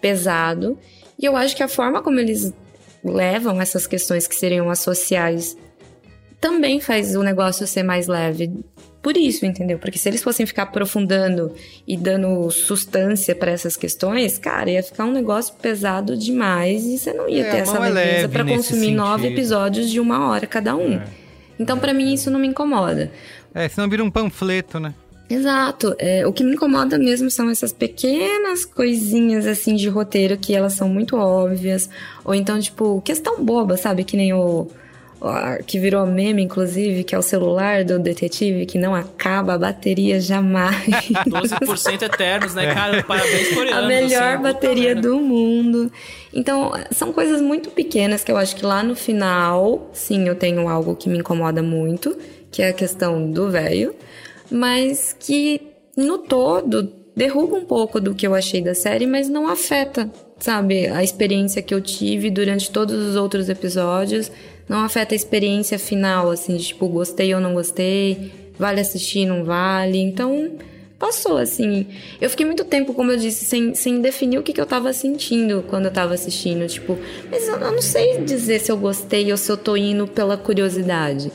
pesado. 0.00 0.76
E 1.16 1.24
eu 1.24 1.36
acho 1.36 1.54
que 1.56 1.62
a 1.62 1.68
forma 1.68 2.02
como 2.02 2.18
eles 2.18 2.52
levam 3.04 3.60
essas 3.60 3.86
questões 3.86 4.26
que 4.26 4.34
seriam 4.34 4.68
as 4.68 4.80
sociais 4.80 5.56
também 6.40 6.80
faz 6.80 7.14
o 7.14 7.22
negócio 7.22 7.66
ser 7.68 7.84
mais 7.84 8.08
leve. 8.08 8.50
Por 9.00 9.16
isso, 9.16 9.46
entendeu? 9.46 9.78
Porque 9.78 9.96
se 9.96 10.08
eles 10.08 10.20
fossem 10.20 10.44
ficar 10.44 10.64
aprofundando 10.64 11.54
e 11.86 11.96
dando 11.96 12.50
substância 12.50 13.32
para 13.32 13.52
essas 13.52 13.76
questões, 13.76 14.38
cara, 14.38 14.70
ia 14.70 14.82
ficar 14.82 15.04
um 15.04 15.12
negócio 15.12 15.54
pesado 15.54 16.16
demais 16.16 16.84
e 16.84 16.98
você 16.98 17.12
não 17.12 17.28
ia 17.28 17.46
é, 17.46 17.50
ter 17.50 17.56
essa 17.58 17.76
é 17.76 17.90
leveza 17.90 18.28
para 18.28 18.44
consumir 18.44 18.80
sentido. 18.80 18.96
nove 18.96 19.28
episódios 19.28 19.88
de 19.88 20.00
uma 20.00 20.28
hora 20.28 20.48
cada 20.48 20.74
um. 20.74 20.94
É. 20.94 21.06
Então, 21.60 21.76
é. 21.76 21.80
para 21.80 21.94
mim, 21.94 22.12
isso 22.12 22.28
não 22.28 22.40
me 22.40 22.48
incomoda. 22.48 23.12
É, 23.54 23.68
senão 23.68 23.88
vira 23.88 24.02
um 24.02 24.10
panfleto, 24.10 24.80
né? 24.80 24.94
Exato. 25.28 25.94
É, 25.98 26.26
o 26.26 26.32
que 26.32 26.42
me 26.42 26.52
incomoda 26.52 26.98
mesmo 26.98 27.30
são 27.30 27.50
essas 27.50 27.72
pequenas 27.72 28.64
coisinhas 28.64 29.46
assim 29.46 29.76
de 29.76 29.88
roteiro 29.88 30.38
que 30.38 30.54
elas 30.54 30.72
são 30.72 30.88
muito 30.88 31.16
óbvias. 31.16 31.88
Ou 32.24 32.34
então, 32.34 32.58
tipo, 32.58 33.02
questão 33.02 33.44
boba, 33.44 33.76
sabe? 33.76 34.04
Que 34.04 34.16
nem 34.16 34.32
o. 34.32 34.68
Que 35.66 35.80
virou 35.80 36.06
meme, 36.06 36.44
inclusive, 36.44 37.02
que 37.02 37.12
é 37.12 37.18
o 37.18 37.22
celular 37.22 37.84
do 37.84 37.98
detetive 37.98 38.64
que 38.64 38.78
não 38.78 38.94
acaba 38.94 39.54
a 39.54 39.58
bateria 39.58 40.20
jamais. 40.20 40.86
12% 41.26 42.02
eternos, 42.02 42.54
né, 42.54 42.72
cara? 42.72 43.02
Parabéns 43.02 43.48
por 43.48 43.66
A 43.66 43.82
melhor 43.82 44.34
assim, 44.34 44.42
bateria 44.44 44.94
do 44.94 45.18
mundo. 45.18 45.90
Então, 46.32 46.72
são 46.92 47.12
coisas 47.12 47.42
muito 47.42 47.68
pequenas 47.70 48.22
que 48.22 48.30
eu 48.30 48.36
acho 48.36 48.54
que 48.54 48.64
lá 48.64 48.80
no 48.80 48.94
final, 48.94 49.90
sim, 49.92 50.28
eu 50.28 50.36
tenho 50.36 50.68
algo 50.68 50.94
que 50.94 51.08
me 51.08 51.18
incomoda 51.18 51.64
muito, 51.64 52.16
que 52.48 52.62
é 52.62 52.68
a 52.68 52.72
questão 52.72 53.28
do 53.28 53.50
velho 53.50 53.96
mas 54.50 55.14
que 55.18 55.60
no 55.96 56.18
todo 56.18 56.92
derruba 57.18 57.56
um 57.56 57.64
pouco 57.64 58.00
do 58.00 58.14
que 58.14 58.26
eu 58.26 58.34
achei 58.34 58.62
da 58.62 58.74
série, 58.74 59.06
mas 59.06 59.28
não 59.28 59.48
afeta, 59.48 60.08
sabe, 60.38 60.86
a 60.86 61.02
experiência 61.02 61.60
que 61.60 61.74
eu 61.74 61.80
tive 61.80 62.30
durante 62.30 62.70
todos 62.70 62.94
os 62.94 63.16
outros 63.16 63.48
episódios. 63.48 64.30
Não 64.68 64.84
afeta 64.84 65.14
a 65.14 65.16
experiência 65.16 65.78
final, 65.78 66.30
assim, 66.30 66.56
de, 66.56 66.66
tipo, 66.66 66.86
gostei 66.86 67.34
ou 67.34 67.40
não 67.40 67.54
gostei, 67.54 68.30
vale 68.58 68.80
assistir, 68.80 69.26
não 69.26 69.42
vale. 69.42 69.98
Então, 69.98 70.52
passou, 70.98 71.38
assim. 71.38 71.86
Eu 72.20 72.28
fiquei 72.30 72.44
muito 72.44 72.64
tempo, 72.64 72.92
como 72.92 73.10
eu 73.10 73.16
disse, 73.16 73.44
sem, 73.44 73.74
sem 73.74 74.00
definir 74.00 74.38
o 74.38 74.42
que, 74.42 74.52
que 74.52 74.60
eu 74.60 74.66
tava 74.66 74.92
sentindo 74.92 75.64
quando 75.68 75.86
eu 75.86 75.90
tava 75.90 76.14
assistindo. 76.14 76.68
Tipo, 76.68 76.98
mas 77.30 77.48
eu, 77.48 77.56
eu 77.56 77.72
não 77.72 77.82
sei 77.82 78.18
dizer 78.18 78.60
se 78.60 78.70
eu 78.70 78.76
gostei 78.76 79.30
ou 79.32 79.36
se 79.36 79.50
eu 79.50 79.56
tô 79.56 79.76
indo 79.76 80.06
pela 80.06 80.36
curiosidade. 80.36 81.32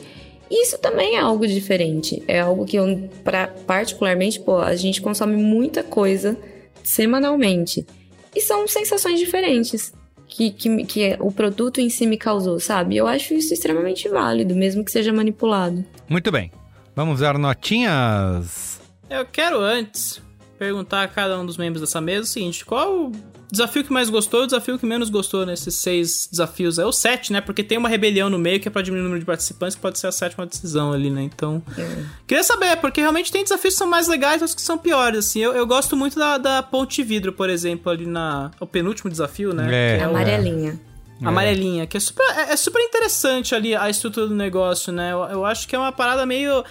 Isso 0.50 0.78
também 0.78 1.16
é 1.16 1.20
algo 1.20 1.46
diferente. 1.46 2.22
É 2.28 2.40
algo 2.40 2.64
que 2.64 2.76
eu, 2.76 3.08
pra, 3.22 3.48
particularmente, 3.48 4.40
pô, 4.40 4.58
a 4.58 4.76
gente 4.76 5.00
consome 5.00 5.36
muita 5.36 5.82
coisa 5.82 6.36
semanalmente. 6.82 7.86
E 8.34 8.40
são 8.40 8.66
sensações 8.66 9.18
diferentes 9.18 9.92
que, 10.26 10.50
que, 10.50 10.84
que 10.84 11.16
o 11.20 11.30
produto 11.30 11.80
em 11.80 11.88
si 11.88 12.06
me 12.06 12.16
causou, 12.16 12.58
sabe? 12.58 12.96
Eu 12.96 13.06
acho 13.06 13.34
isso 13.34 13.54
extremamente 13.54 14.08
válido, 14.08 14.54
mesmo 14.54 14.84
que 14.84 14.90
seja 14.90 15.12
manipulado. 15.12 15.84
Muito 16.08 16.30
bem. 16.30 16.50
Vamos 16.94 17.20
dar 17.20 17.38
notinhas. 17.38 18.80
Eu 19.08 19.24
quero 19.24 19.60
antes 19.60 20.20
perguntar 20.58 21.02
a 21.02 21.08
cada 21.08 21.38
um 21.38 21.46
dos 21.46 21.56
membros 21.56 21.80
dessa 21.80 22.00
mesa 22.00 22.22
o 22.22 22.26
seguinte: 22.26 22.64
qual 22.64 23.10
desafio 23.54 23.82
que 23.82 23.92
mais 23.92 24.10
gostou 24.10 24.42
e 24.42 24.44
o 24.44 24.46
desafio 24.46 24.78
que 24.78 24.84
menos 24.84 25.08
gostou 25.08 25.46
nesses 25.46 25.74
seis 25.76 26.28
desafios? 26.30 26.78
É 26.78 26.84
o 26.84 26.92
sete, 26.92 27.32
né? 27.32 27.40
Porque 27.40 27.64
tem 27.64 27.78
uma 27.78 27.88
rebelião 27.88 28.28
no 28.28 28.38
meio 28.38 28.60
que 28.60 28.68
é 28.68 28.70
pra 28.70 28.82
diminuir 28.82 29.02
o 29.02 29.04
número 29.04 29.20
de 29.20 29.26
participantes, 29.26 29.74
que 29.74 29.80
pode 29.80 29.98
ser 29.98 30.08
a 30.08 30.12
sétima 30.12 30.44
decisão 30.44 30.92
ali, 30.92 31.10
né? 31.10 31.22
Então. 31.22 31.62
É. 31.78 32.04
Queria 32.26 32.44
saber, 32.44 32.76
porque 32.76 33.00
realmente 33.00 33.32
tem 33.32 33.42
desafios 33.42 33.74
que 33.74 33.78
são 33.78 33.86
mais 33.86 34.06
legais 34.06 34.40
e 34.40 34.44
outros 34.44 34.54
que 34.54 34.62
são 34.62 34.76
piores, 34.76 35.20
assim. 35.20 35.40
Eu, 35.40 35.52
eu 35.52 35.66
gosto 35.66 35.96
muito 35.96 36.18
da, 36.18 36.36
da 36.36 36.62
ponte 36.62 36.96
de 36.96 37.02
vidro, 37.02 37.32
por 37.32 37.48
exemplo, 37.48 37.90
ali 37.90 38.06
na. 38.06 38.50
O 38.60 38.66
penúltimo 38.66 39.10
desafio, 39.10 39.54
né? 39.54 39.68
É, 39.72 39.98
é 39.98 40.02
amarelinha. 40.02 40.78
É. 41.22 41.26
Amarelinha, 41.26 41.86
que 41.86 41.96
é 41.96 42.00
super, 42.00 42.24
é, 42.36 42.52
é, 42.52 42.56
super 42.56 42.80
interessante 42.82 43.54
ali 43.54 43.74
a 43.74 43.88
estrutura 43.88 44.26
do 44.26 44.34
negócio, 44.34 44.92
né? 44.92 45.12
Eu, 45.12 45.20
eu 45.24 45.44
acho 45.44 45.66
que 45.68 45.74
é 45.74 45.78
uma 45.78 45.92
parada 45.92 46.26
meio 46.26 46.64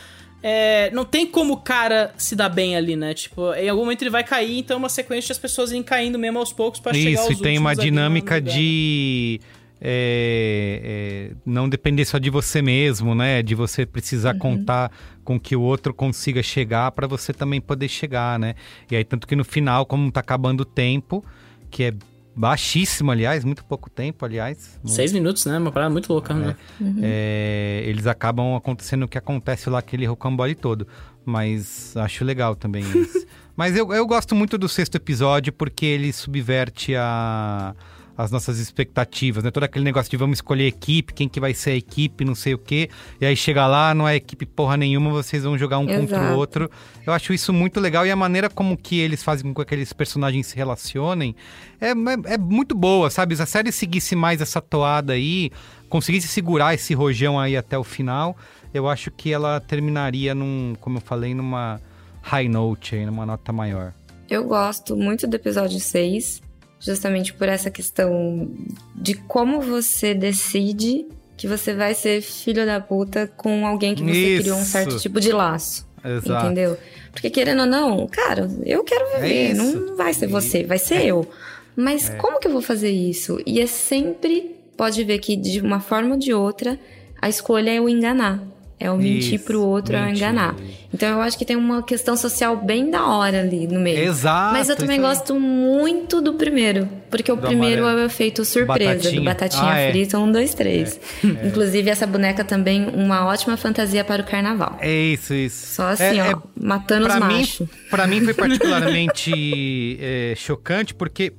é, 0.46 0.91
não 0.91 1.06
tem 1.06 1.26
como 1.26 1.54
o 1.54 1.58
cara 1.58 2.14
se 2.18 2.36
dar 2.36 2.50
bem 2.50 2.76
ali, 2.76 2.98
né? 2.98 3.14
Tipo, 3.14 3.54
em 3.54 3.70
algum 3.70 3.84
momento 3.84 4.02
ele 4.02 4.10
vai 4.10 4.26
cair, 4.26 4.60
então 4.60 4.76
é 4.76 4.78
uma 4.78 4.89
sequência 4.89 5.28
de 5.28 5.32
as 5.32 5.39
pessoas 5.39 5.72
irem 5.72 5.82
caindo 5.82 6.20
mesmo 6.20 6.38
aos 6.38 6.52
poucos 6.52 6.82
para 6.82 6.94
chegar 6.94 7.22
aos 7.22 7.30
Isso, 7.30 7.39
e 7.39 7.41
tem 7.41 7.58
uma 7.58 7.74
dinâmica 7.74 8.41
de... 8.41 9.39
É, 9.86 11.32
é, 11.32 11.36
não 11.46 11.68
depender 11.68 12.06
só 12.06 12.18
de 12.18 12.30
você 12.30 12.62
mesmo, 12.62 13.16
né? 13.16 13.41
De 13.41 13.56
você 13.56 13.86
precisar 13.86 14.34
uhum. 14.34 14.39
contar 14.39 14.91
com 15.24 15.39
que 15.39 15.56
o 15.56 15.62
outro 15.62 15.94
consiga 15.94 16.41
chegar 16.44 16.91
para 16.91 17.06
você 17.06 17.34
também 17.34 17.60
poder 17.60 17.89
chegar, 17.89 18.39
né? 18.39 18.56
E 18.89 18.96
aí, 18.96 19.04
tanto 19.04 19.28
que 19.28 19.36
no 19.36 19.44
final, 19.44 19.86
como 19.86 20.10
tá 20.10 20.22
acabando 20.22 20.62
o 20.62 20.66
tempo, 20.66 21.24
que 21.70 21.84
é 21.84 21.94
baixíssimo, 22.36 23.11
aliás, 23.11 23.43
muito 23.43 23.63
pouco 23.63 23.89
tempo, 23.89 24.25
aliás. 24.25 24.79
Seis 24.86 25.11
minutos, 25.11 25.45
né? 25.45 25.57
Uma 25.57 25.71
parada 25.71 25.91
muito 25.91 26.11
louca, 26.11 26.34
é, 26.34 26.38
né? 26.38 26.55
Uhum. 26.79 26.99
É, 27.01 27.84
eles 27.86 28.07
acabam 28.07 28.55
acontecendo 28.55 29.03
o 29.03 29.07
que 29.07 29.17
acontece 29.17 29.69
lá, 29.69 29.79
aquele 29.79 30.05
rocambole 30.05 30.55
todo. 30.55 30.88
Mas 31.25 31.95
acho 31.95 32.25
legal 32.25 32.55
também 32.55 32.84
isso. 32.84 33.25
Mas 33.55 33.77
eu, 33.77 33.93
eu 33.93 34.05
gosto 34.07 34.34
muito 34.34 34.57
do 34.57 34.67
sexto 34.67 34.95
episódio 34.95 35.53
porque 35.53 35.86
ele 35.86 36.11
subverte 36.11 36.95
a, 36.95 37.75
as 38.18 38.30
nossas 38.30 38.59
expectativas, 38.59 39.43
né? 39.43 39.51
Todo 39.51 39.64
aquele 39.64 39.84
negócio 39.84 40.09
de 40.09 40.18
vamos 40.18 40.38
escolher 40.38 40.68
equipe, 40.68 41.14
quem 41.14 41.28
que 41.28 41.39
vai 41.39 41.53
ser 41.53 41.72
a 41.72 41.76
equipe, 41.76 42.24
não 42.24 42.36
sei 42.36 42.53
o 42.53 42.57
quê. 42.57 42.89
E 43.20 43.26
aí 43.26 43.36
chega 43.36 43.66
lá, 43.66 43.93
não 43.93 44.07
é 44.07 44.16
equipe 44.16 44.45
porra 44.45 44.78
nenhuma, 44.78 45.09
vocês 45.09 45.43
vão 45.43 45.57
jogar 45.57 45.80
um 45.80 45.88
contra 45.88 46.18
o 46.18 46.24
Exato. 46.24 46.38
outro. 46.38 46.72
Eu 47.05 47.14
acho 47.14 47.34
isso 47.34 47.51
muito 47.51 47.80
legal 47.80 48.05
e 48.05 48.11
a 48.11 48.16
maneira 48.16 48.49
como 48.49 48.78
que 48.78 48.99
eles 48.99 49.24
fazem 49.24 49.51
com 49.51 49.55
que 49.55 49.61
aqueles 49.61 49.91
personagens 49.91 50.47
se 50.47 50.55
relacionem 50.55 51.36
é, 51.82 51.89
é, 51.89 52.34
é 52.34 52.38
muito 52.38 52.76
boa, 52.76 53.09
sabe? 53.09 53.36
Se 53.36 53.41
a 53.41 53.47
série 53.47 53.72
seguisse 53.72 54.16
mais 54.16 54.41
essa 54.41 54.61
toada 54.61 55.14
aí, 55.14 55.51
conseguisse 55.89 56.28
segurar 56.28 56.74
esse 56.74 56.93
rojão 56.93 57.39
aí 57.39 57.57
até 57.57 57.78
o 57.78 57.84
final, 57.84 58.38
eu 58.74 58.88
acho 58.88 59.09
que 59.09 59.34
ela 59.34 59.59
terminaria 59.59 60.36
num, 60.36 60.76
como 60.80 60.97
eu 60.97 61.01
falei, 61.01 61.34
numa 61.34 61.82
high 62.22 62.47
note 62.47 62.95
aí, 62.95 63.05
numa 63.05 63.26
nota 63.26 63.51
maior. 63.51 63.93
Eu 64.30 64.45
gosto 64.45 64.95
muito 64.95 65.28
do 65.28 65.36
episódio 65.36 65.80
6, 65.80 66.41
justamente 66.84 67.34
por 67.34 67.47
essa 67.47 67.71
questão 67.71 68.51
de 68.93 69.15
como 69.15 69.61
você 69.61 70.13
decide 70.13 71.07
que 71.36 71.47
você 71.47 71.73
vai 71.73 71.93
ser 71.93 72.21
filho 72.21 72.65
da 72.65 72.79
puta 72.79 73.25
com 73.36 73.65
alguém 73.65 73.95
que 73.95 74.03
você 74.03 74.36
Isso. 74.36 74.41
criou 74.43 74.57
um 74.57 74.63
certo 74.63 74.97
tipo 74.99 75.19
de 75.19 75.31
laço. 75.31 75.88
Exato. 76.03 76.45
Entendeu? 76.45 76.77
Porque 77.11 77.29
querendo 77.29 77.61
ou 77.61 77.65
não, 77.65 78.07
cara, 78.07 78.49
eu 78.65 78.84
quero 78.84 79.05
viver, 79.15 79.51
É 79.51 79.53
não, 79.53 79.95
vai 79.95 80.13
ser 80.13 80.27
você, 80.27 80.63
vai 80.63 80.77
ser 80.77 81.05
eu. 81.05 81.27
Mas 81.75 82.09
como 82.09 82.39
que 82.39 82.47
eu 82.47 82.51
vou 82.51 82.61
fazer 82.61 82.91
isso? 82.91 83.41
E 83.45 83.59
é 83.59 83.65
sempre, 83.65 84.55
pode 84.77 85.03
ver 85.03 85.19
que 85.19 85.36
de 85.36 85.59
uma 85.61 85.79
forma 85.79 86.15
ou 86.15 86.19
de 86.19 86.34
outra, 86.34 86.77
a 87.21 87.29
escolha 87.29 87.71
é 87.71 87.79
o 87.79 87.88
enganar. 87.88 88.43
É 88.84 88.91
o 88.91 88.97
mentir 88.97 89.36
Isso, 89.36 89.45
pro 89.45 89.61
outro, 89.61 89.95
é 89.95 89.99
o 90.01 90.05
mentir. 90.05 90.17
enganar. 90.17 90.55
Então 90.93 91.07
eu 91.09 91.21
acho 91.21 91.38
que 91.38 91.45
tem 91.45 91.55
uma 91.55 91.81
questão 91.81 92.17
social 92.17 92.57
bem 92.57 92.91
da 92.91 93.07
hora 93.07 93.39
ali 93.39 93.65
no 93.65 93.79
meio. 93.79 93.97
Exato. 93.97 94.53
Mas 94.53 94.67
eu 94.67 94.75
também 94.75 94.99
gosto 94.99 95.39
muito 95.39 96.19
do 96.21 96.34
primeiro. 96.34 96.88
Porque 97.09 97.31
o 97.31 97.36
Do 97.36 97.43
primeiro 97.47 97.81
amarelo. 97.84 98.01
é 98.01 98.03
o 98.03 98.05
efeito 98.07 98.43
surpresa, 98.43 98.95
Batatinha. 98.95 99.19
do 99.21 99.23
Batatinha 99.25 99.71
Ah, 99.71 99.77
é. 99.79 99.91
Frita 99.91 100.19
1, 100.19 100.31
2, 100.31 100.53
3. 100.53 100.99
Inclusive, 101.45 101.89
essa 101.89 102.05
boneca 102.05 102.43
também, 102.43 102.86
uma 102.93 103.25
ótima 103.25 103.55
fantasia 103.55 104.03
para 104.03 104.21
o 104.21 104.25
carnaval. 104.25 104.77
É 104.81 104.91
isso, 104.93 105.34
isso. 105.34 105.75
Só 105.75 105.88
assim, 105.89 106.19
É- 106.19 106.23
ó, 106.23 106.31
é- 106.31 106.36
matando 106.59 107.07
os 107.07 107.15
pra 107.15 107.25
mim, 107.27 107.38
machos. 107.39 107.67
pra 107.89 108.05
mim 108.07 108.21
foi 108.21 108.34
particularmente 108.36 109.97
é, 110.01 110.34
chocante, 110.36 110.93
porque 110.93 111.31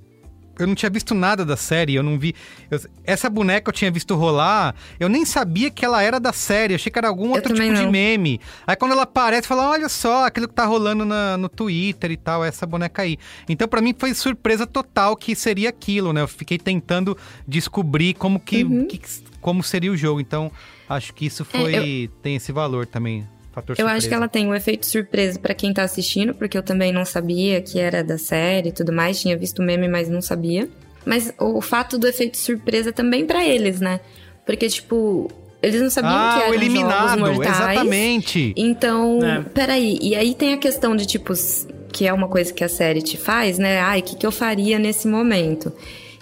eu 0.59 0.67
não 0.67 0.75
tinha 0.75 0.91
visto 0.91 1.15
nada 1.15 1.45
da 1.45 1.57
série, 1.57 1.95
eu 1.95 2.03
não 2.03 2.19
vi... 2.19 2.35
eu- 2.71 2.81
essa 3.05 3.29
boneca 3.29 3.69
eu 3.69 3.73
tinha 3.73 3.91
visto 3.91 4.15
rolar, 4.15 4.75
eu 4.99 5.09
nem 5.09 5.25
sabia 5.25 5.71
que 5.71 5.85
ela 5.85 6.03
era 6.03 6.19
da 6.21 6.33
série, 6.33 6.73
eu 6.73 6.77
achei 6.77 6.91
que 6.93 6.99
era 6.99 7.09
algum 7.09 7.29
outro 7.31 7.53
tipo 7.53 7.57
também 7.57 7.73
de 7.75 7.83
não. 7.83 7.91
meme. 7.91 8.41
Aí 8.67 8.77
quando 8.77 8.93
ela 8.93 9.03
aparece, 9.03 9.47
fala, 9.49 9.69
olha 9.71 9.89
só, 9.89 10.27
aquilo 10.27 10.49
que 10.49 10.55
tá 10.55 10.65
rolando 10.65 11.05
na- 11.05 11.37
no 11.37 11.49
Twitter 11.49 12.11
e 12.11 12.17
tal, 12.17 12.45
essa 12.45 12.67
boneca 12.67 13.03
aí. 13.03 13.19
Então 13.49 13.67
pra 13.69 13.81
mim 13.81 13.95
foi 13.99 14.15
surpresa 14.15 14.67
total 14.67 15.17
que 15.17 15.35
seria 15.35 15.69
aquilo, 15.69 16.13
né? 16.13 16.21
Eu 16.23 16.29
fiquei 16.29 16.59
tentando 16.59 17.17
descobrir 17.47 18.15
como 18.15 18.41
que, 18.41 18.65
Uhum. 18.65 18.87
que- 18.87 19.01
como 19.41 19.63
seria 19.63 19.93
o 19.93 19.97
jogo, 19.97 20.21
então 20.21 20.51
acho 20.89 21.13
que 21.15 21.27
isso 21.27 21.47
É, 21.53 21.59
foi... 21.59 22.11
tem 22.23 22.37
esse 22.37 22.51
valor 22.53 22.87
também, 22.87 23.27
fator 23.55 23.73
Eu 23.73 23.77
surpresa. 23.77 23.97
acho 23.97 24.09
que 24.09 24.15
ela 24.15 24.29
tem 24.29 24.47
um 24.47 24.55
efeito 24.55 24.87
surpresa 24.87 25.39
pra 25.39 25.55
quem 25.55 25.73
tá 25.73 25.83
assistindo, 25.83 26.35
porque 26.35 26.57
eu 26.59 26.63
também 26.63 26.93
não 26.93 27.05
sabia 27.05 27.61
que 27.63 27.79
era 27.79 28.03
da 28.03 28.19
série 28.19 28.69
e 28.69 28.73
tudo 28.73 28.93
mais, 28.93 29.21
tinha 29.21 29.37
visto 29.37 29.61
o 29.61 29.63
meme, 29.63 29.89
mas 29.89 30.09
não 30.09 30.21
sabia. 30.21 30.69
Mas 31.07 31.33
o 31.39 31.61
fato 31.61 31.99
do 31.99 32.07
efeito 32.07 32.37
surpresa 32.37 32.93
também 32.93 33.27
pra 33.27 33.45
eles, 33.45 33.81
né? 33.81 34.01
Porque, 34.47 34.69
tipo, 34.69 35.31
eles 35.63 35.81
não 35.81 35.91
sabiam 35.91 36.13
ah, 36.15 36.35
que 36.37 36.41
eram 36.43 36.51
o 36.51 36.55
eliminado, 36.55 37.19
jogos 37.19 37.37
mortais. 37.37 37.57
exatamente. 37.57 38.53
Então, 38.57 39.21
É. 39.25 39.43
peraí. 39.43 39.99
E 40.01 40.15
aí 40.15 40.35
tem 40.35 40.53
a 40.55 40.57
questão 40.59 40.97
de, 40.97 41.07
tipo, 41.07 41.33
que 41.93 42.07
é 42.07 42.13
uma 42.13 42.27
coisa 42.29 42.53
que 42.53 42.65
a 42.65 42.69
série 42.69 43.01
te 43.03 43.17
faz, 43.17 43.59
né? 43.59 43.81
Ai, 43.81 44.01
o 44.01 44.03
que, 44.03 44.17
que 44.17 44.27
eu 44.27 44.33
faria 44.33 44.79
nesse 44.79 45.07
momento? 45.07 45.73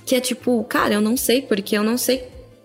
Que 0.04 0.16
é 0.16 0.20
tipo, 0.20 0.62
cara, 0.64 0.94
eu 0.94 1.00
não 1.00 1.16
sei, 1.16 1.42
porque 1.42 1.76
eu 1.78 1.84
não 1.84 1.96
sei 1.96 2.24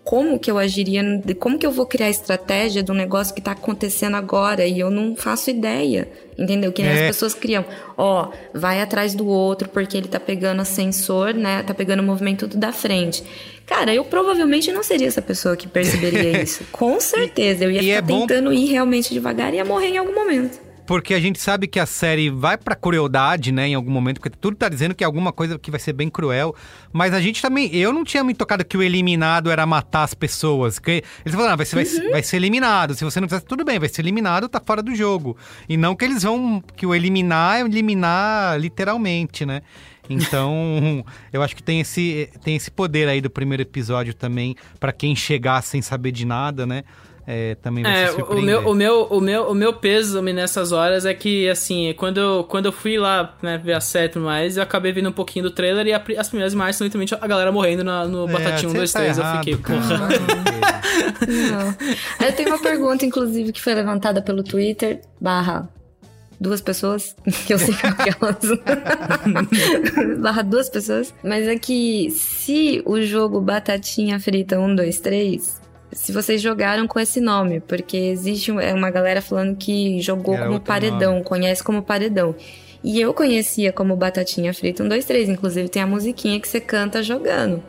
como 0.10 0.40
que 0.40 0.50
eu 0.50 0.58
agiria, 0.58 1.04
de- 1.26 1.34
como 1.36 1.60
que 1.60 1.66
eu 1.68 1.72
vou 1.72 1.86
criar 1.86 2.10
estratégia 2.10 2.82
de 2.82 2.90
um 2.90 2.96
negócio 2.96 3.36
que 3.36 3.42
tá 3.42 3.52
acontecendo 3.52 4.16
agora 4.16 4.66
e 4.66 4.80
eu 4.80 4.90
não 4.90 5.18
faço 5.18 5.50
ideia. 5.50 6.08
Entendeu? 6.38 6.72
Que 6.72 6.82
nem 6.82 6.92
É. 6.92 7.02
as 7.02 7.08
pessoas 7.08 7.34
criam. 7.34 7.66
Ó, 7.98 8.30
vai 8.54 8.80
atrás 8.82 9.14
do 9.14 9.28
outro 9.28 9.68
porque 9.68 9.98
ele 9.98 10.08
tá 10.08 10.20
pegando 10.20 10.64
sensor, 10.64 11.34
né? 11.34 11.62
Tá 11.64 11.74
pegando 11.74 12.00
o 12.00 12.04
movimento 12.06 12.48
da 12.48 12.72
frente. 12.72 13.22
Cara, 13.66 13.94
eu 13.94 14.06
provavelmente 14.06 14.72
não 14.72 14.82
seria 14.82 15.08
essa 15.08 15.22
pessoa 15.22 15.58
que 15.58 15.68
perceberia 15.68 16.40
isso. 16.42 16.64
Com 16.72 17.00
certeza. 17.02 17.66
Eu 17.66 17.72
ia 17.72 17.80
E 17.82 17.86
ficar 17.88 17.98
é 17.98 18.02
bom- 18.02 18.22
tentando 18.28 18.54
ir 18.54 18.68
realmente 18.68 19.14
devagar 19.14 19.54
e 19.54 19.58
ia 19.58 19.66
morrer 19.66 19.88
em 19.90 19.98
algum 19.98 20.14
momento. 20.16 20.58
Porque 20.88 21.14
a 21.14 21.20
gente 21.20 21.40
sabe 21.40 21.68
que 21.68 21.80
a 21.80 21.86
série 21.86 22.30
vai 22.30 22.58
pra 22.58 22.74
crueldade, 22.76 23.52
né, 23.52 23.68
em 23.68 23.76
algum 23.76 23.92
momento, 23.92 24.22
porque 24.22 24.36
tudo 24.40 24.56
tá 24.56 24.70
dizendo 24.70 24.96
que 24.96 25.04
é 25.04 25.06
alguma 25.06 25.34
coisa 25.34 25.60
que 25.60 25.70
vai 25.70 25.80
ser 25.80 25.92
bem 25.92 26.10
cruel. 26.10 26.56
Mas 26.94 27.14
a 27.14 27.20
gente 27.20 27.42
também. 27.42 27.70
Eu 27.76 27.92
não 27.92 28.04
tinha 28.06 28.24
me 28.24 28.34
tocado 28.34 28.64
que 28.64 28.78
o 28.78 28.82
eliminado 28.82 29.52
era 29.52 29.66
matar 29.66 30.04
as 30.04 30.14
pessoas. 30.14 30.80
Que 30.80 31.04
eles 31.26 31.36
falaram, 31.36 31.54
ah, 31.54 31.56
vai, 31.58 31.66
ser, 31.66 31.76
vai, 31.76 31.86
ser- 31.86 32.10
vai 32.10 32.24
ser 32.24 32.38
eliminado. 32.38 32.96
Se 32.96 33.04
você 33.04 33.20
não 33.20 33.28
fizesse, 33.28 33.46
tudo 33.46 33.66
bem, 33.66 33.78
vai 33.78 33.90
ser 33.90 34.02
eliminado, 34.02 34.48
tá 34.48 34.62
fora 34.66 34.82
do 34.82 34.96
jogo. 34.96 35.36
E 35.68 35.76
não 35.76 35.96
que 35.96 36.06
eles 36.06 36.24
vão. 36.24 36.64
Que 36.76 36.86
o 36.86 36.96
eliminar 36.96 37.58
é 37.60 37.62
eliminar 37.62 38.58
literalmente, 38.60 39.46
né? 39.46 39.62
Então, 40.10 41.04
eu 41.34 41.44
acho 41.44 41.54
que 41.56 41.62
tem 41.62 41.82
esse, 41.82 42.30
tem 42.44 42.56
esse 42.56 42.72
poder 42.72 43.10
aí 43.10 43.20
do 43.20 43.30
primeiro 43.30 43.62
episódio 43.62 44.14
também, 44.14 44.56
pra 44.80 44.94
quem 44.94 45.14
chegar 45.16 45.62
sem 45.62 45.82
saber 45.82 46.12
de 46.14 46.26
nada, 46.26 46.66
né? 46.66 46.84
É, 47.30 47.56
também 47.56 47.84
vai 47.84 48.06
É, 48.06 48.08
se 48.08 48.22
o 48.22 48.42
meu, 48.42 48.62
o, 48.70 48.74
meu, 48.74 49.02
o, 49.10 49.20
meu, 49.20 49.52
o 49.52 49.54
meu 49.54 49.74
peso 49.74 50.22
nessas 50.22 50.72
horas 50.72 51.06
é 51.06 51.14
que, 51.14 51.50
assim, 51.50 51.94
quando 51.98 52.20
eu, 52.22 52.46
quando 52.46 52.68
eu 52.68 52.72
fui 52.72 52.98
lá 52.98 53.36
né, 53.42 53.58
ver 53.58 53.74
a 53.74 53.82
série 53.82 54.06
e 54.06 54.10
tudo 54.10 54.24
mais, 54.24 54.56
eu 54.56 54.64
acabei 54.64 54.94
vendo 54.94 55.10
um 55.10 55.12
pouquinho 55.12 55.44
do 55.44 55.52
trailer 55.52 55.86
e 55.88 55.94
a 55.94 56.02
as 56.18 56.30
primeiras 56.30 56.54
imagens 56.54 56.78
são 56.78 56.86
literalmente 56.86 57.14
a 57.14 57.28
galera 57.28 57.52
morrendo 57.52 57.84
na- 57.84 58.06
no 58.06 58.30
É, 58.30 58.32
Batatinha 58.32 58.70
1, 58.70 58.72
você 58.72 58.78
2, 58.78 58.92
tá 58.94 59.00
3. 59.00 59.18
Eu 59.18 59.26
fiquei, 59.26 59.58
porra. 59.58 60.08
Não. 61.28 62.28
Eu 62.28 62.34
tenho 62.34 62.50
uma 62.50 62.60
pergunta, 62.60 63.06
inclusive, 63.06 63.52
que 63.52 63.62
foi 63.62 63.74
levantada 63.74 64.22
pelo 64.22 64.42
Twitter, 64.42 65.02
barra 65.20 65.68
duas 66.40 66.62
pessoas, 66.62 67.14
que 67.46 67.52
eu 67.54 67.60
sei 67.60 67.74
que 67.76 67.86
é 67.86 67.90
aquelas. 67.90 68.38
barra 70.22 70.42
duas 70.44 70.70
pessoas. 70.70 71.14
Mas 71.24 71.46
é 71.48 71.58
que 71.58 72.10
se 72.12 72.82
o 72.86 73.02
jogo 73.02 73.42
Batatinha 73.42 74.20
Frita 74.20 74.58
1, 74.60 74.76
2, 74.76 75.00
3, 75.02 75.62
se 75.92 76.12
vocês 76.12 76.42
jogaram 76.42 76.88
com 76.88 77.00
esse 77.00 77.20
nome, 77.20 77.60
porque 77.62 77.98
existe 77.98 78.52
é 78.52 78.74
uma 78.74 78.90
galera 78.90 79.22
falando 79.22 79.56
que 79.56 80.02
jogou 80.02 80.36
Era 80.36 80.48
como 80.48 80.60
paredão, 80.60 81.24
conhece 81.24 81.64
como 81.64 81.82
paredão. 81.82 82.36
E 82.84 83.02
eu 83.02 83.14
conhecia 83.14 83.74
como 83.74 83.96
Batatinha 83.96 84.54
Frita 84.54 84.84
1, 84.84 84.88
2, 84.88 85.06
3. 85.06 85.30
Inclusive 85.30 85.70
tem 85.70 85.82
a 85.82 85.88
musiquinha 85.88 86.40
que 86.40 86.48
você 86.48 86.60
canta 86.60 87.02
jogando. 87.02 87.64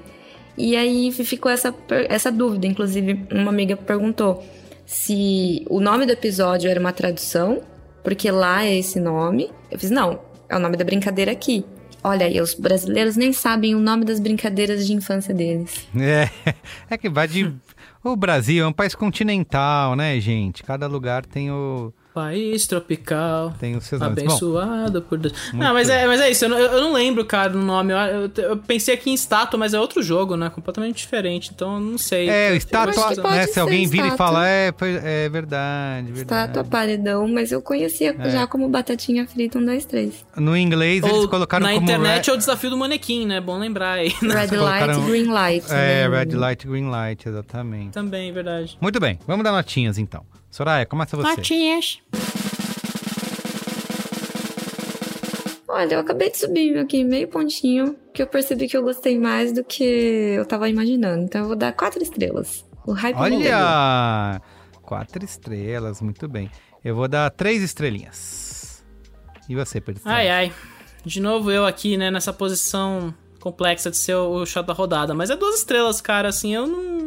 E 0.56 0.76
aí 0.76 1.10
ficou 1.12 1.50
essa, 1.50 1.74
essa 2.08 2.30
dúvida. 2.30 2.66
Inclusive, 2.66 3.26
uma 3.32 3.50
amiga 3.50 3.76
perguntou 3.76 4.44
se 4.84 5.64
o 5.68 5.80
nome 5.80 6.04
do 6.04 6.12
episódio 6.12 6.70
era 6.70 6.80
uma 6.80 6.92
tradução, 6.92 7.62
porque 8.02 8.30
lá 8.30 8.64
é 8.64 8.76
esse 8.76 8.98
nome. 8.98 9.50
Eu 9.70 9.78
fiz, 9.78 9.90
não, 9.90 10.20
é 10.48 10.56
o 10.56 10.58
nome 10.58 10.76
da 10.76 10.84
brincadeira 10.84 11.30
aqui. 11.30 11.64
Olha 12.02 12.26
aí, 12.26 12.40
os 12.40 12.54
brasileiros 12.54 13.16
nem 13.16 13.32
sabem 13.32 13.74
o 13.74 13.80
nome 13.80 14.04
das 14.04 14.20
brincadeiras 14.20 14.86
de 14.86 14.92
infância 14.92 15.34
deles. 15.34 15.86
É, 15.98 16.30
é 16.90 16.98
que 16.98 17.08
vai 17.08 17.26
de. 17.28 17.52
O 18.02 18.14
Brasil 18.14 18.64
é 18.64 18.68
um 18.68 18.72
país 18.72 18.94
continental, 18.94 19.96
né, 19.96 20.18
gente? 20.20 20.62
Cada 20.62 20.86
lugar 20.86 21.26
tem 21.26 21.50
o. 21.50 21.92
País 22.18 22.66
tropical. 22.66 23.54
Tem 23.60 23.76
os 23.76 23.84
seus 23.84 24.00
nomes. 24.00 24.16
Bom, 24.24 24.30
Abençoado 24.30 25.02
por 25.02 25.18
Deus. 25.18 25.32
Não, 25.52 25.72
mas 25.72 25.88
é, 25.88 26.04
mas 26.06 26.20
é 26.20 26.28
isso, 26.30 26.44
eu 26.46 26.48
não, 26.48 26.58
eu 26.58 26.80
não 26.80 26.92
lembro, 26.92 27.24
cara, 27.24 27.56
o 27.56 27.62
nome. 27.62 27.92
Eu, 27.92 27.98
eu- 27.98 28.30
eu 28.50 28.56
pensei 28.56 28.94
aqui 28.94 29.10
em 29.10 29.14
estátua, 29.14 29.56
mas 29.58 29.72
é 29.72 29.78
outro 29.80 30.02
jogo, 30.02 30.36
né? 30.36 30.50
Completamente 30.50 30.96
diferente, 30.96 31.52
então 31.54 31.74
eu 31.74 31.80
não 31.80 31.96
sei. 31.98 32.28
é, 32.28 32.56
estátua, 32.56 33.14
né? 33.30 33.46
Se 33.46 33.60
alguém 33.60 33.86
vira 33.86 34.08
e 34.08 34.16
fala, 34.16 34.48
é, 34.48 34.68
é 35.04 35.28
verdade, 35.28 36.10
verdade. 36.10 36.50
Estátua 36.50 36.64
paredão, 36.64 37.28
mas 37.28 37.52
eu 37.52 37.62
conhecia 37.62 38.16
É. 38.18 38.30
já 38.30 38.46
como 38.48 38.68
batatinha 38.68 39.26
frita 39.28 39.58
1, 39.58 39.64
2, 39.64 39.84
3. 39.84 40.26
No 40.36 40.56
inglês 40.56 41.04
eles 41.04 41.16
Ou 41.16 41.28
colocaram 41.28 41.66
na 41.66 41.72
como. 41.74 41.84
internet 41.84 42.26
red, 42.26 42.32
é 42.32 42.34
o 42.34 42.36
desafio 42.38 42.70
do 42.70 42.76
manequim, 42.76 43.26
né? 43.26 43.40
Bom 43.40 43.58
lembrar 43.58 43.92
aí. 43.92 44.08
Red 44.08 44.48
colocaram- 44.48 44.98
light, 44.98 45.06
green 45.10 45.26
light. 45.30 45.64
É, 45.70 46.08
né? 46.08 46.18
red 46.18 46.34
light, 46.36 46.66
green 46.66 46.88
light, 46.88 47.28
exatamente. 47.28 47.92
Também, 47.92 48.32
verdade. 48.32 48.76
Muito 48.80 48.98
bem, 48.98 49.18
vamos 49.26 49.44
dar 49.44 49.52
notinhas 49.52 49.98
então. 49.98 50.24
Soraya, 50.50 50.86
começa 50.86 51.16
você. 51.16 51.28
Notinhas. 51.28 52.00
Olha, 55.68 55.94
eu 55.94 56.00
acabei 56.00 56.30
de 56.30 56.38
subir 56.38 56.76
aqui 56.78 57.04
meio 57.04 57.28
pontinho, 57.28 57.94
que 58.12 58.22
eu 58.22 58.26
percebi 58.26 58.66
que 58.66 58.76
eu 58.76 58.82
gostei 58.82 59.18
mais 59.18 59.52
do 59.52 59.62
que 59.62 59.84
eu 59.84 60.44
tava 60.46 60.68
imaginando. 60.68 61.24
Então 61.24 61.42
eu 61.42 61.46
vou 61.48 61.56
dar 61.56 61.72
quatro 61.72 62.02
estrelas. 62.02 62.64
O 62.86 62.92
hype. 62.92 63.16
Olha! 63.16 64.40
Quatro 64.82 65.24
estrelas, 65.24 66.00
muito 66.00 66.26
bem. 66.26 66.50
Eu 66.82 66.96
vou 66.96 67.06
dar 67.06 67.30
três 67.30 67.62
estrelinhas. 67.62 68.82
E 69.48 69.54
você, 69.54 69.80
Pedro? 69.80 70.02
Ai, 70.04 70.28
ai. 70.28 70.52
De 71.04 71.20
novo 71.20 71.50
eu 71.50 71.66
aqui, 71.66 71.96
né, 71.96 72.10
nessa 72.10 72.32
posição 72.32 73.14
complexa 73.38 73.90
de 73.90 73.96
ser 73.96 74.14
o 74.14 74.30
o 74.30 74.46
chato 74.46 74.66
da 74.66 74.72
rodada. 74.72 75.14
Mas 75.14 75.30
é 75.30 75.36
duas 75.36 75.56
estrelas, 75.56 76.00
cara, 76.00 76.28
assim, 76.28 76.54
eu 76.54 76.66
não... 76.66 76.97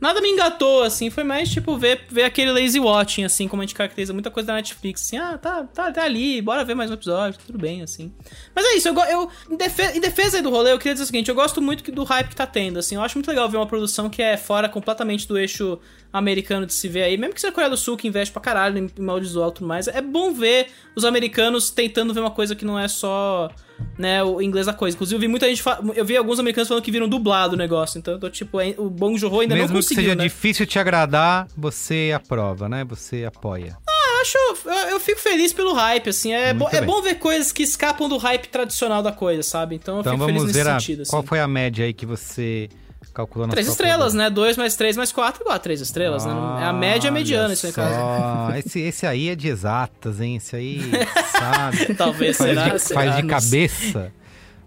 Nada 0.00 0.20
me 0.20 0.28
engatou, 0.28 0.82
assim, 0.82 1.10
foi 1.10 1.24
mais, 1.24 1.50
tipo, 1.50 1.76
ver, 1.76 2.06
ver 2.08 2.24
aquele 2.24 2.50
lazy 2.50 2.80
watching, 2.80 3.24
assim, 3.24 3.46
como 3.46 3.62
a 3.62 3.64
gente 3.64 3.74
caracteriza 3.74 4.12
muita 4.12 4.30
coisa 4.30 4.48
da 4.48 4.54
Netflix, 4.54 5.02
assim, 5.02 5.16
ah, 5.18 5.38
tá, 5.38 5.64
tá, 5.64 5.92
tá 5.92 6.02
ali, 6.02 6.42
bora 6.42 6.64
ver 6.64 6.74
mais 6.74 6.90
um 6.90 6.94
episódio, 6.94 7.38
tudo 7.46 7.58
bem, 7.58 7.82
assim. 7.82 8.12
Mas 8.54 8.64
é 8.64 8.74
isso, 8.74 8.88
eu, 8.88 8.94
eu 8.94 9.30
em, 9.50 9.56
defesa, 9.56 9.96
em 9.96 10.00
defesa 10.00 10.42
do 10.42 10.50
rolê, 10.50 10.72
eu 10.72 10.78
queria 10.78 10.94
dizer 10.94 11.04
o 11.04 11.06
seguinte, 11.06 11.28
eu 11.28 11.34
gosto 11.34 11.62
muito 11.62 11.90
do 11.92 12.04
hype 12.04 12.28
que 12.28 12.36
tá 12.36 12.46
tendo, 12.46 12.78
assim, 12.78 12.96
eu 12.96 13.02
acho 13.02 13.16
muito 13.16 13.28
legal 13.28 13.48
ver 13.48 13.56
uma 13.56 13.66
produção 13.66 14.10
que 14.10 14.22
é 14.22 14.36
fora 14.36 14.68
completamente 14.68 15.26
do 15.28 15.38
eixo 15.38 15.78
americano 16.12 16.66
de 16.66 16.74
se 16.74 16.88
ver 16.88 17.02
aí, 17.04 17.16
mesmo 17.16 17.34
que 17.34 17.40
seja 17.40 17.50
a 17.50 17.54
Coreia 17.54 17.70
do 17.70 17.76
Sul, 17.76 17.96
que 17.96 18.06
investe 18.06 18.32
pra 18.32 18.42
caralho 18.42 18.78
em, 18.78 18.90
em 18.98 19.08
audiovisual 19.08 19.50
e 19.50 19.52
tudo 19.54 19.66
mais, 19.66 19.88
é 19.88 20.00
bom 20.02 20.32
ver 20.32 20.68
os 20.94 21.04
americanos 21.04 21.70
tentando 21.70 22.12
ver 22.12 22.20
uma 22.20 22.30
coisa 22.30 22.54
que 22.54 22.64
não 22.64 22.78
é 22.78 22.86
só 22.88 23.50
né, 23.98 24.22
o 24.22 24.40
inglês 24.42 24.66
da 24.66 24.72
coisa. 24.74 24.94
Inclusive, 24.96 25.16
eu 25.16 25.20
vi 25.20 25.28
muita 25.28 25.48
gente. 25.48 25.62
Eu 25.94 26.04
vi 26.04 26.16
alguns 26.16 26.38
americanos 26.38 26.68
falando 26.68 26.84
que 26.84 26.90
viram 26.90 27.08
dublado 27.08 27.54
o 27.54 27.56
negócio. 27.56 27.98
Então, 27.98 28.14
eu 28.14 28.20
tô, 28.20 28.30
tipo, 28.30 28.60
é, 28.60 28.74
o 28.78 28.88
Bong 28.88 29.16
Joon-ho 29.18 29.40
ainda 29.40 29.54
Mesmo 29.54 29.68
não 29.68 29.74
conseguiu, 29.76 29.96
que 29.96 30.02
seja 30.10 30.14
né? 30.14 30.24
difícil 30.24 30.66
te 30.66 30.78
agradar, 30.78 31.48
você 31.56 32.12
aprova, 32.14 32.68
né? 32.68 32.84
Você 32.84 33.24
apoia. 33.24 33.76
Ah, 33.88 34.20
acho. 34.20 34.38
Eu, 34.38 34.72
eu 34.90 35.00
fico 35.00 35.20
feliz 35.20 35.52
pelo 35.52 35.72
hype, 35.72 36.10
assim. 36.10 36.32
É, 36.32 36.52
bo, 36.54 36.68
é 36.70 36.80
bom 36.80 37.00
ver 37.02 37.16
coisas 37.16 37.52
que 37.52 37.62
escapam 37.62 38.08
do 38.08 38.18
hype 38.18 38.48
tradicional 38.48 39.02
da 39.02 39.12
coisa, 39.12 39.42
sabe? 39.42 39.74
Então, 39.76 39.96
eu 39.96 40.00
Então 40.00 40.12
fico 40.12 40.26
feliz 40.26 40.42
nesse 40.44 40.54
ver 40.54 40.68
a, 40.70 40.78
sentido, 40.78 41.02
assim. 41.02 41.10
qual 41.10 41.22
foi 41.22 41.40
a 41.40 41.48
média 41.48 41.84
aí 41.84 41.92
que 41.92 42.06
você 42.06 42.68
calculou 43.12 43.46
na 43.46 43.52
Três 43.52 43.68
estrelas, 43.68 44.14
né? 44.14 44.30
Dois 44.30 44.56
mais 44.56 44.74
três 44.76 44.96
mais 44.96 45.12
quatro 45.12 45.42
igual 45.42 45.56
a 45.56 45.58
três 45.58 45.80
estrelas, 45.80 46.24
né? 46.24 46.32
É 46.60 46.64
a 46.64 46.72
média 46.72 47.10
mediana, 47.10 47.52
isso 47.54 47.66
aí, 47.66 47.72
cara. 47.72 48.56
Esse, 48.58 48.80
esse 48.80 49.06
aí 49.06 49.28
é 49.28 49.34
de 49.34 49.48
exatas, 49.48 50.20
hein? 50.20 50.36
Esse 50.36 50.54
aí, 50.56 50.80
sabe? 51.32 51.94
Talvez, 51.94 52.36
faz 52.36 52.50
será? 52.50 52.68
de, 52.68 52.78
Será? 52.78 53.00
faz 53.00 53.16
de 53.16 53.22
cabeça. 53.24 54.12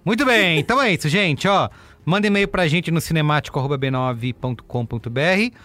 Muito 0.04 0.26
bem, 0.26 0.60
então 0.60 0.82
é 0.82 0.94
isso, 0.94 1.08
gente. 1.10 1.48
Ó, 1.48 1.70
manda 2.06 2.28
e-mail 2.28 2.48
pra 2.48 2.68
gente 2.68 2.92
no 2.92 3.02
cinemático.b9.com.br 3.02 5.56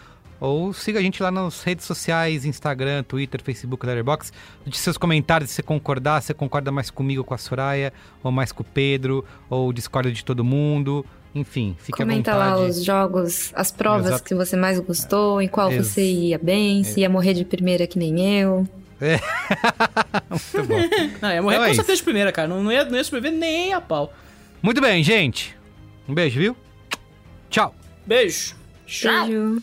ou 0.40 0.72
siga 0.72 0.98
a 0.98 1.02
gente 1.02 1.22
lá 1.22 1.30
nas 1.30 1.62
redes 1.62 1.84
sociais, 1.84 2.46
Instagram, 2.46 3.02
Twitter, 3.02 3.42
Facebook, 3.42 3.84
Letterboxd. 3.84 4.34
De 4.64 4.78
seus 4.78 4.96
comentários, 4.96 5.50
se 5.50 5.56
você 5.56 5.62
concordar, 5.62 6.22
se 6.22 6.28
você 6.28 6.34
concorda 6.34 6.72
mais 6.72 6.90
comigo, 6.90 7.22
com 7.22 7.34
a 7.34 7.38
Soraya, 7.38 7.92
ou 8.22 8.32
mais 8.32 8.50
com 8.50 8.62
o 8.62 8.64
Pedro, 8.64 9.22
ou 9.50 9.70
discorda 9.70 10.10
de 10.10 10.24
todo 10.24 10.42
mundo. 10.42 11.04
Enfim, 11.34 11.76
fique 11.78 11.96
Comenta 11.96 12.32
à 12.32 12.34
vontade. 12.34 12.60
lá 12.60 12.66
os 12.66 12.84
jogos, 12.84 13.52
as 13.54 13.70
provas 13.70 14.06
Exato. 14.08 14.24
que 14.24 14.34
você 14.34 14.56
mais 14.56 14.80
gostou, 14.80 15.40
em 15.40 15.46
qual 15.46 15.70
Ex- 15.70 15.86
você 15.86 16.02
ia 16.02 16.38
bem, 16.38 16.82
se 16.82 17.00
ia 17.00 17.08
morrer 17.08 17.34
de 17.34 17.44
primeira 17.44 17.86
que 17.86 17.98
nem 17.98 18.40
eu. 18.40 18.66
Muito 20.28 20.68
bom. 20.68 20.76
Não, 21.22 21.30
ia 21.32 21.40
morrer 21.42 21.54
Então 21.56 21.64
é 21.64 21.66
com 21.68 21.72
isso. 21.72 21.74
certeza 21.76 21.96
de 21.98 22.02
primeira, 22.02 22.32
cara. 22.32 22.48
Não, 22.48 22.62
não, 22.62 22.72
ia, 22.72 22.84
não 22.84 22.96
ia 22.96 23.04
sobreviver 23.04 23.38
nem 23.38 23.72
a 23.72 23.80
pau. 23.80 24.12
Muito 24.62 24.80
bem, 24.80 25.02
gente. 25.02 25.56
Um 26.08 26.14
beijo, 26.14 26.38
viu? 26.40 26.56
Tchau. 27.48 27.74
Beijo. 28.06 28.54
Tchau. 28.86 29.26
Beijo. 29.26 29.62